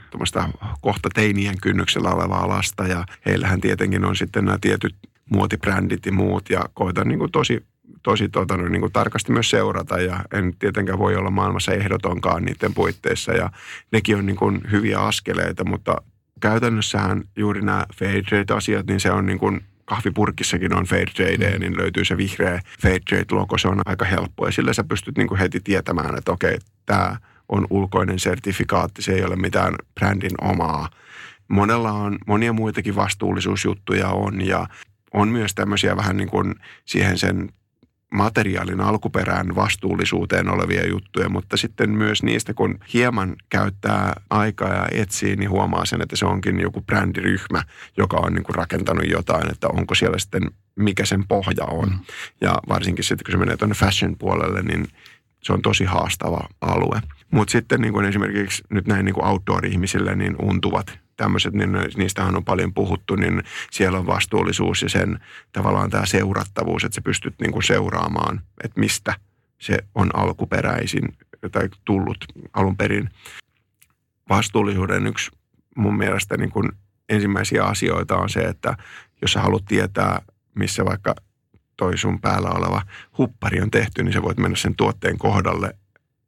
kohta 0.80 1.08
teinien 1.14 1.60
kynnyksellä 1.62 2.10
olevaa 2.10 2.48
lasta 2.48 2.86
ja 2.86 3.04
heillähän 3.26 3.60
tietenkin 3.60 4.04
on 4.04 4.16
sitten 4.16 4.44
nämä 4.44 4.58
tietyt 4.60 4.94
muotibrändit 5.30 6.06
ja 6.06 6.12
muut 6.12 6.50
ja 6.50 6.64
koitan 6.74 7.08
niin 7.08 7.18
kuin 7.18 7.32
tosi 7.32 7.66
tosi 8.02 8.28
tota, 8.28 8.56
niin 8.56 8.80
kuin 8.80 8.92
tarkasti 8.92 9.32
myös 9.32 9.50
seurata 9.50 10.00
ja 10.00 10.20
en 10.32 10.54
tietenkään 10.58 10.98
voi 10.98 11.16
olla 11.16 11.30
maailmassa 11.30 11.72
ehdotonkaan 11.72 12.44
niiden 12.44 12.74
puitteissa 12.74 13.32
ja 13.32 13.50
nekin 13.92 14.16
on 14.16 14.26
niin 14.26 14.36
kuin 14.36 14.60
hyviä 14.70 15.00
askeleita, 15.00 15.64
mutta 15.64 15.96
käytännössähän 16.40 17.24
juuri 17.36 17.62
nämä 17.62 17.86
fair 17.94 18.24
trade-asiat, 18.24 18.86
niin 18.86 19.00
se 19.00 19.10
on 19.10 19.26
niin 19.26 19.38
kuin 19.38 19.60
kahvipurkissakin 19.88 20.74
on 20.74 20.84
fair 20.84 21.10
trade, 21.10 21.50
mm. 21.50 21.60
niin 21.60 21.78
löytyy 21.78 22.04
se 22.04 22.16
vihreä 22.16 22.60
fair 22.82 23.00
trade-logo, 23.08 23.58
se 23.58 23.68
on 23.68 23.80
aika 23.86 24.04
helppo 24.04 24.46
ja 24.46 24.52
sillä 24.52 24.72
sä 24.72 24.84
pystyt 24.84 25.18
niin 25.18 25.28
kuin 25.28 25.38
heti 25.38 25.60
tietämään, 25.60 26.18
että 26.18 26.32
okei, 26.32 26.58
tämä 26.86 27.16
on 27.48 27.66
ulkoinen 27.70 28.18
sertifikaatti, 28.18 29.02
se 29.02 29.12
ei 29.12 29.24
ole 29.24 29.36
mitään 29.36 29.74
brändin 29.94 30.34
omaa. 30.40 30.88
Monella 31.48 31.92
on 31.92 32.18
monia 32.26 32.52
muitakin 32.52 32.96
vastuullisuusjuttuja 32.96 34.08
on 34.08 34.46
ja 34.46 34.66
on 35.14 35.28
myös 35.28 35.54
tämmöisiä 35.54 35.96
vähän 35.96 36.16
niin 36.16 36.28
kuin 36.28 36.54
siihen 36.84 37.18
sen 37.18 37.48
materiaalin 38.10 38.80
alkuperään 38.80 39.54
vastuullisuuteen 39.54 40.48
olevia 40.48 40.88
juttuja, 40.88 41.28
mutta 41.28 41.56
sitten 41.56 41.90
myös 41.90 42.22
niistä, 42.22 42.54
kun 42.54 42.78
hieman 42.94 43.36
käyttää 43.48 44.20
aikaa 44.30 44.68
ja 44.68 44.88
etsii, 44.92 45.36
niin 45.36 45.50
huomaa 45.50 45.84
sen, 45.84 46.02
että 46.02 46.16
se 46.16 46.26
onkin 46.26 46.60
joku 46.60 46.80
brändiryhmä, 46.82 47.62
joka 47.96 48.16
on 48.16 48.32
niin 48.32 48.44
kuin 48.44 48.54
rakentanut 48.54 49.04
jotain, 49.08 49.50
että 49.52 49.68
onko 49.68 49.94
siellä 49.94 50.18
sitten, 50.18 50.42
mikä 50.76 51.04
sen 51.04 51.24
pohja 51.28 51.64
on. 51.70 51.88
Mm. 51.88 51.98
Ja 52.40 52.54
varsinkin 52.68 53.04
sitten, 53.04 53.24
kun 53.24 53.32
se 53.32 53.38
menee 53.38 53.56
tuonne 53.56 53.74
fashion 53.74 54.16
puolelle, 54.18 54.62
niin 54.62 54.86
se 55.42 55.52
on 55.52 55.62
tosi 55.62 55.84
haastava 55.84 56.48
alue. 56.60 57.00
Mutta 57.30 57.52
sitten 57.52 57.80
niin 57.80 57.92
kuin 57.92 58.06
esimerkiksi 58.06 58.62
nyt 58.70 58.86
näin 58.86 59.04
niin 59.04 59.14
kuin 59.14 59.26
outdoor-ihmisille 59.26 60.14
niin 60.14 60.36
untuvat 60.42 60.98
tämmöiset, 61.18 61.54
niin 61.54 61.70
niistähän 61.96 62.36
on 62.36 62.44
paljon 62.44 62.74
puhuttu, 62.74 63.16
niin 63.16 63.42
siellä 63.70 63.98
on 63.98 64.06
vastuullisuus 64.06 64.82
ja 64.82 64.88
sen 64.88 65.20
tavallaan 65.52 65.90
tämä 65.90 66.06
seurattavuus, 66.06 66.84
että 66.84 66.94
sä 66.94 67.00
pystyt 67.00 67.34
niin 67.40 67.52
kuin 67.52 67.62
seuraamaan, 67.62 68.40
että 68.64 68.80
mistä 68.80 69.14
se 69.58 69.78
on 69.94 70.10
alkuperäisin 70.14 71.16
tai 71.52 71.68
tullut 71.84 72.24
alun 72.52 72.76
perin. 72.76 73.10
Vastuullisuuden 74.28 75.06
yksi 75.06 75.30
mun 75.76 75.96
mielestä 75.96 76.36
niin 76.36 76.50
kuin 76.50 76.68
ensimmäisiä 77.08 77.64
asioita 77.64 78.16
on 78.16 78.28
se, 78.28 78.40
että 78.40 78.76
jos 79.22 79.32
sä 79.32 79.40
haluat 79.40 79.64
tietää, 79.68 80.22
missä 80.54 80.84
vaikka 80.84 81.14
toi 81.76 81.98
sun 81.98 82.20
päällä 82.20 82.48
oleva 82.48 82.82
huppari 83.18 83.60
on 83.60 83.70
tehty, 83.70 84.02
niin 84.02 84.12
sä 84.12 84.22
voit 84.22 84.38
mennä 84.38 84.56
sen 84.56 84.74
tuotteen 84.76 85.18
kohdalle 85.18 85.74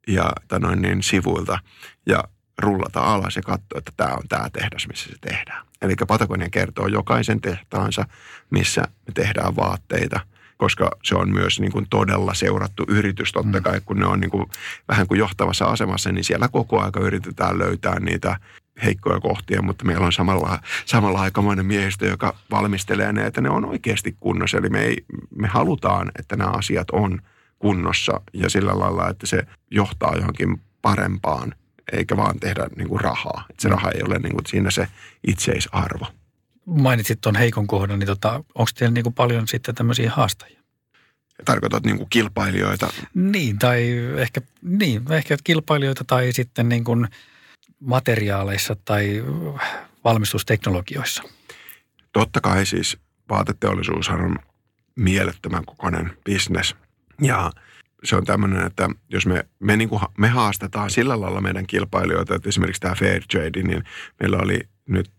ja 0.09 0.33
noin 0.61 0.83
niin 0.83 1.03
sivuilta 1.03 1.59
ja 2.07 2.25
rullata 2.61 3.01
alas 3.01 3.37
ja 3.37 3.43
katsoa, 3.43 3.79
että 3.79 3.93
tämä 3.97 4.15
on 4.15 4.29
tämä 4.29 4.51
tehdas, 4.53 4.89
missä 4.89 5.09
se 5.11 5.17
tehdään. 5.21 5.67
Eli 5.83 5.95
Patagonia 6.09 6.49
kertoo 6.51 6.87
jokaisen 6.87 7.41
tehtaansa, 7.41 8.05
missä 8.51 8.81
me 8.81 9.13
tehdään 9.15 9.57
vaatteita, 9.57 10.21
koska 10.57 10.91
se 11.03 11.15
on 11.15 11.33
myös 11.33 11.61
niin 11.61 11.73
kuin 11.73 11.87
todella 11.91 12.35
seurattu 12.35 12.85
yritys 12.89 13.33
totta 13.33 13.59
mm. 13.59 13.63
kai, 13.63 13.81
kun 13.81 13.99
ne 13.99 14.07
on 14.07 14.21
niin 14.21 14.31
kuin, 14.31 14.47
vähän 14.89 15.07
kuin 15.07 15.19
johtavassa 15.19 15.65
asemassa, 15.65 16.13
niin 16.13 16.25
siellä 16.25 16.49
koko 16.49 16.81
aika 16.81 17.01
yritetään 17.01 17.59
löytää 17.59 18.01
niitä 18.01 18.37
heikkoja 18.85 19.21
kohtia, 19.21 19.63
mutta 19.63 19.85
meillä 19.85 20.07
on 20.07 20.13
samalla, 20.13 20.59
samalla 20.85 21.21
aikamoinen 21.21 21.67
miehistö, 21.67 22.07
joka 22.07 22.37
valmistelee 22.51 23.13
ne, 23.13 23.27
että 23.27 23.41
ne 23.41 23.51
on 23.51 23.65
oikeasti 23.65 24.17
kunnossa. 24.21 24.59
Eli 24.59 24.69
me, 24.69 24.81
ei, 24.81 25.05
me 25.37 25.49
halutaan, 25.49 26.11
että 26.19 26.37
nämä 26.37 26.51
asiat 26.51 26.91
on 26.91 27.21
kunnossa 27.59 28.21
ja 28.35 28.51
sillä 28.51 28.79
lailla, 28.79 29.09
että 29.09 29.27
se 29.27 29.47
johtaa 29.71 30.17
johonkin 30.17 30.61
parempaan 30.83 31.55
eikä 31.93 32.17
vaan 32.17 32.41
tehdä 32.41 32.69
niin 32.77 32.89
kuin 32.89 33.01
rahaa. 33.01 33.45
Että 33.51 33.63
se 33.63 33.69
raha 33.69 33.91
ei 33.91 34.03
ole 34.03 34.19
niin 34.19 34.33
kuin 34.33 34.47
siinä 34.47 34.71
se 34.71 34.89
itseisarvo. 35.27 36.07
Mainitsit 36.67 37.21
tuon 37.21 37.37
heikon 37.37 37.67
kohdan, 37.67 37.99
niin 37.99 38.07
tota, 38.07 38.33
onko 38.33 38.71
teillä 38.75 38.95
niin 38.95 39.03
kuin 39.03 39.15
paljon 39.15 39.49
sitten 39.49 39.75
tämmöisiä 39.75 40.11
haastajia? 40.11 40.61
Tarkoitat 41.45 41.85
niin 41.85 41.97
kuin 41.97 42.11
kilpailijoita? 42.11 42.89
Niin, 43.15 43.59
tai 43.59 43.89
ehkä, 44.17 44.41
niin, 44.63 45.13
ehkä 45.13 45.37
kilpailijoita 45.45 46.05
tai 46.05 46.33
sitten 46.33 46.69
niin 46.69 46.85
kuin 46.85 47.09
materiaaleissa 47.81 48.77
tai 48.85 49.25
valmistusteknologioissa. 50.05 51.23
Totta 52.13 52.41
kai 52.41 52.67
siis 52.67 52.99
vaateteollisuushan 53.29 54.21
on 54.21 54.37
mielettömän 54.97 55.65
kokoinen 55.65 56.17
bisnes 56.25 56.75
ja– 57.23 57.53
se 58.05 58.17
on 58.17 58.25
tämmöinen, 58.25 58.67
että 58.67 58.89
jos 59.09 59.27
me, 59.27 59.47
me, 59.59 59.77
niin 59.77 59.89
kuin, 59.89 60.03
me 60.19 60.29
haastetaan 60.29 60.91
sillä 60.91 61.21
lailla 61.21 61.41
meidän 61.41 61.67
kilpailijoita, 61.67 62.35
että 62.35 62.49
esimerkiksi 62.49 62.81
tämä 62.81 62.95
Fair 62.95 63.23
Trade, 63.33 63.63
niin 63.63 63.85
meillä 64.21 64.39
oli 64.39 64.61
nyt 64.87 65.11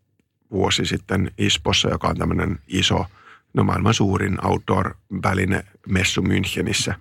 vuosi 0.52 0.86
sitten 0.86 1.32
Ispossa, 1.38 1.90
joka 1.90 2.08
on 2.08 2.18
tämmöinen 2.18 2.60
iso, 2.68 3.06
no 3.54 3.64
maailman 3.64 3.94
suurin 3.94 4.46
outdoor-väline 4.46 5.64
messu 5.88 6.22
Münchenissä, 6.22 6.94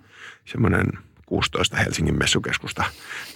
semmoinen 0.45 0.85
16 1.31 1.77
Helsingin 1.77 2.17
messukeskusta 2.17 2.83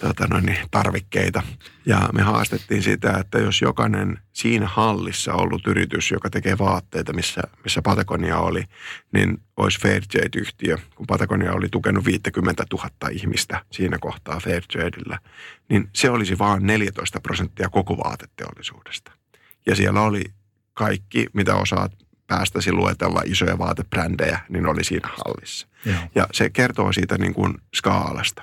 tuota, 0.00 0.26
noin, 0.26 0.46
niin, 0.46 0.58
tarvikkeita. 0.70 1.42
Ja 1.86 2.08
me 2.12 2.22
haastettiin 2.22 2.82
sitä, 2.82 3.12
että 3.20 3.38
jos 3.38 3.60
jokainen 3.60 4.18
siinä 4.32 4.66
hallissa 4.66 5.34
ollut 5.34 5.66
yritys, 5.66 6.10
joka 6.10 6.30
tekee 6.30 6.58
vaatteita, 6.58 7.12
missä, 7.12 7.42
missä 7.64 7.82
Patagonia 7.82 8.38
oli, 8.38 8.64
niin 9.12 9.42
olisi 9.56 9.80
Fairtrade-yhtiö, 9.80 10.78
kun 10.94 11.06
Patagonia 11.06 11.52
oli 11.52 11.68
tukenut 11.68 12.04
50 12.04 12.64
000 12.72 12.90
ihmistä 13.10 13.64
siinä 13.72 13.98
kohtaa 14.00 14.40
Fairtradeillä, 14.40 15.18
niin 15.68 15.88
se 15.92 16.10
olisi 16.10 16.38
vain 16.38 16.66
14 16.66 17.20
prosenttia 17.20 17.68
koko 17.68 17.96
vaateteollisuudesta. 17.96 19.12
Ja 19.66 19.76
siellä 19.76 20.00
oli 20.00 20.24
kaikki, 20.74 21.26
mitä 21.32 21.54
osaat 21.54 21.92
päästäsi 22.26 22.72
luetella 22.72 23.22
isoja 23.24 23.58
vaatebrändejä, 23.58 24.40
niin 24.48 24.66
oli 24.66 24.84
siinä 24.84 25.08
hallissa. 25.08 25.66
Joo. 25.84 25.96
Ja 26.14 26.26
se 26.32 26.50
kertoo 26.50 26.92
siitä 26.92 27.18
niin 27.18 27.34
kuin 27.34 27.54
skaalasta. 27.74 28.42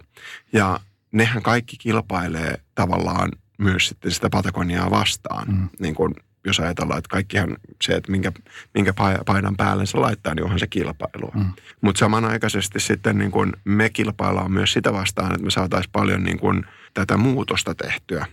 Ja 0.53 0.79
nehän 1.11 1.43
kaikki 1.43 1.77
kilpailee 1.77 2.59
tavallaan 2.75 3.31
myös 3.57 3.87
sitten 3.87 4.11
sitä 4.11 4.29
Patagoniaa 4.29 4.91
vastaan. 4.91 5.47
Mm. 5.47 5.69
Niin 5.79 5.95
kuin 5.95 6.13
jos 6.45 6.59
ajatellaan, 6.59 6.97
että 6.97 7.09
kaikkihan 7.09 7.57
se, 7.81 7.93
että 7.93 8.11
minkä, 8.11 8.31
minkä 8.73 8.93
painan 9.25 9.57
päälle 9.57 9.85
se 9.85 9.97
laittaa, 9.97 10.35
niin 10.35 10.43
onhan 10.43 10.59
se 10.59 10.67
kilpailua. 10.67 11.31
Mm. 11.35 11.45
Mutta 11.81 11.99
samanaikaisesti 11.99 12.79
sitten 12.79 13.17
niin 13.17 13.31
kun 13.31 13.53
me 13.65 13.89
kilpaillaan 13.89 14.51
myös 14.51 14.73
sitä 14.73 14.93
vastaan, 14.93 15.31
että 15.31 15.43
me 15.43 15.51
saataisiin 15.51 15.91
paljon 15.91 16.23
niin 16.23 16.39
kun 16.39 16.65
tätä 16.93 17.17
muutosta 17.17 17.75
tehtyä. 17.75 18.25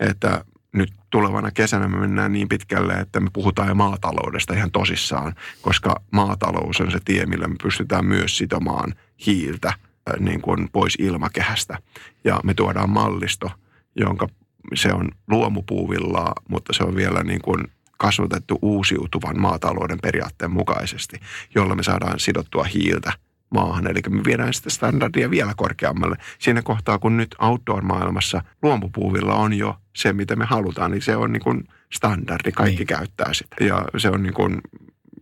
Että 0.00 0.44
nyt 0.74 0.92
tulevana 1.10 1.50
kesänä 1.50 1.88
me 1.88 1.98
mennään 1.98 2.32
niin 2.32 2.48
pitkälle, 2.48 2.92
että 2.92 3.20
me 3.20 3.30
puhutaan 3.32 3.68
jo 3.68 3.74
maataloudesta 3.74 4.54
ihan 4.54 4.70
tosissaan, 4.70 5.34
koska 5.62 6.02
maatalous 6.10 6.80
on 6.80 6.90
se 6.90 6.98
tie, 7.04 7.26
millä 7.26 7.48
me 7.48 7.54
pystytään 7.62 8.06
myös 8.06 8.38
sitomaan 8.38 8.94
hiiltä 9.26 9.68
äh, 9.68 9.76
niin 10.18 10.40
kuin 10.42 10.68
pois 10.72 10.94
ilmakehästä. 10.98 11.78
Ja 12.24 12.40
me 12.44 12.54
tuodaan 12.54 12.90
mallisto, 12.90 13.50
jonka 13.96 14.28
se 14.74 14.92
on 14.92 15.08
luomupuuvillaa, 15.30 16.32
mutta 16.48 16.72
se 16.72 16.84
on 16.84 16.96
vielä 16.96 17.22
niin 17.22 17.42
kuin 17.42 17.64
kasvatettu 17.98 18.58
uusiutuvan 18.62 19.40
maatalouden 19.40 19.98
periaatteen 20.02 20.50
mukaisesti, 20.50 21.20
jolla 21.54 21.74
me 21.74 21.82
saadaan 21.82 22.20
sidottua 22.20 22.64
hiiltä 22.64 23.12
maahan. 23.50 23.86
Eli 23.86 24.00
me 24.08 24.24
viedään 24.24 24.54
sitä 24.54 24.70
standardia 24.70 25.30
vielä 25.30 25.52
korkeammalle. 25.56 26.16
Siinä 26.38 26.62
kohtaa, 26.62 26.98
kun 26.98 27.16
nyt 27.16 27.34
outdoor-maailmassa 27.38 28.42
luomupuuvilla 28.62 29.34
on 29.34 29.54
jo 29.54 29.76
se, 29.96 30.12
mitä 30.12 30.36
me 30.36 30.44
halutaan, 30.44 30.90
niin 30.90 31.02
se 31.02 31.16
on 31.16 31.32
niin 31.32 31.42
kuin 31.42 31.64
standardi. 31.92 32.52
Kaikki 32.52 32.76
niin. 32.76 32.86
käyttää 32.86 33.34
sitä. 33.34 33.64
Ja 33.64 33.84
se 33.96 34.10
on 34.10 34.22
niin 34.22 34.34
kuin 34.34 34.60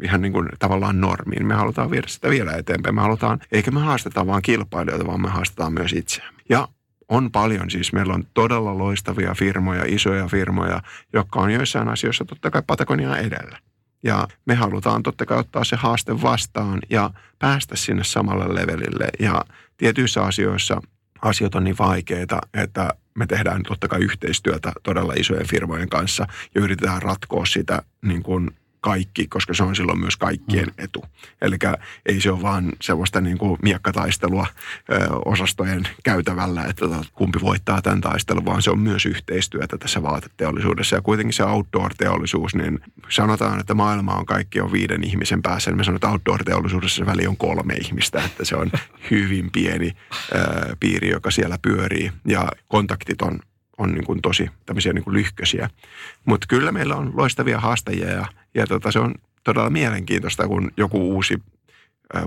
ihan 0.02 0.20
niin 0.22 0.32
kuin 0.32 0.48
tavallaan 0.58 1.00
normiin. 1.00 1.46
Me 1.46 1.54
halutaan 1.54 1.90
viedä 1.90 2.08
sitä 2.08 2.30
vielä 2.30 2.52
eteenpäin. 2.52 2.94
Me 2.94 3.00
halutaan, 3.00 3.40
eikä 3.52 3.70
me 3.70 3.80
haasteta 3.80 4.26
vaan 4.26 4.42
kilpailijoita, 4.42 5.06
vaan 5.06 5.22
me 5.22 5.28
haastetaan 5.28 5.72
myös 5.72 5.92
itseämme. 5.92 6.40
Ja 6.48 6.68
on 7.08 7.30
paljon 7.30 7.70
siis. 7.70 7.92
Meillä 7.92 8.14
on 8.14 8.24
todella 8.34 8.78
loistavia 8.78 9.34
firmoja, 9.34 9.84
isoja 9.86 10.26
firmoja, 10.28 10.80
jotka 11.12 11.40
on 11.40 11.50
joissain 11.50 11.88
asioissa 11.88 12.24
totta 12.24 12.50
kai 12.50 12.62
Patagonia 12.66 13.16
edellä. 13.16 13.58
Ja 14.03 14.28
me 14.46 14.55
halutaan 14.55 15.03
totta 15.03 15.26
kai 15.26 15.38
ottaa 15.38 15.64
se 15.64 15.76
haaste 15.76 16.22
vastaan 16.22 16.78
ja 16.90 17.11
päästä 17.38 17.76
sinne 17.76 18.05
samalle 18.05 18.55
levelille. 18.55 19.09
Ja 19.18 19.44
tietyissä 19.76 20.22
asioissa 20.22 20.82
asiat 21.22 21.55
on 21.55 21.64
niin 21.64 21.78
vaikeita, 21.78 22.38
että 22.55 22.90
me 23.14 23.26
tehdään 23.26 23.62
totta 23.62 23.88
kai 23.88 24.00
yhteistyötä 24.00 24.72
todella 24.82 25.12
isojen 25.16 25.48
firmojen 25.48 25.88
kanssa 25.88 26.26
ja 26.55 26.61
yritetään 26.61 27.03
ratkoa 27.03 27.46
sitä 27.46 27.82
niin 28.03 28.22
kuin 28.22 28.50
kaikki, 28.83 29.26
koska 29.26 29.55
se 29.55 29.62
on 29.62 29.76
silloin 29.76 30.01
myös 30.01 30.16
kaikkien 30.16 30.66
mm. 30.66 30.85
etu. 30.85 31.05
Eli 31.43 31.57
ei 32.07 32.20
se 32.20 32.30
ole 32.30 32.43
vaan 32.43 32.72
sellaista 32.80 33.20
niin 33.20 33.39
kuin 33.39 33.59
miekkataistelua 33.62 34.47
ö, 34.93 35.09
osastojen 35.24 35.83
käytävällä, 36.03 36.64
että 36.64 36.89
tota, 36.89 37.05
kumpi 37.12 37.39
voittaa 37.41 37.83
tämän 37.83 38.01
taistelun, 38.01 38.45
vaan 38.45 38.62
se 38.62 38.70
on 38.70 38.78
myös 38.78 39.07
yhteistyötä 39.07 39.78
tässä 39.78 40.03
vaateteollisuudessa. 40.03 40.97
Ja 40.97 41.03
kuitenkin 41.03 41.33
se 41.33 41.45
outdoor-teollisuus, 41.45 42.55
niin 42.55 42.80
sanotaan, 43.09 43.61
että 43.61 43.74
maailma 43.74 44.14
on 44.14 44.26
kaikki 44.26 44.61
on 44.61 44.72
viiden 44.72 45.05
ihmisen 45.05 45.43
päässä. 45.43 45.70
Niin 45.70 45.78
me 45.78 45.85
sanotaan, 45.85 46.16
että 46.16 46.28
outdoor-teollisuudessa 46.28 46.97
se 46.97 47.07
väli 47.07 47.26
on 47.26 47.37
kolme 47.37 47.74
ihmistä, 47.74 48.22
että 48.24 48.45
se 48.45 48.57
on 48.57 48.70
hyvin 49.11 49.51
pieni 49.51 49.93
ö, 50.35 50.76
piiri, 50.80 51.09
joka 51.09 51.30
siellä 51.30 51.59
pyörii. 51.62 52.12
Ja 52.26 52.49
kontaktit 52.68 53.22
on 53.22 53.39
on 53.78 53.92
niin 53.92 54.04
kuin 54.04 54.22
tosi 54.22 54.48
tämmöisiä 54.66 54.92
niin 54.92 55.04
kuin 55.04 55.14
lyhköisiä. 55.14 55.70
Mutta 56.24 56.46
kyllä 56.48 56.72
meillä 56.72 56.96
on 56.96 57.12
loistavia 57.14 57.60
haastajia 57.60 58.08
ja, 58.08 58.26
ja 58.54 58.66
tota, 58.66 58.92
se 58.92 58.98
on 58.98 59.14
todella 59.44 59.70
mielenkiintoista, 59.70 60.48
kun 60.48 60.70
joku 60.76 61.14
uusi 61.14 61.38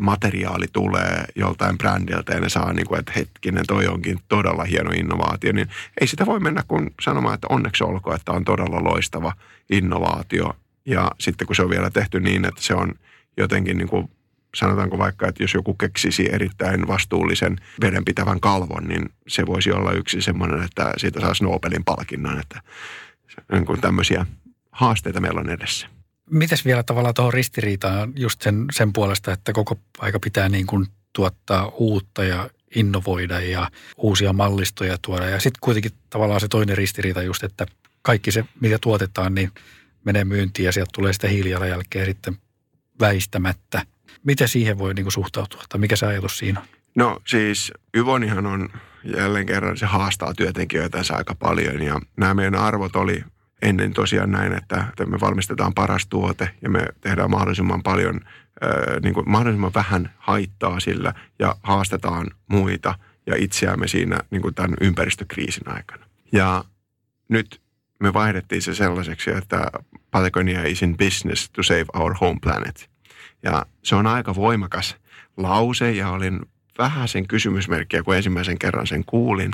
materiaali 0.01 0.65
tulee 0.73 1.25
joltain 1.35 1.77
brändiltä 1.77 2.33
ja 2.33 2.39
ne 2.39 2.49
saa 2.49 2.73
niin 2.73 2.87
kuin, 2.87 2.99
että 2.99 3.11
hetkinen, 3.15 3.65
toi 3.67 3.87
onkin 3.87 4.19
todella 4.27 4.63
hieno 4.63 4.91
innovaatio, 4.91 5.51
niin 5.53 5.67
ei 6.01 6.07
sitä 6.07 6.25
voi 6.25 6.39
mennä 6.39 6.63
kun 6.67 6.91
sanomaan, 7.01 7.35
että 7.35 7.47
onneksi 7.49 7.83
olkoon, 7.83 8.15
että 8.15 8.31
on 8.31 8.45
todella 8.45 8.83
loistava 8.83 9.33
innovaatio. 9.69 10.53
Ja 10.85 11.11
sitten 11.19 11.47
kun 11.47 11.55
se 11.55 11.61
on 11.61 11.69
vielä 11.69 11.89
tehty 11.89 12.19
niin, 12.19 12.45
että 12.45 12.61
se 12.61 12.73
on 12.73 12.93
jotenkin 13.37 13.77
niin 13.77 13.87
kuin 13.87 14.09
sanotaanko 14.55 14.97
vaikka, 14.97 15.27
että 15.27 15.43
jos 15.43 15.53
joku 15.53 15.73
keksisi 15.73 16.29
erittäin 16.31 16.87
vastuullisen 16.87 17.57
vedenpitävän 17.81 18.39
kalvon, 18.39 18.87
niin 18.87 19.09
se 19.27 19.45
voisi 19.45 19.71
olla 19.71 19.91
yksi 19.91 20.21
semmoinen, 20.21 20.63
että 20.63 20.93
siitä 20.97 21.21
saisi 21.21 21.43
Nobelin 21.43 21.83
palkinnon. 21.83 22.39
Että 22.39 22.61
niin 23.51 23.65
kuin 23.65 23.81
tämmöisiä 23.81 24.25
haasteita 24.71 25.21
meillä 25.21 25.39
on 25.39 25.49
edessä. 25.49 25.87
Mites 26.29 26.65
vielä 26.65 26.83
tavallaan 26.83 27.13
tuohon 27.13 27.33
ristiriitaan 27.33 28.13
just 28.15 28.41
sen, 28.41 28.65
sen 28.71 28.93
puolesta, 28.93 29.33
että 29.33 29.53
koko 29.53 29.79
aika 29.99 30.19
pitää 30.19 30.49
niin 30.49 30.67
kuin 30.67 30.87
tuottaa 31.13 31.67
uutta 31.67 32.23
ja 32.23 32.49
innovoida 32.75 33.39
ja 33.39 33.71
uusia 33.97 34.33
mallistoja 34.33 34.97
tuoda. 35.01 35.29
Ja 35.29 35.39
sitten 35.39 35.59
kuitenkin 35.61 35.91
tavallaan 36.09 36.39
se 36.39 36.47
toinen 36.47 36.77
ristiriita 36.77 37.21
just, 37.21 37.43
että 37.43 37.65
kaikki 38.01 38.31
se, 38.31 38.45
mitä 38.59 38.77
tuotetaan, 38.81 39.35
niin 39.35 39.51
menee 40.03 40.25
myyntiin 40.25 40.65
ja 40.65 40.71
sieltä 40.71 40.89
tulee 40.93 41.13
sitä 41.13 41.27
hiilijalanjälkeä 41.27 42.05
sitten 42.05 42.37
väistämättä. 42.99 43.85
Miten 44.23 44.47
siihen 44.47 44.77
voi 44.77 44.93
niin 44.93 45.03
kuin 45.03 45.13
suhtautua 45.13 45.63
tai 45.69 45.79
mikä 45.79 45.95
se 45.95 46.05
ajatus 46.05 46.37
siinä 46.37 46.59
on? 46.59 46.65
No 46.95 47.21
siis 47.27 47.73
Yvonihan 47.93 48.45
on 48.45 48.69
jälleen 49.03 49.45
kerran, 49.45 49.77
se 49.77 49.85
haastaa 49.85 50.33
työntekijöitänsä 50.33 51.15
aika 51.15 51.35
paljon 51.35 51.81
ja 51.81 52.01
nämä 52.17 52.33
meidän 52.33 52.55
arvot 52.55 52.95
oli 52.95 53.23
ennen 53.61 53.93
tosiaan 53.93 54.31
näin, 54.31 54.53
että, 54.53 54.87
me 55.05 55.19
valmistetaan 55.19 55.73
paras 55.73 56.07
tuote 56.07 56.49
ja 56.61 56.69
me 56.69 56.85
tehdään 57.01 57.31
mahdollisimman 57.31 57.83
paljon, 57.83 58.19
niin 59.03 59.13
kuin 59.13 59.29
mahdollisimman 59.29 59.73
vähän 59.73 60.13
haittaa 60.17 60.79
sillä 60.79 61.13
ja 61.39 61.55
haastetaan 61.63 62.27
muita 62.47 62.95
ja 63.27 63.35
itseämme 63.37 63.87
siinä 63.87 64.19
niin 64.31 64.41
kuin 64.41 64.53
tämän 64.53 64.73
ympäristökriisin 64.81 65.69
aikana. 65.69 66.05
Ja 66.31 66.63
nyt 67.29 67.61
me 67.99 68.13
vaihdettiin 68.13 68.61
se 68.61 68.75
sellaiseksi, 68.75 69.31
että 69.31 69.71
Patagonia 70.11 70.63
is 70.63 70.81
in 70.81 70.97
business 70.97 71.49
to 71.49 71.63
save 71.63 71.85
our 71.93 72.15
home 72.21 72.39
planet. 72.41 72.89
Ja 73.45 73.65
se 73.83 73.95
on 73.95 74.07
aika 74.07 74.35
voimakas 74.35 74.95
lause 75.37 75.91
ja 75.91 76.09
olin 76.09 76.39
vähän 76.77 77.07
sen 77.07 77.27
kysymysmerkkiä, 77.27 78.03
kun 78.03 78.15
ensimmäisen 78.15 78.59
kerran 78.59 78.87
sen 78.87 79.05
kuulin. 79.05 79.51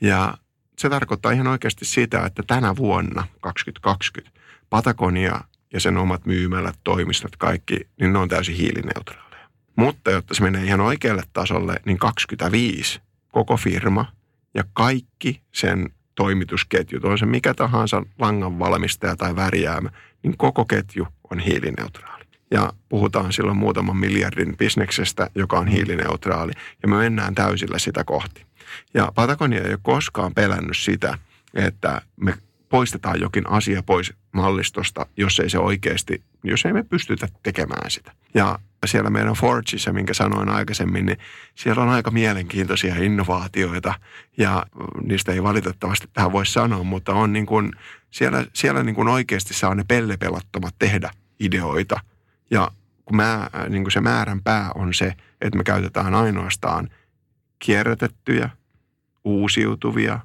Ja 0.00 0.34
se 0.78 0.88
tarkoittaa 0.88 1.32
ihan 1.32 1.46
oikeasti 1.46 1.84
sitä, 1.84 2.26
että 2.26 2.42
tänä 2.46 2.76
vuonna 2.76 3.26
2020 3.40 4.40
Patagonia 4.70 5.40
ja 5.72 5.80
sen 5.80 5.96
omat 5.96 6.26
myymälät, 6.26 6.78
toimistot, 6.84 7.36
kaikki, 7.36 7.88
niin 8.00 8.12
ne 8.12 8.18
on 8.18 8.28
täysin 8.28 8.56
hiilineutraaleja. 8.56 9.48
Mutta 9.76 10.10
jotta 10.10 10.34
se 10.34 10.42
menee 10.42 10.64
ihan 10.64 10.80
oikealle 10.80 11.22
tasolle, 11.32 11.74
niin 11.84 11.98
25 11.98 13.00
koko 13.32 13.56
firma 13.56 14.12
ja 14.54 14.64
kaikki 14.72 15.42
sen 15.52 15.90
toimitusketjut, 16.14 17.04
on 17.04 17.18
se 17.18 17.26
mikä 17.26 17.54
tahansa 17.54 18.02
langan 18.18 18.58
valmistaja 18.58 19.16
tai 19.16 19.36
värjäämä, 19.36 19.90
niin 20.22 20.36
koko 20.36 20.64
ketju 20.64 21.08
on 21.30 21.38
hiilineutraali. 21.38 22.13
Ja 22.54 22.72
puhutaan 22.88 23.32
silloin 23.32 23.56
muutaman 23.56 23.96
miljardin 23.96 24.56
bisneksestä, 24.56 25.30
joka 25.34 25.58
on 25.58 25.66
hiilineutraali, 25.66 26.52
ja 26.82 26.88
me 26.88 26.96
mennään 26.96 27.34
täysillä 27.34 27.78
sitä 27.78 28.04
kohti. 28.04 28.46
Ja 28.94 29.12
Patagonia 29.14 29.62
ei 29.62 29.70
ole 29.70 29.78
koskaan 29.82 30.34
pelännyt 30.34 30.76
sitä, 30.76 31.18
että 31.54 32.02
me 32.16 32.34
poistetaan 32.68 33.20
jokin 33.20 33.50
asia 33.50 33.82
pois 33.82 34.12
mallistosta, 34.32 35.06
jos 35.16 35.40
ei 35.40 35.50
se 35.50 35.58
oikeasti, 35.58 36.22
jos 36.44 36.64
ei 36.64 36.72
me 36.72 36.82
pystytä 36.82 37.28
tekemään 37.42 37.90
sitä. 37.90 38.12
Ja 38.34 38.58
siellä 38.86 39.10
meidän 39.10 39.34
Forgeissa, 39.34 39.92
minkä 39.92 40.14
sanoin 40.14 40.48
aikaisemmin, 40.48 41.06
niin 41.06 41.18
siellä 41.54 41.82
on 41.82 41.88
aika 41.88 42.10
mielenkiintoisia 42.10 42.94
innovaatioita 42.94 43.94
ja 44.36 44.66
niistä 45.02 45.32
ei 45.32 45.42
valitettavasti 45.42 46.08
tähän 46.12 46.32
voi 46.32 46.46
sanoa, 46.46 46.84
mutta 46.84 47.12
on 47.14 47.32
niin 47.32 47.46
kuin, 47.46 47.72
siellä, 48.10 48.46
siellä 48.52 48.82
niin 48.82 48.94
kuin 48.94 49.08
oikeasti 49.08 49.54
saa 49.54 49.74
ne 49.74 49.84
pellepelattomat 49.88 50.74
tehdä 50.78 51.10
ideoita. 51.40 52.00
Ja 52.50 52.70
kun 53.04 53.16
mä, 53.16 53.50
niin 53.68 53.84
kuin 53.84 53.92
se 53.92 54.00
määrän 54.00 54.42
pää 54.42 54.70
on 54.74 54.94
se, 54.94 55.14
että 55.40 55.56
me 55.56 55.64
käytetään 55.64 56.14
ainoastaan 56.14 56.90
kierrätettyjä, 57.58 58.50
uusiutuvia, 59.24 60.20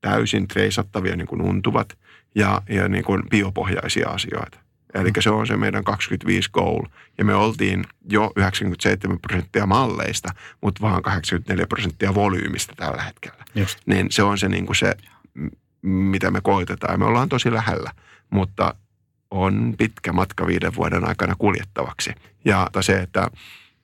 täysin 0.00 0.48
treisattavia 0.48 1.16
niin 1.16 1.28
kuin 1.28 1.42
untuvat 1.42 1.98
ja, 2.34 2.62
ja 2.68 2.88
niin 2.88 3.04
kuin 3.04 3.22
biopohjaisia 3.30 4.08
asioita. 4.08 4.58
Eli 4.94 5.10
se 5.20 5.30
on 5.30 5.46
se 5.46 5.56
meidän 5.56 5.84
25 5.84 6.50
goal. 6.52 6.82
Ja 7.18 7.24
me 7.24 7.34
oltiin 7.34 7.84
jo 8.10 8.32
97 8.36 9.18
prosenttia 9.18 9.66
malleista, 9.66 10.28
mutta 10.60 10.80
vaan 10.80 11.02
84 11.02 11.66
prosenttia 11.66 12.14
volyymista 12.14 12.74
tällä 12.76 13.02
hetkellä. 13.02 13.44
Just. 13.54 13.78
Niin 13.86 14.06
se 14.10 14.22
on 14.22 14.38
se, 14.38 14.48
niin 14.48 14.66
kuin 14.66 14.76
se, 14.76 14.96
mitä 15.82 16.30
me 16.30 16.40
koitetaan. 16.40 16.94
Ja 16.94 16.98
me 16.98 17.04
ollaan 17.04 17.28
tosi 17.28 17.52
lähellä, 17.52 17.90
mutta 18.30 18.74
on 19.30 19.74
pitkä 19.78 20.12
matka 20.12 20.46
viiden 20.46 20.74
vuoden 20.76 21.08
aikana 21.08 21.34
kuljettavaksi. 21.38 22.10
Ja 22.44 22.70
se, 22.80 22.98
että 23.00 23.30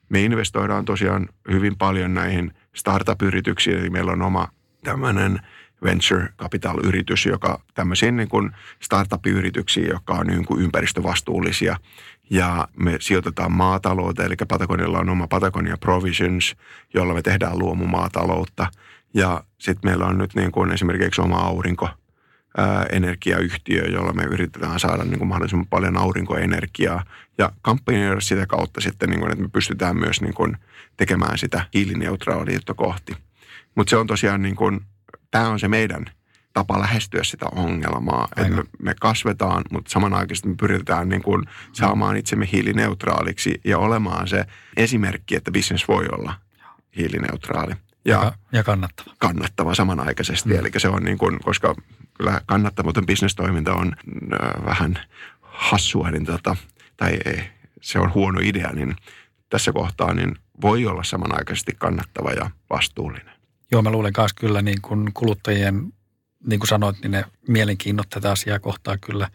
me 0.09 0.23
investoidaan 0.23 0.85
tosiaan 0.85 1.29
hyvin 1.51 1.77
paljon 1.77 2.15
näihin 2.15 2.55
startup-yrityksiin, 2.75 3.79
eli 3.79 3.91
meillä 3.91 4.13
on 4.13 4.23
oma 4.23 4.49
tämmöinen 4.85 5.41
venture 5.83 6.29
capital-yritys, 6.39 7.27
joka 7.27 7.61
tämmöisiin 7.75 8.17
niin 8.17 8.29
kuin 8.29 8.51
startup-yrityksiin, 8.81 9.89
jotka 9.89 10.15
on 10.15 10.27
niin 10.27 10.45
kuin 10.45 10.63
ympäristövastuullisia. 10.63 11.77
Ja 12.31 12.69
me 12.77 12.97
sijoitetaan 13.01 13.53
maatalouteen, 13.53 14.27
eli 14.27 14.37
Patagonialla 14.49 14.99
on 14.99 15.09
oma 15.09 15.27
Patagonia 15.27 15.77
Provisions, 15.77 16.57
jolla 16.95 17.15
me 17.15 17.23
tehdään 17.23 17.59
luomumaataloutta. 17.59 18.67
Ja 19.15 19.45
sitten 19.59 19.91
meillä 19.91 20.07
on 20.07 20.19
nyt 20.19 20.35
niin 20.35 20.53
kuin 20.53 20.73
esimerkiksi 20.73 21.21
oma 21.21 21.37
aurinko 21.37 21.89
energiayhtiö, 22.93 23.85
jolla 23.85 24.13
me 24.13 24.23
yritetään 24.23 24.81
saada 24.81 25.05
niin 25.05 25.19
kuin 25.19 25.29
mahdollisimman 25.29 25.67
paljon 25.67 25.97
aurinkoenergiaa 25.97 27.05
ja 27.39 27.51
kampanjoida 27.63 28.21
sitä 28.21 28.47
kautta 28.47 28.81
sitten, 28.81 29.11
niin 29.11 29.21
kuin, 29.21 29.33
että 29.33 29.43
me 29.43 29.49
pystytään 29.49 29.97
myös 29.97 30.21
niin 30.21 30.35
kuin 30.35 30.57
tekemään 30.97 31.39
sitä 31.39 31.65
hiilineutraaliutta 31.75 32.75
kohti. 32.75 33.17
Mutta 33.75 33.91
se 33.91 33.97
on 33.97 34.07
tosiaan 34.07 34.43
niin 34.43 34.57
kuin, 34.57 34.81
tämä 35.31 35.49
on 35.49 35.61
se 35.61 35.69
meidän 35.69 36.05
tapa 36.53 36.81
lähestyä 36.81 37.25
sitä 37.25 37.47
ongelmaa. 37.55 38.29
Että 38.37 38.57
me, 38.57 38.63
me 38.83 38.95
kasvetaan, 39.01 39.65
mutta 39.71 39.91
samanaikaisesti 39.91 40.49
me 40.49 40.55
pyritään 40.61 41.09
niin 41.09 41.23
kuin 41.23 41.45
saamaan 41.73 42.17
itsemme 42.17 42.49
hiilineutraaliksi 42.53 43.61
ja 43.65 43.79
olemaan 43.79 44.29
se 44.29 44.45
esimerkki, 44.77 45.37
että 45.37 45.53
business 45.53 45.89
voi 45.89 46.07
olla 46.13 46.35
hiilineutraali. 46.97 47.73
Ja, 48.05 48.23
ja, 48.25 48.33
ja 48.53 48.65
kannattava. 48.65 49.15
Kannattava 49.19 49.75
samanaikaisesti. 49.75 50.49
Mm. 50.49 50.59
Eli 50.59 50.71
se 50.77 50.89
on 50.89 51.05
niin 51.05 51.19
kuin, 51.19 51.41
koska 51.41 51.75
kyllä 52.15 52.41
kannattamaton 52.47 53.07
bisnestoiminta 53.07 53.75
on 53.75 53.93
äh, 54.33 54.65
vähän 54.65 54.99
hassua, 55.41 56.11
niin 56.11 56.25
tota, 56.25 56.57
tai 56.97 57.19
ei, 57.25 57.43
se 57.81 57.99
on 57.99 58.15
huono 58.15 58.41
idea, 58.43 58.73
niin 58.73 58.97
tässä 59.51 59.73
kohtaa 59.73 60.15
niin 60.15 60.37
voi 60.63 60.87
olla 60.87 61.05
samanaikaisesti 61.05 61.73
kannattava 61.79 62.31
ja 62.31 62.51
vastuullinen. 62.71 63.35
Joo, 63.73 63.83
mä 63.83 63.91
luulen 63.91 64.13
myös 64.17 64.33
kyllä 64.33 64.63
niin 64.63 64.83
kuin 64.83 65.11
kuluttajien, 65.15 65.93
niin 66.47 66.61
kuin 66.61 66.69
sanoit, 66.69 66.97
niin 67.03 67.11
ne 67.11 67.25
mielenkiinnot 67.49 68.09
tätä 68.11 68.31
asiaa 68.31 68.59
kohtaa 68.59 68.99
kyllä 68.99 69.31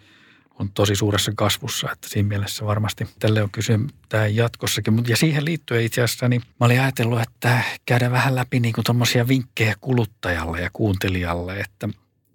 on 0.60 0.72
tosi 0.74 0.96
suuressa 0.96 1.32
kasvussa, 1.36 1.92
että 1.92 2.10
siinä 2.10 2.30
mielessä 2.30 2.66
varmasti 2.66 3.08
tälle 3.20 3.44
on 3.44 3.52
kysyntää 3.52 4.28
jatkossakin. 4.28 5.04
Ja 5.08 5.18
siihen 5.18 5.46
liittyen 5.46 5.84
itse 5.84 6.02
asiassa, 6.02 6.30
niin 6.30 6.42
mä 6.60 6.66
olin 6.66 6.82
ajatellut, 6.82 7.22
että 7.22 7.64
käydään 7.86 8.12
vähän 8.12 8.36
läpi 8.36 8.60
niin 8.60 8.74
kuin 8.74 9.28
vinkkejä 9.28 9.76
kuluttajalle 9.82 10.62
ja 10.62 10.70
kuuntelijalle, 10.74 11.60
että 11.60 11.90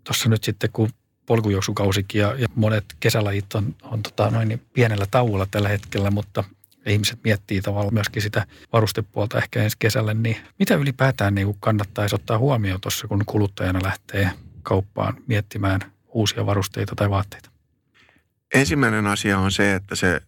tuossa 0.04 0.28
nyt 0.28 0.44
sitten 0.44 0.70
kun 0.72 0.90
polkujuoksukausikin 1.26 2.20
ja, 2.20 2.34
ja 2.38 2.48
monet 2.54 2.84
kesälajit 3.00 3.54
on, 3.54 3.74
on 3.82 4.02
tota 4.02 4.30
noin 4.30 4.48
niin 4.48 4.62
pienellä 4.72 5.06
tauolla 5.10 5.46
tällä 5.50 5.68
hetkellä, 5.68 6.10
mutta 6.10 6.44
ihmiset 6.86 7.18
miettii 7.24 7.62
tavallaan 7.62 7.94
myöskin 7.94 8.22
sitä 8.22 8.46
varustepuolta 8.72 9.38
ehkä 9.38 9.62
ensi 9.62 9.76
kesälle, 9.78 10.14
niin 10.14 10.36
mitä 10.58 10.74
ylipäätään 10.74 11.34
niin 11.34 11.56
kannattaisi 11.60 12.14
ottaa 12.14 12.38
huomioon 12.38 12.80
tuossa, 12.80 13.08
kun 13.08 13.22
kuluttajana 13.26 13.80
lähtee 13.82 14.30
kauppaan 14.62 15.16
miettimään 15.26 15.80
uusia 16.08 16.46
varusteita 16.46 16.94
tai 16.96 17.10
vaatteita? 17.10 17.53
Ensimmäinen 18.54 19.06
asia 19.06 19.38
on 19.38 19.52
se, 19.52 19.74
että 19.74 19.94
se, 19.94 20.20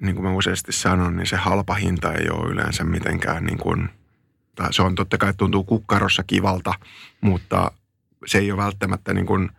niin 0.00 0.14
kuin 0.14 0.24
mä 0.24 0.32
useasti 0.32 0.72
sanon, 0.72 1.16
niin 1.16 1.26
se 1.26 1.36
halpa 1.36 1.74
hinta 1.74 2.12
ei 2.12 2.30
ole 2.30 2.50
yleensä 2.50 2.84
mitenkään 2.84 3.44
niin 3.44 3.58
kuin, 3.58 3.88
se 4.70 4.82
on 4.82 4.94
totta 4.94 5.18
kai 5.18 5.34
tuntuu 5.34 5.64
kukkarossa 5.64 6.22
kivalta, 6.26 6.74
mutta 7.20 7.72
se 8.26 8.38
ei 8.38 8.52
ole 8.52 8.62
välttämättä 8.62 9.14
niin 9.14 9.26
kuin 9.26 9.50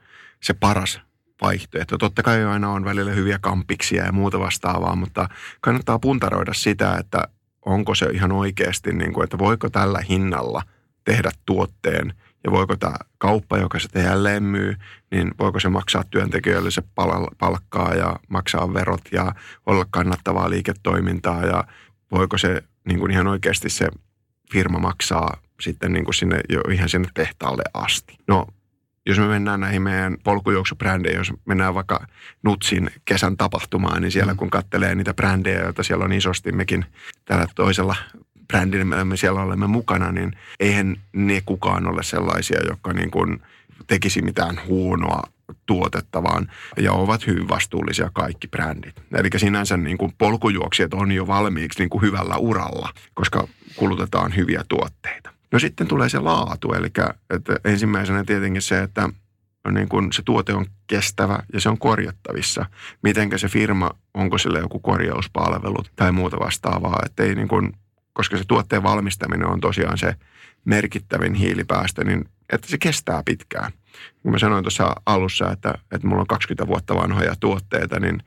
se 0.44 0.54
paras 0.54 1.02
vaihtoehto. 1.42 1.98
Totta 1.98 2.24
kai 2.24 2.46
aina 2.46 2.70
on 2.70 2.86
välillä 2.86 3.12
hyviä 3.12 3.40
kampiksia 3.40 4.06
ja 4.06 4.12
muuta 4.12 4.40
vastaavaa, 4.40 4.96
mutta 4.96 5.30
kannattaa 5.62 6.00
puntaroida 6.00 6.54
sitä, 6.54 6.96
että 7.00 7.28
onko 7.66 7.96
se 7.96 8.06
ihan 8.06 8.32
oikeasti, 8.32 8.94
niin 8.94 9.14
kuin, 9.14 9.24
että 9.24 9.38
voiko 9.38 9.70
tällä 9.70 10.00
hinnalla 10.10 10.64
tehdä 11.04 11.32
tuotteen 11.46 12.14
ja 12.44 12.52
voiko 12.52 12.76
tämä 12.76 12.96
kauppa, 13.18 13.58
joka 13.58 13.80
sitä 13.80 14.00
jälleen 14.00 14.44
myy, 14.44 14.76
niin 15.12 15.32
voiko 15.40 15.60
se 15.60 15.70
maksaa 15.70 16.04
työntekijöille 16.04 16.72
se 16.72 16.84
palkkaa 17.40 17.94
ja 17.94 18.16
maksaa 18.30 18.74
verot 18.74 19.02
ja 19.12 19.36
olla 19.66 19.86
kannattavaa 19.92 20.50
liiketoimintaa 20.50 21.46
ja 21.46 21.64
voiko 22.12 22.38
se 22.38 22.64
niin 22.86 23.00
kuin 23.00 23.12
ihan 23.12 23.28
oikeasti 23.28 23.70
se 23.70 23.88
firma 24.52 24.80
maksaa 24.80 25.38
sitten 25.62 25.94
niin 25.94 26.06
kuin 26.06 26.16
sinne, 26.16 26.40
jo 26.50 26.62
ihan 26.72 26.90
sinne 26.90 27.08
tehtaalle 27.14 27.64
asti. 27.74 28.18
No 28.28 28.48
jos 29.06 29.20
me 29.20 29.28
mennään 29.28 29.60
näihin 29.60 29.82
meidän 29.82 30.18
polkujuoksubrändeihin, 30.24 31.18
jos 31.18 31.34
mennään 31.46 31.76
vaikka 31.76 32.08
Nutsin 32.44 32.92
kesän 33.06 33.38
tapahtumaan, 33.38 34.02
niin 34.02 34.12
siellä 34.12 34.34
mm. 34.34 34.38
kun 34.38 34.50
kattelee 34.50 34.96
niitä 34.96 35.14
brändejä, 35.14 35.60
joita 35.60 35.84
siellä 35.84 36.06
on 36.06 36.14
isosti, 36.14 36.52
mekin 36.52 36.86
tällä 37.26 37.46
toisella 37.56 37.96
brändillä 38.52 39.06
me 39.06 39.18
siellä 39.18 39.42
olemme 39.42 39.68
mukana, 39.68 40.12
niin 40.12 40.38
eihän 40.60 40.98
ne 41.14 41.42
kukaan 41.46 41.88
ole 41.88 42.04
sellaisia, 42.04 42.60
jotka 42.70 42.94
niin 42.94 43.12
kuin 43.12 43.42
tekisi 43.88 44.22
mitään 44.22 44.60
huonoa 44.68 45.24
tuotetta, 45.66 46.24
vaan 46.24 46.52
ja 46.78 46.92
ovat 46.92 47.28
hyvin 47.28 47.50
vastuullisia 47.50 48.10
kaikki 48.14 48.48
brändit. 48.48 48.96
Eli 49.14 49.30
sinänsä 49.38 49.78
niin 49.78 49.98
kuin 49.98 50.14
polkujuoksijat 50.18 50.94
on 50.94 51.12
jo 51.12 51.28
valmiiksi 51.28 51.80
niin 51.80 51.90
kuin 51.90 52.02
hyvällä 52.02 52.38
uralla, 52.38 52.90
koska 53.14 53.48
kulutetaan 53.76 54.36
hyviä 54.36 54.64
tuotteita. 54.70 55.30
No 55.52 55.60
sitten 55.60 55.88
tulee 55.88 56.10
se 56.10 56.20
laatu, 56.20 56.74
eli 56.74 56.88
että 57.30 57.56
ensimmäisenä 57.66 58.24
tietenkin 58.24 58.62
se, 58.62 58.80
että 58.80 59.10
niin 59.72 59.90
kun 59.90 60.14
se 60.14 60.22
tuote 60.26 60.54
on 60.54 60.66
kestävä 60.88 61.40
ja 61.54 61.62
se 61.62 61.70
on 61.70 61.78
korjattavissa. 61.78 62.66
Mitenkä 63.04 63.38
se 63.38 63.48
firma, 63.48 63.92
onko 64.14 64.38
sillä 64.38 64.60
joku 64.60 64.80
korjauspalvelu 64.80 65.84
tai 65.96 66.12
muuta 66.12 66.40
vastaavaa. 66.40 67.00
Että 67.06 67.24
ei 67.24 67.36
niin 67.36 67.48
kun, 67.48 67.74
koska 68.14 68.38
se 68.38 68.44
tuotteen 68.48 68.84
valmistaminen 68.84 69.48
on 69.48 69.60
tosiaan 69.60 69.98
se 69.98 70.16
merkittävin 70.66 71.34
hiilipäästö, 71.34 72.04
niin 72.04 72.26
että 72.54 72.68
se 72.68 72.78
kestää 72.78 73.24
pitkään. 73.26 73.72
Kun 74.24 74.32
mä 74.32 74.40
sanoin 74.40 74.64
tuossa 74.64 74.96
alussa, 75.06 75.52
että, 75.52 75.74
että 75.92 76.08
mulla 76.08 76.22
on 76.22 76.28
20 76.28 76.68
vuotta 76.68 76.96
vanhoja 76.96 77.36
tuotteita, 77.40 78.00
niin 78.00 78.24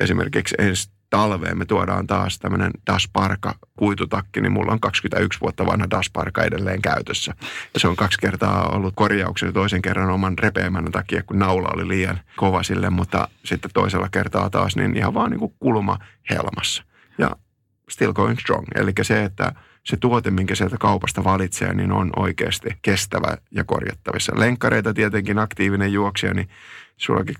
esimerkiksi 0.00 0.54
ensi 0.58 0.90
talveen 1.10 1.58
me 1.58 1.64
tuodaan 1.64 2.06
taas 2.06 2.38
tämmöinen 2.38 2.70
Dasparka 2.86 3.54
kuitutakki, 3.76 4.40
niin 4.40 4.52
mulla 4.52 4.72
on 4.72 4.80
21 4.80 5.40
vuotta 5.40 5.66
vanha 5.66 5.90
Dasparka 5.90 6.42
edelleen 6.44 6.82
käytössä. 6.82 7.34
Se 7.76 7.88
on 7.88 7.96
kaksi 7.96 8.18
kertaa 8.18 8.68
ollut 8.68 8.94
korjauksessa 8.96 9.52
toisen 9.52 9.82
kerran 9.82 10.10
oman 10.10 10.38
repeämän 10.38 10.92
takia, 10.92 11.22
kun 11.22 11.38
naula 11.38 11.68
oli 11.74 11.88
liian 11.88 12.20
kova 12.36 12.62
sille, 12.62 12.90
mutta 12.90 13.28
sitten 13.44 13.70
toisella 13.74 14.08
kertaa 14.08 14.50
taas 14.50 14.76
niin 14.76 14.96
ihan 14.96 15.14
vaan 15.14 15.30
niin 15.30 15.40
kuin 15.40 15.54
kulma 15.58 15.98
helmassa. 16.30 16.84
Ja 17.18 17.36
still 17.90 18.12
going 18.12 18.38
strong. 18.38 18.66
Eli 18.74 18.92
se, 19.02 19.24
että 19.24 19.52
se 19.84 19.96
tuote, 19.96 20.30
minkä 20.30 20.54
sieltä 20.54 20.76
kaupasta 20.78 21.24
valitsee, 21.24 21.74
niin 21.74 21.92
on 21.92 22.10
oikeasti 22.16 22.68
kestävä 22.82 23.36
ja 23.50 23.64
korjattavissa. 23.64 24.32
Lenkkareita 24.36 24.94
tietenkin 24.94 25.38
aktiivinen 25.38 25.92
juoksija, 25.92 26.34
niin 26.34 26.48
sullakin 26.96 27.36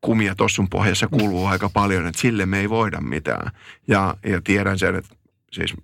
kumia 0.00 0.34
tossun 0.34 0.68
pohjassa 0.68 1.08
kuluu 1.08 1.46
aika 1.46 1.70
paljon, 1.72 2.06
että 2.06 2.20
sille 2.20 2.46
me 2.46 2.60
ei 2.60 2.70
voida 2.70 3.00
mitään. 3.00 3.50
Ja, 3.88 4.14
ja 4.26 4.40
tiedän 4.44 4.78
sen, 4.78 4.94
että 4.94 5.16
siis 5.56 5.74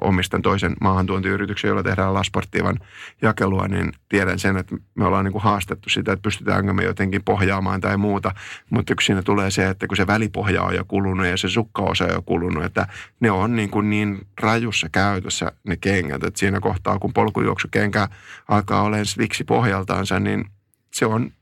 omistan 0.00 0.42
toisen 0.42 0.76
maahantuontiyrityksen, 0.80 1.68
jolla 1.68 1.82
tehdään 1.82 2.14
lasportiivan 2.14 2.78
jakelua, 3.22 3.68
niin 3.68 3.92
tiedän 4.08 4.38
sen, 4.38 4.56
että 4.56 4.76
me 4.94 5.04
ollaan 5.04 5.24
niin 5.24 5.32
kuin 5.32 5.42
haastettu 5.42 5.88
sitä, 5.88 6.12
että 6.12 6.22
pystytäänkö 6.22 6.72
me 6.72 6.84
jotenkin 6.84 7.24
pohjaamaan 7.24 7.80
tai 7.80 7.96
muuta. 7.96 8.34
Mutta 8.70 8.94
kun 8.94 9.02
siinä 9.02 9.22
tulee 9.22 9.50
se, 9.50 9.68
että 9.68 9.86
kun 9.86 9.96
se 9.96 10.06
välipohja 10.06 10.62
on 10.62 10.74
jo 10.74 10.84
kulunut 10.84 11.26
ja 11.26 11.36
se 11.36 11.48
sukkaosa 11.48 12.04
on 12.04 12.10
jo 12.10 12.22
kulunut, 12.22 12.64
että 12.64 12.86
ne 13.20 13.30
on 13.30 13.56
niin, 13.56 13.70
kuin 13.70 13.90
niin 13.90 14.26
rajussa 14.40 14.88
käytössä 14.92 15.52
ne 15.64 15.76
kengät, 15.76 16.24
että 16.24 16.40
siinä 16.40 16.60
kohtaa 16.60 16.98
kun 16.98 17.12
polkujuoksukenkä 17.12 18.08
alkaa 18.48 18.82
olemaan 18.82 19.06
sviksi 19.06 19.44
pohjaltaansa, 19.44 20.20
niin 20.20 20.44
se 20.94 21.06
on 21.06 21.32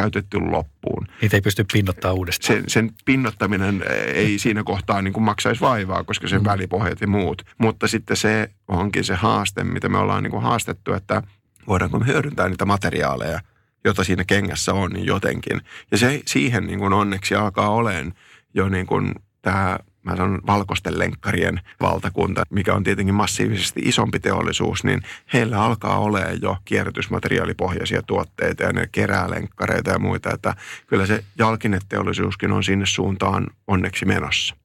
käytetty 0.00 0.40
loppuun. 0.40 1.06
Niitä 1.20 1.36
ei 1.36 1.40
pysty 1.40 1.64
pinnottaa 1.72 2.12
uudestaan. 2.12 2.54
Sen, 2.54 2.64
sen 2.68 2.90
pinnottaminen 3.04 3.84
ei 4.14 4.38
siinä 4.38 4.64
kohtaa 4.64 5.02
niin 5.02 5.12
kuin 5.12 5.24
maksaisi 5.24 5.60
vaivaa, 5.60 6.04
koska 6.04 6.28
sen 6.28 6.40
mm. 6.40 6.44
välipohjat 6.44 7.00
ja 7.00 7.06
muut. 7.06 7.42
Mutta 7.58 7.88
sitten 7.88 8.16
se 8.16 8.50
onkin 8.68 9.04
se 9.04 9.14
haaste, 9.14 9.64
mitä 9.64 9.88
me 9.88 9.98
ollaan 9.98 10.22
niin 10.22 10.30
kuin 10.30 10.42
haastettu, 10.42 10.92
että 10.92 11.22
voidaanko 11.68 11.98
me 11.98 12.06
hyödyntää 12.06 12.48
niitä 12.48 12.64
materiaaleja, 12.64 13.40
jota 13.84 14.04
siinä 14.04 14.24
kengässä 14.24 14.74
on, 14.74 14.90
niin 14.90 15.06
jotenkin. 15.06 15.60
Ja 15.90 15.98
se, 15.98 16.22
siihen 16.26 16.66
niin 16.66 16.78
kuin 16.78 16.92
onneksi 16.92 17.34
alkaa 17.34 17.70
olemaan 17.70 18.14
jo 18.54 18.68
niin 18.68 18.86
kuin 18.86 19.14
tämä 19.42 19.78
mä 20.08 20.16
sanon 20.16 20.40
valkoisten 20.46 20.98
lenkkarien 20.98 21.60
valtakunta, 21.80 22.42
mikä 22.50 22.74
on 22.74 22.84
tietenkin 22.84 23.14
massiivisesti 23.14 23.80
isompi 23.84 24.20
teollisuus, 24.20 24.84
niin 24.84 25.02
heillä 25.32 25.62
alkaa 25.62 25.98
olemaan 25.98 26.42
jo 26.42 26.56
kierrätysmateriaalipohjaisia 26.64 28.02
tuotteita 28.02 28.62
ja 28.62 28.72
ne 28.72 28.88
kerää 28.92 29.30
lenkkareita 29.30 29.90
ja 29.90 29.98
muita. 29.98 30.34
Että 30.34 30.54
kyllä 30.86 31.06
se 31.06 31.24
jalkineteollisuuskin 31.38 32.52
on 32.52 32.64
sinne 32.64 32.86
suuntaan 32.86 33.46
onneksi 33.66 34.04
menossa. 34.04 34.56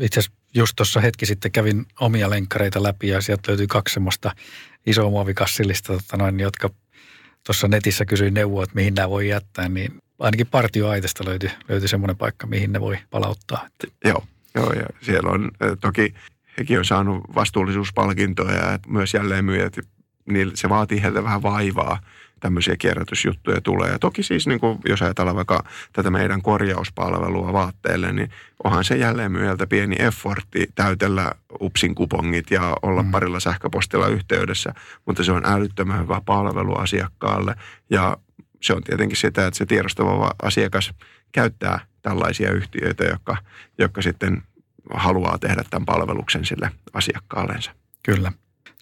Itse 0.00 0.20
asiassa 0.20 0.38
just 0.54 0.72
tuossa 0.76 1.00
hetki 1.00 1.26
sitten 1.26 1.52
kävin 1.52 1.86
omia 2.00 2.30
lenkkareita 2.30 2.82
läpi 2.82 3.08
ja 3.08 3.20
sieltä 3.20 3.42
löytyi 3.48 3.66
kaksi 3.66 3.94
semmoista 3.94 4.32
isoa 4.86 5.10
muovikassillista, 5.10 5.92
tota 5.92 6.16
noin, 6.16 6.40
jotka 6.40 6.70
tuossa 7.46 7.68
netissä 7.68 8.04
kysyin 8.04 8.34
neuvoa, 8.34 8.62
että 8.62 8.74
mihin 8.74 8.94
nämä 8.94 9.10
voi 9.10 9.28
jättää, 9.28 9.68
niin 9.68 9.92
ainakin 10.18 10.46
partioaitesta 10.46 11.24
löytyi, 11.24 11.50
löytyi 11.68 11.88
semmoinen 11.88 12.16
paikka, 12.16 12.46
mihin 12.46 12.72
ne 12.72 12.80
voi 12.80 12.98
palauttaa. 13.10 13.68
Joo, 14.04 14.24
Joo, 14.56 14.72
ja 14.72 14.86
siellä 15.00 15.30
on 15.30 15.50
toki 15.80 16.14
hekin 16.58 16.78
on 16.78 16.84
saanut 16.84 17.24
vastuullisuuspalkintoja 17.34 18.54
ja 18.54 18.78
myös 18.88 19.14
jälleenmyyjät, 19.14 19.78
niin 20.26 20.50
se 20.54 20.68
vaatii 20.68 21.02
heiltä 21.02 21.24
vähän 21.24 21.42
vaivaa 21.42 22.00
tämmöisiä 22.40 22.76
kierrätysjuttuja 22.78 23.60
tulee. 23.60 23.90
Ja 23.90 23.98
toki 23.98 24.22
siis, 24.22 24.46
niin 24.46 24.60
kuin, 24.60 24.78
jos 24.88 25.02
ajatellaan 25.02 25.36
vaikka 25.36 25.64
tätä 25.92 26.10
meidän 26.10 26.42
korjauspalvelua 26.42 27.52
vaatteille, 27.52 28.12
niin 28.12 28.30
onhan 28.64 28.84
se 28.84 28.96
jälleenmyyjältä 28.96 29.66
pieni 29.66 29.96
effortti 29.98 30.66
täytellä 30.74 31.32
UPSin 31.60 31.94
kupongit 31.94 32.50
ja 32.50 32.76
olla 32.82 33.02
mm. 33.02 33.10
parilla 33.10 33.40
sähköpostilla 33.40 34.08
yhteydessä, 34.08 34.74
mutta 35.06 35.24
se 35.24 35.32
on 35.32 35.46
älyttömän 35.46 36.00
hyvä 36.00 36.20
palvelu 36.26 36.74
asiakkaalle. 36.74 37.54
Ja 37.90 38.16
se 38.62 38.72
on 38.72 38.82
tietenkin 38.82 39.16
sitä, 39.16 39.46
että 39.46 39.58
se 39.58 39.66
tiedostava 39.66 40.30
asiakas 40.42 40.92
käyttää 41.32 41.80
tällaisia 42.08 42.52
yhtiöitä, 42.52 43.04
jotka, 43.04 43.36
jotka 43.78 44.02
sitten 44.02 44.42
haluaa 44.94 45.38
tehdä 45.38 45.64
tämän 45.70 45.86
palveluksen 45.86 46.44
sille 46.44 46.70
asiakkaallensa. 46.92 47.70
Kyllä. 48.02 48.32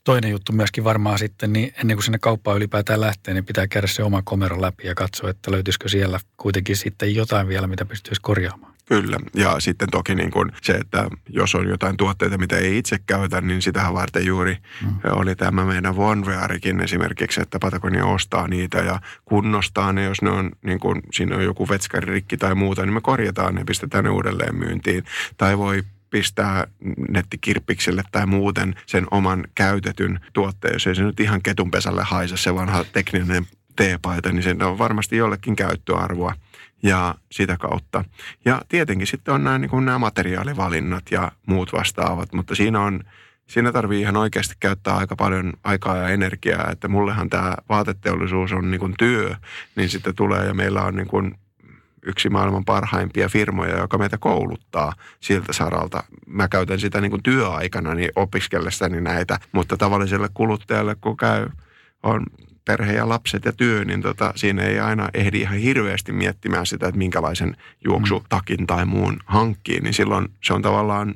Toinen 0.05 0.31
juttu 0.31 0.53
myöskin 0.53 0.85
varmaan 0.85 1.19
sitten, 1.19 1.53
niin 1.53 1.75
ennen 1.77 1.97
kuin 1.97 2.05
sinne 2.05 2.19
kauppaan 2.19 2.57
ylipäätään 2.57 3.01
lähtee, 3.01 3.35
niin 3.35 3.45
pitää 3.45 3.67
käydä 3.67 3.87
se 3.87 4.03
oma 4.03 4.23
komero 4.25 4.63
läpi 4.63 4.87
ja 4.87 4.95
katsoa, 4.95 5.31
että 5.31 5.51
löytyisikö 5.51 5.89
siellä 5.89 6.21
kuitenkin 6.37 6.77
sitten 6.77 7.15
jotain 7.15 7.49
vielä, 7.49 7.67
mitä 7.67 7.85
pystyisi 7.85 8.21
korjaamaan. 8.21 8.74
Kyllä, 8.85 9.17
ja 9.35 9.61
sitten 9.61 9.89
toki 9.91 10.15
niin 10.15 10.31
kuin 10.31 10.53
se, 10.63 10.73
että 10.73 11.09
jos 11.29 11.55
on 11.55 11.69
jotain 11.69 11.97
tuotteita, 11.97 12.39
mitä 12.39 12.57
ei 12.57 12.79
itse 12.79 12.99
käytä, 13.07 13.41
niin 13.41 13.63
sitähän 13.63 13.95
varten 13.95 14.27
juuri 14.27 14.57
mm. 14.83 14.97
oli 15.05 15.37
tämä 15.37 15.65
meidän 15.65 15.97
Vonvearikin 15.97 16.81
esimerkiksi, 16.81 17.43
että 17.43 17.59
Patagonia 17.59 18.05
ostaa 18.05 18.49
niitä 18.49 18.79
ja 18.79 19.01
kunnostaa 19.25 19.93
ne, 19.93 20.05
jos 20.05 20.23
ne 20.23 20.31
on, 20.31 20.51
niin 20.63 20.81
kuin, 20.81 21.03
siinä 21.13 21.37
on 21.37 21.45
joku 21.45 21.69
vetskaririkki 21.69 22.37
tai 22.37 22.55
muuta, 22.55 22.83
niin 22.83 22.95
me 22.95 23.01
korjataan 23.01 23.55
ne, 23.55 23.65
pistetään 23.65 24.05
ne 24.05 24.11
uudelleen 24.11 24.57
myyntiin. 24.57 25.05
Tai 25.37 25.59
voi 25.59 25.83
pistää 26.11 26.67
nettikirppikselle 27.09 28.03
tai 28.13 28.27
muuten 28.27 28.75
sen 28.87 29.07
oman 29.11 29.45
käytetyn 29.55 30.21
tuotteen, 30.33 30.73
jos 30.73 30.87
ei 30.87 30.95
se 30.95 31.03
nyt 31.03 31.21
ihan 31.21 31.43
ketunpesälle 31.43 32.03
haise 32.03 32.37
se 32.37 32.55
vanha 32.55 32.85
tekninen 32.85 33.47
teepaita, 33.77 34.33
niin 34.33 34.43
se 34.43 34.57
on 34.65 34.79
varmasti 34.79 35.17
jollekin 35.17 35.57
käyttöarvoa 35.57 36.35
ja 36.85 37.15
sitä 37.33 37.57
kautta. 37.57 38.05
Ja 38.45 38.63
tietenkin 38.69 39.07
sitten 39.07 39.35
on 39.35 39.45
nämä, 39.45 39.59
niin 39.59 39.71
kuin 39.71 39.85
nämä 39.85 39.99
materiaalivalinnat 39.99 41.03
ja 41.11 41.33
muut 41.47 41.73
vastaavat, 41.73 42.33
mutta 42.33 42.55
siinä 42.55 42.81
on 42.81 43.01
Siinä 43.47 43.73
tarvii 43.73 44.01
ihan 44.01 44.17
oikeasti 44.17 44.55
käyttää 44.61 44.97
aika 44.97 45.17
paljon 45.17 45.53
aikaa 45.65 45.97
ja 45.97 46.09
energiaa, 46.09 46.71
että 46.71 46.89
mullehan 46.89 47.31
tämä 47.31 47.55
vaateteollisuus 47.69 48.53
on 48.53 48.71
niin 48.71 48.81
kuin 48.81 48.95
työ, 48.99 49.35
niin 49.77 49.89
sitten 49.89 50.15
tulee 50.15 50.47
ja 50.47 50.55
meillä 50.55 50.83
on 50.83 50.95
niin 50.97 51.09
kuin 51.09 51.35
yksi 52.03 52.31
maailman 52.31 52.65
parhaimpia 52.65 53.29
firmoja, 53.29 53.79
joka 53.79 53.99
meitä 53.99 54.19
kouluttaa 54.19 54.93
siltä 55.21 55.53
saralta. 55.53 56.05
Mä 56.27 56.49
käytän 56.49 56.81
sitä 56.81 57.01
niin 57.01 57.11
kuin 57.11 57.23
työaikana 57.23 57.95
niin 57.95 58.11
opiskellessani 58.17 59.01
näitä, 59.01 59.39
mutta 59.53 59.77
tavalliselle 59.77 60.29
kuluttajalle, 60.35 60.97
kun 61.01 61.17
käy, 61.17 61.47
on 62.03 62.27
perhe 62.65 62.93
ja 62.93 63.09
lapset 63.09 63.45
ja 63.45 63.53
työ, 63.53 63.85
niin 63.85 64.03
tota, 64.03 64.33
siinä 64.37 64.63
ei 64.63 64.81
aina 64.81 65.09
ehdi 65.15 65.41
ihan 65.41 65.59
hirveästi 65.59 66.13
miettimään 66.13 66.67
sitä, 66.67 66.89
että 66.89 66.99
minkälaisen 66.99 67.57
juoksutakin 67.85 68.67
tai 68.67 68.85
muun 68.85 69.17
hankkii, 69.25 69.81
niin 69.81 69.95
silloin 69.95 70.29
se 70.45 70.53
on 70.53 70.63
tavallaan, 70.63 71.15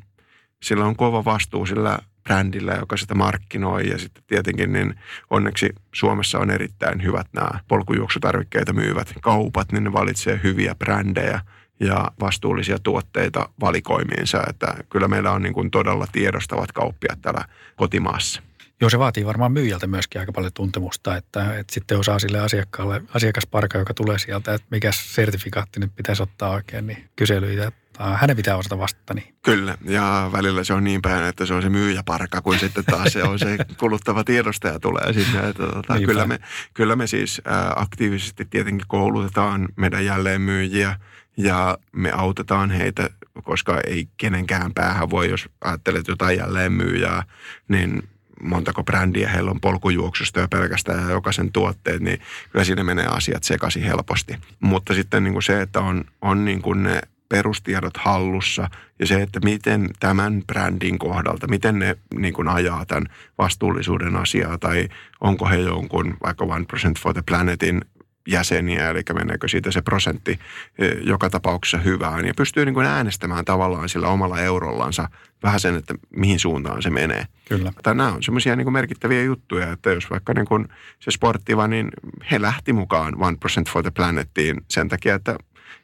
sillä 0.62 0.84
on 0.84 0.96
kova 0.96 1.24
vastuu 1.24 1.66
sillä 1.66 1.98
brändillä, 2.28 2.72
joka 2.72 2.96
sitä 2.96 3.14
markkinoi. 3.14 3.88
Ja 3.88 3.98
sitten 3.98 4.22
tietenkin 4.26 4.72
niin 4.72 4.94
onneksi 5.30 5.70
Suomessa 5.94 6.38
on 6.38 6.50
erittäin 6.50 7.02
hyvät 7.02 7.26
nämä 7.32 7.50
polkujuoksutarvikkeita 7.68 8.72
myyvät 8.72 9.12
kaupat, 9.20 9.72
niin 9.72 9.84
ne 9.84 9.92
valitsee 9.92 10.40
hyviä 10.42 10.74
brändejä 10.74 11.40
ja 11.80 12.10
vastuullisia 12.20 12.78
tuotteita 12.78 13.48
valikoimiinsa. 13.60 14.42
Että 14.48 14.74
kyllä 14.90 15.08
meillä 15.08 15.32
on 15.32 15.42
niin 15.42 15.54
kuin 15.54 15.70
todella 15.70 16.06
tiedostavat 16.12 16.72
kauppiat 16.72 17.22
täällä 17.22 17.44
kotimaassa. 17.76 18.42
Joo, 18.80 18.90
se 18.90 18.98
vaatii 18.98 19.26
varmaan 19.26 19.52
myyjältä 19.52 19.86
myöskin 19.86 20.20
aika 20.20 20.32
paljon 20.32 20.52
tuntemusta, 20.52 21.16
että, 21.16 21.58
että 21.58 21.74
sitten 21.74 21.98
osaa 21.98 22.18
sille 22.18 22.40
asiakkaalle, 22.40 23.02
asiakasparka, 23.14 23.78
joka 23.78 23.94
tulee 23.94 24.18
sieltä, 24.18 24.54
että 24.54 24.66
mikä 24.70 24.90
sertifikaatti 24.92 25.80
nyt 25.80 25.96
pitäisi 25.96 26.22
ottaa 26.22 26.50
oikein, 26.50 26.86
niin 26.86 27.08
kyselyitä, 27.16 27.72
hänen 27.98 28.36
pitää 28.36 28.56
osata 28.56 28.78
vastata. 28.78 29.14
Niin. 29.14 29.34
Kyllä, 29.42 29.78
ja 29.84 30.30
välillä 30.32 30.64
se 30.64 30.72
on 30.72 30.84
niin 30.84 31.02
päin, 31.02 31.24
että 31.24 31.46
se 31.46 31.54
on 31.54 31.62
se 31.62 31.68
myyjäparka, 31.68 32.40
kun 32.40 32.58
sitten 32.58 32.84
taas 32.84 33.12
se 33.12 33.22
on 33.22 33.38
se 33.38 33.56
kuluttava 33.80 34.24
tiedostaja 34.24 34.80
tulee 34.80 35.12
sinne. 35.12 35.48
Että, 35.48 35.66
tota, 35.66 35.98
kyllä, 36.06 36.26
me, 36.26 36.38
kyllä 36.74 36.96
me 36.96 37.06
siis 37.06 37.42
aktiivisesti 37.76 38.44
tietenkin 38.44 38.88
koulutetaan 38.88 39.68
meidän 39.76 40.04
jälleenmyyjiä 40.04 40.96
ja 41.36 41.78
me 41.92 42.10
autetaan 42.12 42.70
heitä, 42.70 43.10
koska 43.42 43.80
ei 43.86 44.08
kenenkään 44.16 44.74
päähän 44.74 45.10
voi, 45.10 45.30
jos 45.30 45.48
ajattelet 45.60 46.08
jotain 46.08 46.38
jälleenmyyjää, 46.38 47.22
niin 47.68 48.02
montako 48.42 48.84
brändiä 48.84 49.28
heillä 49.28 49.50
on 49.50 49.60
polkujuoksusta 49.60 50.40
ja 50.40 50.48
pelkästään 50.48 51.10
jokaisen 51.10 51.52
tuotteet, 51.52 52.00
niin 52.00 52.20
kyllä 52.52 52.64
siinä 52.64 52.84
menee 52.84 53.06
asiat 53.06 53.44
sekaisin 53.44 53.82
helposti. 53.82 54.36
Mutta 54.60 54.94
sitten 54.94 55.24
niin 55.24 55.32
kuin 55.32 55.42
se, 55.42 55.62
että 55.62 55.80
on, 55.80 56.04
on 56.22 56.44
niin 56.44 56.62
kuin 56.62 56.82
ne 56.82 57.00
perustiedot 57.28 57.96
hallussa 57.96 58.70
ja 58.98 59.06
se, 59.06 59.22
että 59.22 59.40
miten 59.44 59.88
tämän 60.00 60.42
brändin 60.46 60.98
kohdalta, 60.98 61.48
miten 61.48 61.78
ne 61.78 61.96
niin 62.14 62.34
kuin 62.34 62.48
ajaa 62.48 62.86
tämän 62.86 63.06
vastuullisuuden 63.38 64.16
asiaa 64.16 64.58
tai 64.58 64.88
onko 65.20 65.48
he 65.48 65.56
jonkun 65.56 66.16
vaikka 66.24 66.44
One 66.44 66.64
Percent 66.70 66.98
for 66.98 67.12
the 67.12 67.22
Planetin 67.26 67.80
jäseniä, 68.28 68.90
eli 68.90 69.02
meneekö 69.14 69.48
siitä 69.48 69.70
se 69.70 69.82
prosentti 69.82 70.38
e, 70.78 70.86
joka 70.86 71.30
tapauksessa 71.30 71.78
hyvään. 71.78 72.26
Ja 72.26 72.34
pystyy 72.36 72.64
niin 72.64 72.74
kuin 72.74 72.86
äänestämään 72.86 73.44
tavallaan 73.44 73.88
sillä 73.88 74.08
omalla 74.08 74.40
eurollansa 74.40 75.08
vähän 75.42 75.60
sen, 75.60 75.76
että 75.76 75.94
mihin 76.10 76.40
suuntaan 76.40 76.82
se 76.82 76.90
menee. 76.90 77.24
Kyllä. 77.48 77.72
Tai 77.82 77.94
nämä 77.94 78.12
on 78.12 78.22
semmoisia 78.22 78.56
niin 78.56 78.72
merkittäviä 78.72 79.22
juttuja, 79.22 79.72
että 79.72 79.90
jos 79.90 80.10
vaikka 80.10 80.34
niin 80.34 80.46
kuin 80.46 80.68
se 81.00 81.10
sporttiva, 81.10 81.68
niin 81.68 81.88
he 82.30 82.42
lähti 82.42 82.72
mukaan 82.72 83.22
One 83.22 83.36
Percent 83.40 83.70
for 83.70 83.82
the 83.82 83.90
Planetiin 83.90 84.60
sen 84.68 84.88
takia, 84.88 85.14
että 85.14 85.38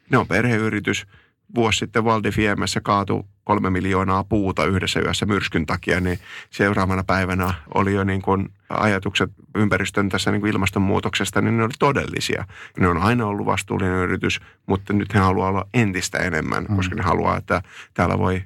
ne 0.09 0.17
on 0.17 0.27
perheyritys– 0.27 1.05
vuosi 1.55 1.79
sitten 1.79 2.05
Valdifiemessä 2.05 2.81
kaatui 2.81 3.23
kolme 3.43 3.69
miljoonaa 3.69 4.23
puuta 4.23 4.65
yhdessä 4.65 4.99
yössä 4.99 5.25
myrskyn 5.25 5.65
takia, 5.65 5.99
niin 5.99 6.19
seuraavana 6.49 7.03
päivänä 7.03 7.53
oli 7.73 7.93
jo 7.93 8.03
niin 8.03 8.21
kuin 8.21 8.49
ajatukset 8.69 9.31
ympäristön 9.55 10.09
tässä 10.09 10.31
niin 10.31 10.41
kuin 10.41 10.53
ilmastonmuutoksesta, 10.53 11.41
niin 11.41 11.57
ne 11.57 11.63
oli 11.63 11.73
todellisia. 11.79 12.45
Ne 12.79 12.87
on 12.87 12.97
aina 12.97 13.25
ollut 13.25 13.45
vastuullinen 13.45 13.95
yritys, 13.95 14.39
mutta 14.65 14.93
nyt 14.93 15.13
he 15.13 15.19
haluaa 15.19 15.49
olla 15.49 15.67
entistä 15.73 16.17
enemmän, 16.17 16.65
mm. 16.69 16.75
koska 16.75 16.95
ne 16.95 17.03
haluaa, 17.03 17.37
että 17.37 17.61
täällä 17.93 18.17
voi 18.17 18.43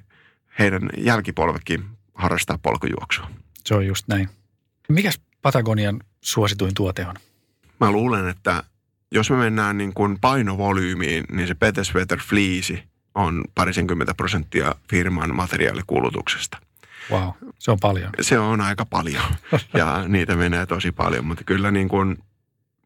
heidän 0.60 0.90
jälkipolvekin 0.98 1.86
harrastaa 2.14 2.58
polkujuoksua. 2.58 3.28
Se 3.66 3.76
on 3.76 3.86
just 3.86 4.08
näin. 4.08 4.30
Mikäs 4.90 5.20
Patagonian 5.42 6.00
suosituin 6.22 6.74
tuote 6.74 7.08
on? 7.08 7.16
Mä 7.80 7.92
luulen, 7.92 8.28
että 8.28 8.64
jos 9.12 9.30
me 9.30 9.38
mennään 9.38 9.78
niin 9.78 9.94
kuin 9.94 10.18
painovolyymiin, 10.22 11.24
niin 11.32 11.48
se 11.48 11.56
Petesweather 11.56 12.20
Fleece 12.20 12.84
on 13.16 13.44
parisenkymmentä 13.56 14.14
prosenttia 14.14 14.76
firman 14.90 15.36
materiaalikulutuksesta. 15.36 16.58
Wow, 17.12 17.30
se 17.60 17.72
on 17.72 17.78
paljon. 17.82 18.10
Se 18.22 18.40
on 18.40 18.62
aika 18.62 18.86
paljon 18.86 19.24
ja 19.74 20.04
niitä 20.08 20.36
menee 20.36 20.66
tosi 20.66 20.92
paljon, 20.92 21.26
mutta 21.26 21.44
kyllä 21.44 21.72
niin 21.72 21.90
kuin 21.90 22.18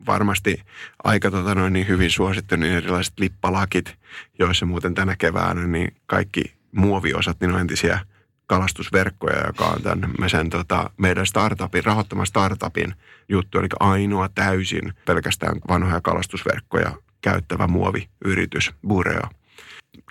varmasti 0.05 0.61
aika 1.03 1.32
tota 1.32 1.55
noin 1.55 1.74
niin 1.74 1.88
hyvin 1.88 2.11
suosittu 2.11 2.55
niin 2.55 2.74
erilaiset 2.74 3.14
lippalakit, 3.20 3.95
joissa 4.39 4.66
muuten 4.66 4.93
tänä 4.93 5.16
keväänä 5.16 5.68
niin 5.68 5.95
kaikki 6.05 6.43
muoviosat 6.72 7.39
niin 7.39 7.51
on 7.51 7.59
entisiä 7.59 7.99
kalastusverkkoja, 8.47 9.47
joka 9.47 9.66
on 9.66 9.82
tämän 9.82 10.11
me 10.20 10.30
sen, 10.30 10.49
tota, 10.49 10.89
meidän 10.97 11.26
startupin, 11.26 11.86
rahoittaman 11.86 12.28
startupin 12.28 12.93
juttu, 13.30 13.59
eli 13.59 13.68
ainoa 13.80 14.30
täysin 14.30 14.93
pelkästään 15.05 15.55
vanhoja 15.68 16.01
kalastusverkkoja 16.01 16.93
käyttävä 17.22 17.68
muoviyritys, 17.68 18.72
Bureo 18.88 19.30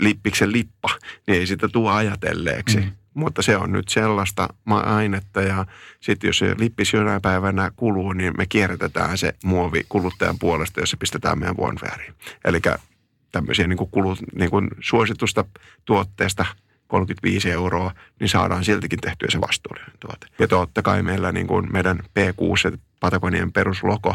lippiksen 0.00 0.52
lippa, 0.52 0.88
niin 1.26 1.38
ei 1.38 1.46
sitä 1.46 1.68
tule 1.68 1.90
ajatelleeksi. 1.90 2.76
Mm. 2.76 2.92
Mutta 3.14 3.42
se 3.42 3.56
on 3.56 3.72
nyt 3.72 3.88
sellaista 3.88 4.48
ainetta 4.66 5.42
ja 5.42 5.66
sitten 6.00 6.28
jos 6.28 6.38
se 6.38 6.54
lippis 6.58 6.92
jonain 6.92 7.22
päivänä 7.22 7.70
kuluu, 7.76 8.12
niin 8.12 8.34
me 8.36 8.46
kierrätetään 8.46 9.18
se 9.18 9.34
muovi 9.44 9.80
kuluttajan 9.88 10.38
puolesta, 10.38 10.80
jos 10.80 10.90
se 10.90 10.96
pistetään 10.96 11.38
meidän 11.38 11.56
vuonvääriin. 11.56 12.14
Eli 12.44 12.60
tämmöisiä 13.32 13.66
niin 13.66 13.76
kuin 13.76 13.90
kulut, 13.90 14.18
niin 14.34 14.50
kuin 14.50 14.68
suositusta 14.80 15.44
tuotteesta 15.84 16.46
35 16.86 17.50
euroa, 17.50 17.94
niin 18.20 18.28
saadaan 18.28 18.64
siltikin 18.64 19.00
tehtyä 19.00 19.28
se 19.30 19.40
vastuullinen 19.40 19.92
tuote. 20.00 20.26
Ja 20.38 20.48
totta 20.48 20.82
kai 20.82 21.02
meillä 21.02 21.32
niin 21.32 21.46
kuin 21.46 21.68
meidän 21.72 21.98
P6, 21.98 22.78
Patagonian 23.00 23.52
peruslogo, 23.52 24.14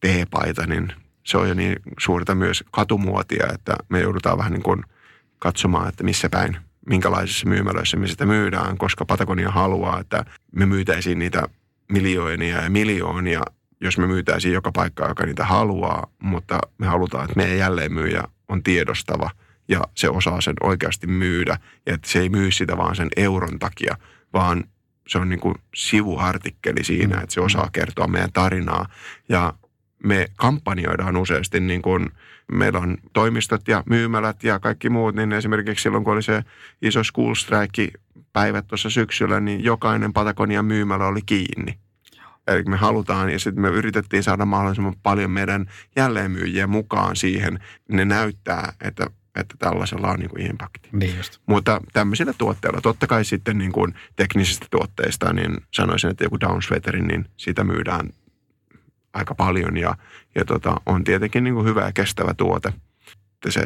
T-paita, 0.00 0.66
niin 0.66 0.92
se 1.24 1.38
on 1.38 1.48
jo 1.48 1.54
niin 1.54 1.76
suurta 1.98 2.34
myös 2.34 2.64
katumuotia, 2.70 3.46
että 3.54 3.76
me 3.88 4.00
joudutaan 4.00 4.38
vähän 4.38 4.52
niin 4.52 4.62
kuin– 4.62 4.84
katsomaan, 5.44 5.88
että 5.88 6.04
missä 6.04 6.28
päin, 6.28 6.56
minkälaisissa 6.86 7.48
myymälöissä 7.48 7.96
me 7.96 8.06
sitä 8.06 8.26
myydään, 8.26 8.78
koska 8.78 9.04
Patagonia 9.04 9.50
haluaa, 9.50 10.00
että 10.00 10.24
me 10.52 10.66
myytäisiin 10.66 11.18
niitä 11.18 11.42
miljoonia 11.92 12.62
ja 12.62 12.70
miljoonia, 12.70 13.42
jos 13.80 13.98
me 13.98 14.06
myytäisiin 14.06 14.54
joka 14.54 14.72
paikka, 14.72 15.08
joka 15.08 15.26
niitä 15.26 15.44
haluaa, 15.44 16.06
mutta 16.22 16.58
me 16.78 16.86
halutaan, 16.86 17.24
että 17.24 17.36
meidän 17.36 17.58
jälleenmyyjä 17.58 18.22
on 18.48 18.62
tiedostava 18.62 19.30
ja 19.68 19.80
se 19.94 20.08
osaa 20.08 20.40
sen 20.40 20.54
oikeasti 20.62 21.06
myydä 21.06 21.58
ja 21.86 21.94
että 21.94 22.08
se 22.08 22.20
ei 22.20 22.28
myy 22.28 22.50
sitä 22.50 22.76
vaan 22.76 22.96
sen 22.96 23.08
euron 23.16 23.58
takia, 23.58 23.96
vaan 24.32 24.64
se 25.08 25.18
on 25.18 25.28
niin 25.28 25.40
kuin 25.40 25.54
sivuartikkeli 25.74 26.84
siinä, 26.84 27.16
mm. 27.16 27.22
että 27.22 27.34
se 27.34 27.40
osaa 27.40 27.68
kertoa 27.72 28.06
meidän 28.06 28.32
tarinaa 28.32 28.86
ja 29.28 29.52
me 30.04 30.26
kampanjoidaan 30.36 31.16
useasti 31.16 31.60
niin 31.60 31.82
kuin– 31.82 32.08
meillä 32.52 32.78
on 32.78 32.96
toimistot 33.12 33.68
ja 33.68 33.82
myymälät 33.86 34.44
ja 34.44 34.58
kaikki 34.58 34.90
muut, 34.90 35.14
niin 35.14 35.32
esimerkiksi 35.32 35.82
silloin 35.82 36.04
kun 36.04 36.12
oli 36.12 36.22
se 36.22 36.42
iso 36.82 37.04
school 37.04 37.34
strike 37.34 37.88
päivät 38.32 38.66
tuossa 38.66 38.90
syksyllä, 38.90 39.40
niin 39.40 39.64
jokainen 39.64 40.12
Patagonian 40.12 40.64
myymälä 40.64 41.06
oli 41.06 41.20
kiinni. 41.26 41.78
Eli 42.46 42.62
me 42.62 42.76
halutaan, 42.76 43.30
ja 43.30 43.38
sitten 43.38 43.62
me 43.62 43.68
yritettiin 43.68 44.22
saada 44.22 44.44
mahdollisimman 44.44 44.94
paljon 45.02 45.30
meidän 45.30 45.66
jälleenmyyjiä 45.96 46.66
mukaan 46.66 47.16
siihen. 47.16 47.58
Ne 47.88 48.04
näyttää, 48.04 48.72
että, 48.80 49.06
että 49.36 49.54
tällaisella 49.58 50.10
on 50.10 50.18
niin 50.18 50.30
kuin 50.30 50.46
impakti. 50.46 50.88
Niin 50.92 51.16
just. 51.16 51.38
Mutta 51.46 51.80
tämmöisillä 51.92 52.32
tuotteilla, 52.38 52.80
totta 52.80 53.06
kai 53.06 53.24
sitten 53.24 53.58
niin 53.58 53.72
kuin 53.72 53.94
teknisistä 54.16 54.66
tuotteista, 54.70 55.32
niin 55.32 55.56
sanoisin, 55.70 56.10
että 56.10 56.24
joku 56.24 56.40
downsweaterin, 56.40 57.06
niin 57.06 57.26
sitä 57.36 57.64
myydään 57.64 58.10
aika 59.14 59.34
paljon 59.34 59.76
ja, 59.76 59.94
ja 60.34 60.44
tota, 60.44 60.80
on 60.86 61.04
tietenkin 61.04 61.44
niin 61.44 61.54
kuin 61.54 61.66
hyvä 61.66 61.82
ja 61.82 61.92
kestävä 61.92 62.34
tuote, 62.34 62.68
että 63.34 63.50
se 63.50 63.64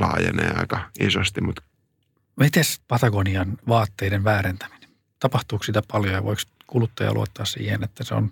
laajenee 0.00 0.52
aika 0.56 0.90
isosti. 1.00 1.40
Mutta. 1.40 1.62
Miten 2.40 2.64
Patagonian 2.88 3.58
vaatteiden 3.68 4.24
väärentäminen? 4.24 4.88
Tapahtuuko 5.18 5.64
sitä 5.64 5.82
paljon 5.92 6.14
ja 6.14 6.24
voiko 6.24 6.42
kuluttaja 6.66 7.14
luottaa 7.14 7.44
siihen, 7.44 7.84
että 7.84 8.04
se 8.04 8.14
on 8.14 8.30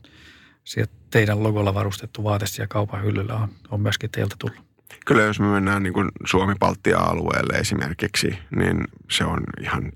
sieltä 0.64 0.92
teidän 1.10 1.42
logolla 1.42 1.74
varustettu 1.74 2.24
vaate 2.24 2.46
siellä 2.46 2.68
kaupan 2.68 3.04
hyllyllä 3.04 3.34
on, 3.34 3.48
on 3.70 3.80
myöskin 3.80 4.10
teiltä 4.10 4.36
tullut? 4.38 4.70
Kyllä 5.06 5.22
jos 5.22 5.40
me 5.40 5.46
mennään 5.46 5.82
niin 5.82 5.94
Suomi-Baltia-alueelle 6.24 7.58
esimerkiksi, 7.58 8.38
niin 8.56 8.84
se 9.10 9.24
on 9.24 9.40
ihan 9.60 9.92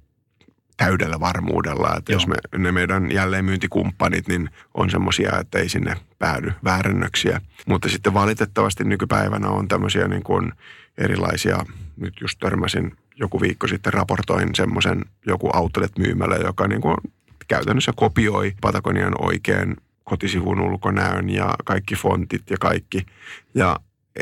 täydellä 0.76 1.20
varmuudella, 1.20 1.94
että 1.96 2.12
Joo. 2.12 2.16
jos 2.16 2.26
me, 2.26 2.34
ne 2.58 2.72
meidän 2.72 3.12
jälleenmyyntikumppanit 3.12 4.28
niin 4.28 4.50
on 4.74 4.90
semmoisia, 4.90 5.38
että 5.40 5.58
ei 5.58 5.68
sinne 5.68 5.96
päädy 6.18 6.52
väärennöksiä. 6.64 7.40
Mutta 7.66 7.88
sitten 7.88 8.14
valitettavasti 8.14 8.84
nykypäivänä 8.84 9.48
on 9.48 9.68
tämmöisiä 9.68 10.08
niin 10.08 10.22
kuin 10.22 10.52
erilaisia, 10.98 11.64
nyt 11.96 12.14
just 12.20 12.38
törmäsin 12.40 12.96
joku 13.16 13.40
viikko 13.40 13.68
sitten 13.68 13.92
raportoin 13.92 14.54
semmoisen 14.54 15.04
joku 15.26 15.50
outlet-myymällä, 15.54 16.36
joka 16.36 16.68
niin 16.68 16.80
kuin 16.80 16.96
käytännössä 17.48 17.92
kopioi 17.96 18.52
Patagonian 18.60 19.14
oikein 19.18 19.76
kotisivun 20.04 20.60
ulkonäön 20.60 21.30
ja 21.30 21.54
kaikki 21.64 21.94
fontit 21.94 22.50
ja 22.50 22.56
kaikki. 22.60 23.06
Ja 23.54 23.76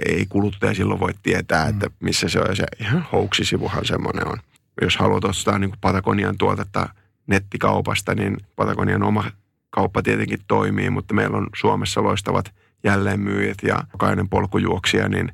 ei 0.07 0.27
kuluttaja 0.29 0.75
silloin 0.75 1.01
voi 1.01 1.13
tietää, 1.23 1.69
että 1.69 1.87
mm. 1.87 1.93
missä 2.01 2.29
se 2.29 2.41
on. 2.41 2.47
Ja 2.49 2.55
se 2.55 2.65
ihan 2.81 3.07
houksisivuhan 3.13 3.85
semmoinen 3.85 4.29
on 4.29 4.39
jos 4.81 4.97
haluat 4.97 5.25
ostaa 5.25 5.59
niin 5.59 5.71
kuin 5.71 5.81
Patagonian 5.81 6.39
tuotetta 6.39 6.89
nettikaupasta, 7.27 8.15
niin 8.15 8.37
Patagonian 8.57 9.03
oma 9.03 9.25
kauppa 9.71 10.03
tietenkin 10.03 10.39
toimii, 10.49 10.91
mutta 10.91 11.15
meillä 11.15 11.37
on 11.37 11.47
Suomessa 11.57 12.03
loistavat 12.03 12.55
jälleenmyyjät 12.85 13.59
ja 13.63 13.79
jokainen 13.93 14.29
polkujuoksija, 14.29 15.09
niin 15.09 15.33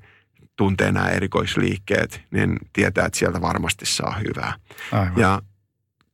tuntee 0.57 0.93
nämä 0.93 1.09
erikoisliikkeet, 1.09 2.21
niin 2.31 2.57
tietää, 2.73 3.07
että 3.07 3.19
sieltä 3.19 3.41
varmasti 3.41 3.87
saa 3.87 4.19
hyvää. 4.29 4.55
Aivan. 4.93 5.13
Ja 5.17 5.43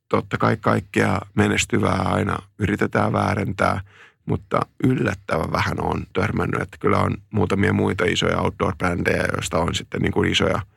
totta 0.08 0.38
kai 0.38 0.56
kaikkea 0.56 1.18
menestyvää 1.34 2.02
aina 2.02 2.38
yritetään 2.58 3.12
väärentää, 3.12 3.80
mutta 4.26 4.60
yllättävän 4.84 5.52
vähän 5.52 5.80
on 5.80 6.06
törmännyt, 6.12 6.62
että 6.62 6.76
kyllä 6.80 6.98
on 6.98 7.16
muutamia 7.30 7.72
muita 7.72 8.04
isoja 8.04 8.38
outdoor-brändejä, 8.38 9.28
joista 9.32 9.58
on 9.58 9.74
sitten 9.74 10.02
niin 10.02 10.12
kuin 10.12 10.30
isoja– 10.30 10.60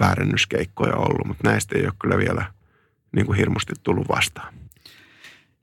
väärennyskeikkoja 0.00 0.96
ollut, 0.96 1.26
mutta 1.26 1.48
näistä 1.50 1.78
ei 1.78 1.84
ole 1.84 1.92
kyllä 1.98 2.18
vielä 2.18 2.44
niin 3.12 3.26
kuin 3.26 3.38
hirmusti 3.38 3.72
tullut 3.82 4.08
vastaan. 4.08 4.54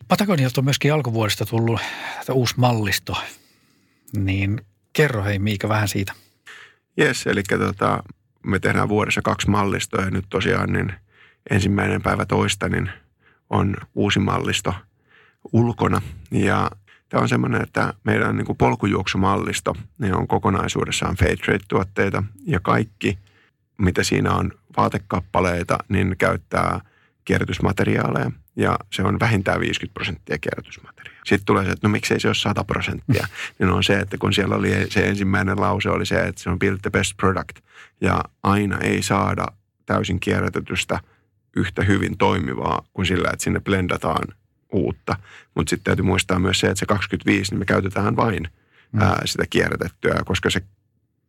Patagonialta 0.07 0.61
on 0.61 0.65
myöskin 0.65 0.93
alkuvuodesta 0.93 1.45
tullut 1.45 1.80
uusi 2.32 2.53
mallisto, 2.57 3.17
niin 4.13 4.61
kerro 4.93 5.23
hei 5.23 5.39
Miika 5.39 5.69
vähän 5.69 5.88
siitä. 5.88 6.13
Jes, 6.97 7.27
eli 7.27 7.43
tota, 7.43 8.03
me 8.45 8.59
tehdään 8.59 8.89
vuodessa 8.89 9.21
kaksi 9.21 9.49
mallistoa 9.49 10.01
ja 10.01 10.11
nyt 10.11 10.25
tosiaan 10.30 10.73
niin 10.73 10.93
ensimmäinen 11.49 12.01
päivä 12.01 12.25
toista 12.25 12.69
niin 12.69 12.89
on 13.49 13.75
uusi 13.95 14.19
mallisto 14.19 14.73
ulkona. 15.53 16.01
Ja 16.32 16.71
tämä 17.09 17.21
on 17.21 17.30
semmoinen, 17.30 17.61
että 17.61 17.93
meidän 18.03 18.38
niin 18.38 18.45
kuin 18.45 18.57
polkujuoksumallisto 18.57 19.75
niin 19.97 20.15
on 20.15 20.27
kokonaisuudessaan 20.27 21.15
Fairtrade-tuotteita 21.15 22.23
ja 22.45 22.59
kaikki, 22.59 23.19
mitä 23.80 24.03
siinä 24.03 24.34
on 24.34 24.51
vaatekappaleita, 24.77 25.77
niin 25.89 26.15
käyttää 26.17 26.82
kierrätysmateriaaleja 27.25 28.32
ja 28.55 28.80
se 28.93 29.01
on 29.01 29.19
vähintään 29.19 29.59
50 29.59 29.93
prosenttia 29.93 30.38
kierrätysmateriaalia. 30.38 31.21
Sitten 31.25 31.45
tulee 31.45 31.65
se, 31.65 31.71
että 31.71 31.88
no 31.88 31.91
miksei 31.91 32.19
se 32.19 32.27
ole 32.27 32.36
100 32.36 32.63
prosenttia. 32.63 33.27
Niin 33.59 33.69
on 33.69 33.84
se, 33.84 33.99
että 33.99 34.17
kun 34.17 34.34
siellä 34.34 34.55
oli 34.55 34.86
se 34.89 35.07
ensimmäinen 35.07 35.61
lause 35.61 35.89
oli 35.89 36.05
se, 36.05 36.27
että 36.27 36.41
se 36.41 36.49
on 36.49 36.59
build 36.59 36.77
the 36.82 36.89
best 36.89 37.17
product 37.17 37.59
ja 38.01 38.23
aina 38.43 38.77
ei 38.77 39.01
saada 39.01 39.45
täysin 39.86 40.19
kierrätetystä 40.19 40.99
yhtä 41.55 41.84
hyvin 41.84 42.17
toimivaa 42.17 42.86
kuin 42.93 43.05
sillä, 43.05 43.30
että 43.34 43.43
sinne 43.43 43.59
blendataan 43.59 44.27
uutta. 44.71 45.15
Mutta 45.55 45.69
sitten 45.69 45.84
täytyy 45.84 46.05
muistaa 46.05 46.39
myös 46.39 46.59
se, 46.59 46.67
että 46.67 46.80
se 46.80 46.86
25, 46.86 47.51
niin 47.51 47.59
me 47.59 47.65
käytetään 47.65 48.15
vain 48.15 48.47
mm. 48.91 49.01
ää, 49.01 49.21
sitä 49.25 49.43
kierrätettyä, 49.49 50.21
koska 50.25 50.49
se 50.49 50.61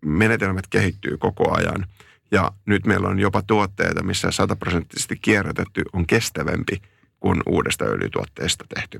menetelmät 0.05 0.66
kehittyy 0.66 1.16
koko 1.18 1.57
ajan. 1.57 1.86
Ja 2.31 2.53
nyt 2.66 2.87
meillä 2.87 3.09
on 3.09 3.18
jopa 3.18 3.43
tuotteita, 3.43 4.03
missä 4.03 4.31
sataprosenttisesti 4.31 5.16
kierrätetty 5.16 5.83
on 5.93 6.07
kestävämpi 6.07 6.83
kuin 7.20 7.41
uudesta 7.47 7.85
öljytuotteesta 7.85 8.64
tehty, 8.74 8.99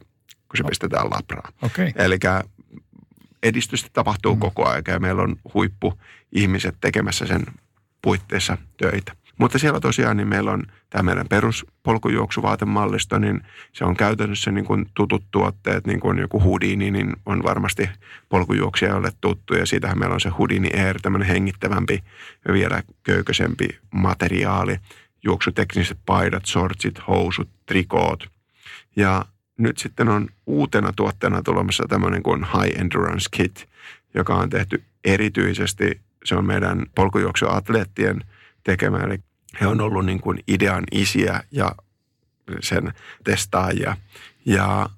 kun 0.49 0.57
se 0.57 0.65
pistetään 0.69 1.11
labraan. 1.11 1.53
Okay. 1.63 1.93
Eli 1.97 2.19
edistystä 3.43 3.91
tapahtuu 3.93 4.35
mm. 4.35 4.41
koko 4.41 4.69
ajan 4.69 4.83
ja 4.89 5.01
meillä 5.01 5.23
on 5.23 5.37
huippu 5.55 6.01
ihmiset 6.33 6.77
tekemässä 6.81 7.27
sen 7.27 7.43
puitteissa 8.03 8.59
töitä. 8.77 9.13
Mutta 9.41 9.59
siellä 9.59 9.81
tosiaan 9.81 10.17
niin 10.17 10.29
meillä 10.29 10.51
on 10.51 10.63
tämä 10.91 11.03
meidän 11.03 11.29
peruspolkujuoksuvaatemallisto, 11.29 13.19
niin 13.19 13.41
se 13.73 13.85
on 13.85 13.97
käytännössä 13.97 14.51
niin 14.51 14.65
kuin 14.65 14.87
tutut 14.95 15.25
tuotteet, 15.31 15.87
niin 15.87 16.01
kuin 16.01 16.19
joku 16.19 16.41
Houdini, 16.41 16.91
niin 16.91 17.17
on 17.27 17.43
varmasti 17.43 17.89
polkujuoksijalle 18.29 19.13
tuttu. 19.21 19.55
Ja 19.55 19.67
siitähän 19.67 19.99
meillä 19.99 20.15
on 20.15 20.21
se 20.21 20.29
Houdini 20.29 20.71
Air, 20.75 21.01
tämmöinen 21.03 21.29
hengittävämpi 21.29 22.05
ja 22.49 22.55
vielä 22.55 22.83
köyköisempi 23.03 23.69
materiaali. 23.91 24.77
Juoksutekniset 25.23 25.99
paidat, 26.07 26.47
sortsit, 26.47 27.01
housut, 27.09 27.49
trikoot. 27.67 28.31
Ja 28.97 29.25
nyt 29.59 29.79
sitten 29.79 30.09
on 30.09 30.29
uutena 30.47 30.93
tuotteena 30.97 31.43
tulemassa 31.43 31.85
tämmöinen 31.89 32.23
kuin 32.23 32.45
High 32.45 32.81
Endurance 32.81 33.29
Kit, 33.31 33.69
joka 34.15 34.35
on 34.35 34.51
tehty 34.51 34.83
erityisesti, 35.05 36.01
se 36.25 36.35
on 36.35 36.47
meidän 36.47 36.87
polkujuoksuatleettien 36.95 38.21
tekemä, 38.65 38.99
eli 38.99 39.21
he 39.61 39.67
on 39.67 39.81
ollut 39.81 40.07
niin 40.07 40.21
kuin 40.21 40.39
idean 40.49 40.85
isiä 40.93 41.43
ja 41.51 41.73
sen 42.61 42.93
testaajia. 43.25 43.97
Ja 44.47 44.89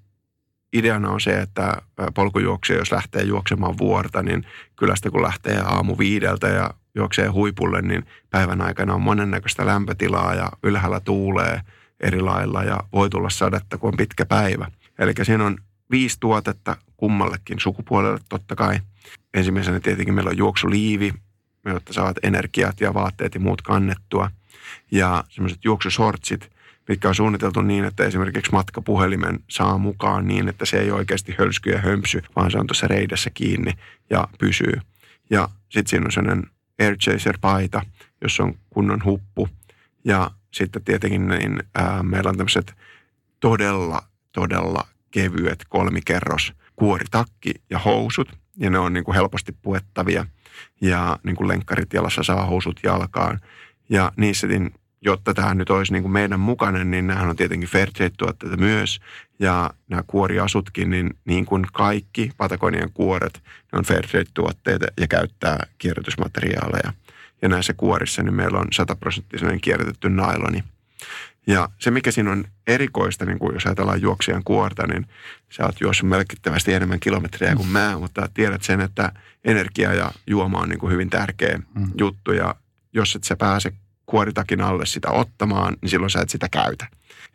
ideana 0.72 1.11
on 1.11 1.20
se, 1.20 1.40
että 1.40 1.82
polkujuoksija, 2.14 2.78
jos 2.78 2.92
lähtee 2.92 3.22
juoksemaan 3.22 3.78
vuorta, 3.78 4.22
niin 4.22 4.46
kyllä 4.76 4.96
sitä 4.96 5.11
kun 5.11 5.22
lähtee 5.22 5.61
aamu 5.61 5.98
viideltä 5.98 6.48
ja 6.48 6.70
juoksee 6.94 7.28
huipulle, 7.28 7.82
niin 7.82 8.07
päivän 8.30 8.61
aikana 8.61 8.94
on 8.94 9.03
monennäköistä 9.03 9.66
lämpötilaa 9.66 10.34
ja 10.34 10.48
ylhäällä 10.62 11.00
tuulee 11.00 11.61
eri 12.00 12.20
lailla 12.20 12.64
ja 12.64 12.80
voi 12.92 13.11
tulla 13.11 13.30
sadetta, 13.30 13.78
kun 13.78 13.88
on 13.88 13.96
pitkä 13.96 14.26
päivä. 14.26 14.70
Eli 14.98 15.12
siinä 15.22 15.44
on 15.44 15.59
viisi 15.90 16.16
tuotetta 16.20 16.76
kummallekin 16.96 17.61
sukupuolelle 17.61 18.20
totta 18.28 18.57
kai. 18.57 18.80
Ensimmäisenä 19.34 19.80
tietenkin 19.80 20.14
meillä 20.14 20.30
on 20.30 20.38
juoksuliivi, 20.38 21.12
jotta 21.64 21.92
saat 21.92 22.16
energiat 22.22 22.80
ja 22.80 22.94
vaatteet 22.94 23.34
ja 23.34 23.40
muut 23.40 23.62
kannettua– 23.62 24.30
ja 24.91 25.25
semmoiset 25.29 25.64
juoksusortsit, 25.64 26.51
mitkä 26.89 27.09
on 27.09 27.14
suunniteltu 27.14 27.61
niin, 27.61 27.85
että 27.85 28.05
esimerkiksi 28.05 28.53
matkapuhelimen 28.53 29.41
saa 29.49 29.79
mukaan 29.79 30.29
niin, 30.29 30.49
että 30.49 30.66
se 30.66 30.79
ei 30.81 30.91
oikeasti 30.91 31.35
hölsky 31.39 31.70
ja 31.70 31.79
hömpsy, 31.79 32.23
vaan 32.37 32.51
se 32.51 32.59
on 32.59 32.66
tuossa 32.66 32.89
reidessä 32.89 33.31
kiinni 33.31 33.73
ja 34.11 34.29
pysyy. 34.39 34.81
Ja 35.31 35.49
sitten 35.68 35.91
siinä 35.91 36.05
on 36.05 36.12
sellainen 36.12 36.47
Air 36.81 36.97
Chaser-paita, 36.97 37.83
jossa 38.20 38.43
on 38.43 38.55
kunnon 38.70 39.05
huppu. 39.05 39.49
Ja 40.05 40.31
sitten 40.51 40.85
tietenkin 40.85 41.29
niin, 41.29 41.62
ää, 41.75 42.03
meillä 42.03 42.31
on 42.31 42.37
tämmöiset 42.37 42.75
todella, 43.41 44.03
todella 44.33 44.87
kevyet 45.11 45.64
kolmikerros 45.68 46.53
kuoritakki 46.77 47.55
ja 47.70 47.79
housut. 47.79 48.39
Ja 48.57 48.70
ne 48.70 48.79
on 48.79 48.93
niin 48.93 49.05
kuin 49.05 49.14
helposti 49.14 49.53
puettavia. 49.62 50.27
Ja 50.81 51.18
niin 51.23 51.37
kuin 51.37 51.49
lenkkarit 51.49 51.93
jalassa 51.93 52.23
saa 52.23 52.47
housut 52.47 52.81
jalkaan. 52.83 53.41
Ja 53.93 54.12
niissä, 54.16 54.47
niin, 54.47 54.74
jotta 55.01 55.34
tämä 55.34 55.55
nyt 55.55 55.70
olisi 55.70 55.93
niin 55.93 56.03
kuin 56.03 56.12
meidän 56.12 56.40
mukainen, 56.40 56.90
niin 56.90 57.07
nämä 57.07 57.22
on 57.22 57.36
tietenkin 57.36 57.68
Fairtrade-tuotteita 57.68 58.57
myös. 58.57 59.01
Ja 59.38 59.70
nämä 59.88 60.03
kuoriasutkin, 60.07 60.90
niin, 60.90 61.11
niin 61.24 61.47
kuin 61.47 61.66
kaikki 61.72 62.30
Patagonian 62.36 62.90
kuoret, 62.95 63.43
ne 63.72 63.78
on 63.78 63.84
Fairtrade-tuotteita 63.84 64.86
ja 65.01 65.07
käyttää 65.07 65.66
kierrätysmateriaaleja. 65.78 66.93
Ja 67.43 67.49
näissä 67.49 67.72
kuorissa 67.72 68.22
niin 68.22 68.34
meillä 68.34 68.59
on 68.59 68.68
sataprosenttisen 68.72 69.61
kierrätetty 69.61 70.09
nailoni. 70.09 70.64
Ja 71.47 71.68
se, 71.78 71.90
mikä 71.90 72.11
siinä 72.11 72.32
on 72.32 72.45
erikoista, 72.66 73.24
niin 73.24 73.38
kuin 73.38 73.55
jos 73.55 73.66
ajatellaan 73.66 74.03
juoksijan 74.03 74.45
kuorta, 74.45 74.86
niin 74.86 75.07
sä 75.51 75.64
oot 75.64 75.80
juossut 75.80 76.09
merkittävästi 76.09 76.72
enemmän 76.72 77.01
kilometrejä 77.01 77.57
kuin 77.57 77.68
mä, 77.68 77.97
mutta 77.99 78.28
tiedät 78.34 78.62
sen, 78.62 78.80
että 78.80 79.12
energia 79.45 79.95
ja 79.95 80.12
juoma 80.26 80.59
on 80.59 80.68
niin 80.68 80.78
kuin 80.78 80.93
hyvin 80.93 81.11
tärkeä 81.11 81.59
mm. 81.74 81.90
juttu. 81.99 82.32
Ja 82.32 82.55
jos 82.93 83.16
et 83.16 83.24
sä 83.24 83.36
pääse 83.36 83.72
kuoritakin 84.07 84.61
alle 84.61 84.86
sitä 84.86 85.11
ottamaan, 85.11 85.76
niin 85.82 85.90
silloin 85.90 86.11
sä 86.11 86.20
et 86.20 86.30
sitä 86.30 86.49
käytä. 86.49 86.86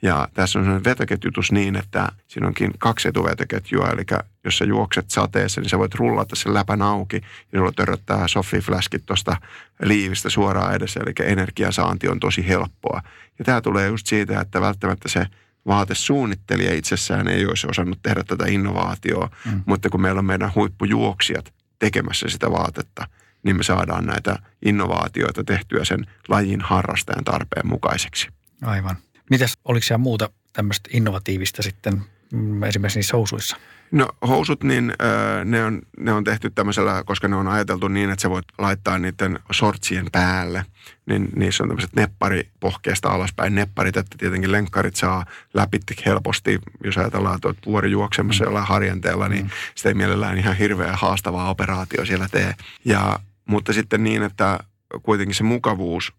Ja 0.02 0.28
tässä 0.34 0.60
on 0.60 0.66
sellainen 0.66 0.84
vetoketjutus 0.84 1.52
niin, 1.52 1.76
että 1.76 2.08
siinä 2.28 2.48
onkin 2.48 2.72
kaksi 2.78 3.08
etuvetoketjua, 3.08 3.90
eli 3.90 4.04
jos 4.44 4.58
sä 4.58 4.66
juokset 4.66 5.10
sateessa, 5.10 5.62
niin 5.62 5.70
sä 5.70 5.80
voit 5.80 5.96
rullata 5.96 6.36
sen 6.36 6.54
läpän 6.54 6.82
auki 6.82 7.22
ja 7.52 7.60
sulla 7.60 7.72
törröttää 7.72 8.28
soffifläskit 8.28 9.06
tuosta 9.06 9.38
liivistä 9.84 10.30
suoraan 10.30 10.76
edessä, 10.76 11.00
eli 11.00 11.32
energiasaanti 11.32 12.08
on 12.08 12.20
tosi 12.20 12.48
helppoa. 12.48 13.02
Ja 13.40 13.46
tämä 13.46 13.62
tulee 13.62 13.88
just 13.88 14.08
siitä, 14.08 14.42
että 14.42 14.62
välttämättä 14.62 15.10
se 15.10 15.26
vaatesuunnittelija 15.68 16.74
itsessään 16.74 17.28
ei 17.28 17.46
olisi 17.46 17.68
osannut 17.70 18.00
tehdä 18.04 18.24
tätä 18.24 18.46
innovaatioa, 18.48 19.30
mm. 19.46 19.64
mutta 19.66 19.90
kun 19.90 20.02
meillä 20.02 20.20
on 20.20 20.26
meidän 20.26 20.52
huippujuoksijat 20.56 21.54
tekemässä 21.80 22.30
sitä 22.30 22.52
vaatetta, 22.52 23.08
niin 23.44 23.58
me 23.58 23.64
saadaan 23.64 24.06
näitä 24.06 24.40
innovaatioita 24.66 25.44
tehtyä 25.44 25.86
sen 25.86 26.06
lajin 26.28 26.62
harrastajan 26.62 27.24
tarpeen 27.24 27.68
mukaiseksi. 27.68 28.28
Aivan. 28.62 28.96
Mitäs, 29.30 29.54
oliko 29.66 29.84
siellä 29.84 30.04
muuta 30.04 30.30
tämmöistä 30.54 30.90
innovatiivista 30.94 31.62
sitten 31.62 32.02
mm, 32.32 32.64
esimerkiksi 32.64 33.00
niissä 33.00 33.18
housuissa? 33.18 33.58
No 33.92 34.08
housut, 34.28 34.64
niin 34.64 34.94
ne 35.46 35.64
on, 35.64 35.82
ne 36.00 36.14
on 36.14 36.24
tehty 36.24 36.50
tämmöisellä, 36.50 37.04
koska 37.06 37.28
ne 37.28 37.36
on 37.36 37.48
ajateltu 37.48 37.88
niin, 37.88 38.10
että 38.10 38.22
sä 38.22 38.30
voit 38.30 38.46
laittaa 38.58 39.00
niiden 39.00 39.40
sortsien 39.52 40.06
päälle. 40.12 40.66
Niin 41.06 41.30
niissä 41.36 41.64
on 41.64 41.70
tämmöiset 41.70 41.96
neppari 41.96 42.50
pohkeesta 42.60 43.10
alaspäin 43.10 43.56
nepparit, 43.56 43.98
että 43.98 44.18
tietenkin 44.20 44.52
lenkkarit 44.52 44.96
saa 44.96 45.26
läpi 45.54 45.80
helposti. 46.06 46.60
Jos 46.84 46.98
ajatellaan, 46.98 47.36
että 47.36 47.48
olet 47.48 47.66
vuori 47.66 47.92
juoksemassa 47.92 48.44
mm. 48.44 48.48
jollain 48.48 48.68
harjanteella, 48.68 49.30
niin 49.30 49.44
mm. 49.44 49.50
sitä 49.76 49.90
ei 49.90 49.96
mielellään 49.96 50.38
ihan 50.38 50.58
hirveä 50.58 50.94
haastavaa 50.94 51.50
operaatio 51.50 52.06
siellä 52.06 52.28
tee. 52.32 52.54
Ja, 52.86 53.20
mutta 53.48 53.74
sitten 53.74 54.04
niin, 54.04 54.24
että 54.24 54.60
kuitenkin 55.04 55.36
se 55.36 55.44
mukavuus 55.44 56.14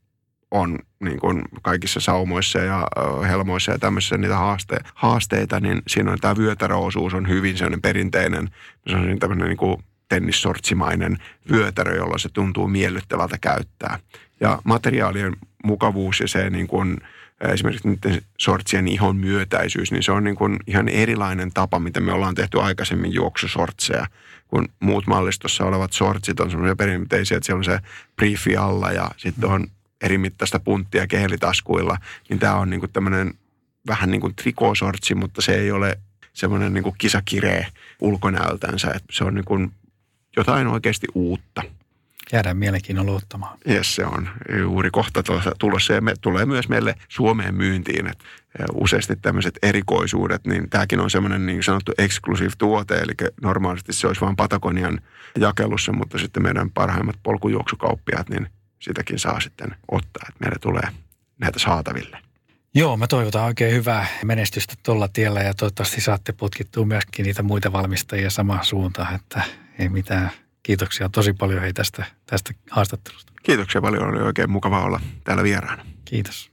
on 0.51 0.79
niin 1.01 1.21
kuin 1.21 1.43
kaikissa 1.63 2.01
saumoissa 2.01 2.59
ja 2.59 2.89
helmoissa 3.29 3.73
ja 3.73 3.79
tämmöisissä 3.79 4.19
niitä 4.19 4.37
haaste, 4.37 4.77
haasteita, 4.95 5.61
niin 5.61 5.83
siinä 5.87 6.13
on 6.13 6.19
tämä 6.21 6.37
vyötäröosuus 6.37 7.15
on 7.15 7.29
hyvin 7.29 7.57
sellainen 7.57 7.83
perinteinen, 7.83 8.51
se 8.89 8.97
on 8.97 9.19
tämmöinen 9.19 9.49
niin 9.49 9.57
kuin 9.57 9.85
tennissortsimainen 10.09 11.19
vyötärö, 11.51 11.97
jolla 11.97 12.19
se 12.19 12.29
tuntuu 12.33 12.69
miellyttävältä 12.69 13.39
käyttää. 13.41 13.99
Ja 14.41 14.59
materiaalien 14.65 15.37
mukavuus 15.65 16.21
ja 16.21 16.29
se 16.29 16.51
niin 16.51 16.67
kuin, 16.67 16.97
esimerkiksi 17.53 17.89
niiden 17.89 18.23
sortsien 18.39 18.89
ihon 18.89 19.17
myötäisyys, 19.17 19.93
niin 19.93 20.03
se 20.03 20.13
on 20.13 20.25
niin 20.25 20.37
kuin 20.37 20.57
ihan 20.67 20.89
erilainen 20.89 21.51
tapa, 21.55 21.79
mitä 21.79 22.01
me 22.01 22.13
ollaan 22.13 22.35
tehty 22.35 22.61
aikaisemmin 22.61 23.15
juoksusortseja, 23.15 24.07
kun 24.49 24.69
muut 24.81 25.07
mallistossa 25.07 25.65
olevat 25.65 25.93
sortsit 25.93 26.41
on 26.41 26.51
semmoisia 26.51 26.77
perinteisiä, 26.77 27.37
että 27.37 27.47
siellä 27.47 27.59
on 27.59 27.65
se 27.65 27.79
briefi 28.17 28.57
alla 28.57 28.93
ja 28.93 29.11
sitten 29.17 29.51
on 29.51 29.67
eri 30.01 30.19
mittaista 30.19 30.61
punttia 30.61 31.07
kehelitaskuilla, 31.07 31.99
niin 32.29 32.39
tämä 32.39 32.55
on 32.55 32.71
niinku 32.71 32.89
tämmöinen 32.89 33.35
vähän 33.87 34.11
niin 34.11 34.21
kuin 34.21 34.35
trikosortsi, 34.35 35.15
mutta 35.15 35.43
se 35.43 35.55
ei 35.55 35.73
ole 35.73 35.99
semmoinen 36.33 36.75
niin 36.75 36.85
kisakiree 36.99 37.67
ulkonäöltänsä. 38.01 38.89
Että 38.89 39.13
se 39.13 39.25
on 39.25 39.35
niin 39.35 39.45
kuin 39.45 39.73
jotain 40.37 40.67
oikeasti 40.67 41.07
uutta. 41.15 41.63
Jäädään 42.33 42.57
mielenkiinnolla 42.57 43.13
ottamaan. 43.13 43.59
Yes, 43.71 43.95
se 43.95 44.05
on 44.05 44.29
juuri 44.59 44.91
kohta 44.91 45.23
tulossa 45.59 45.93
ja 45.93 46.01
me, 46.01 46.15
tulee 46.21 46.47
myös 46.47 46.69
meille 46.69 46.95
Suomeen 47.09 47.55
myyntiin. 47.55 48.07
Et 48.07 48.19
useasti 48.75 49.17
tämmöiset 49.17 49.59
erikoisuudet, 49.63 50.47
niin 50.47 50.71
tämäkin 50.71 51.01
on 51.01 51.11
semmoinen 51.11 51.47
niin 51.47 51.63
sanottu 51.63 51.93
exclusive 51.99 52.51
tuote, 52.59 52.99
eli 52.99 53.13
normaalisti 53.43 53.93
se 53.93 54.07
olisi 54.07 54.21
vain 54.21 54.37
Patagonian 54.37 55.01
jakelussa, 55.39 55.93
mutta 55.93 56.19
sitten 56.19 56.43
meidän 56.43 56.71
parhaimmat 56.71 57.17
polkujuoksukauppiaat, 57.23 58.29
niin 58.29 58.49
sitäkin 58.79 59.19
saa 59.19 59.41
sitten 59.41 59.77
ottaa, 59.91 60.27
että 60.29 60.41
meille 60.41 60.59
tulee 60.61 60.89
näitä 61.39 61.59
saataville. 61.59 62.19
Joo, 62.75 62.97
mä 62.97 63.07
toivotan 63.07 63.45
oikein 63.45 63.75
hyvää 63.75 64.07
menestystä 64.25 64.75
tuolla 64.83 65.09
tiellä 65.09 65.41
ja 65.41 65.55
toivottavasti 65.55 66.01
saatte 66.01 66.33
putkittua 66.33 66.85
myöskin 66.85 67.25
niitä 67.25 67.43
muita 67.43 67.73
valmistajia 67.73 68.31
samaan 68.31 68.65
suuntaan, 68.65 69.15
että 69.15 69.43
ei 69.79 69.89
mitään. 69.89 70.31
Kiitoksia 70.69 71.09
tosi 71.09 71.33
paljon 71.33 71.61
hei 71.61 71.73
tästä, 71.73 72.05
tästä 72.27 72.55
haastattelusta. 72.71 73.33
Kiitoksia 73.43 73.81
paljon, 73.81 74.09
oli 74.09 74.23
oikein 74.23 74.51
mukava 74.51 74.85
olla 74.85 75.01
täällä 75.25 75.43
vieraana. 75.43 75.87
Kiitos. 76.05 76.51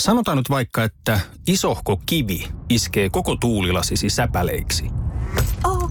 Sanotaan 0.00 0.36
nyt 0.38 0.50
vaikka, 0.50 0.84
että 0.84 1.20
isohko 1.46 2.00
kivi 2.06 2.48
iskee 2.68 3.10
koko 3.10 3.36
tuulilasisi 3.36 4.10
säpäleiksi. 4.10 4.84
Oh, 5.64 5.90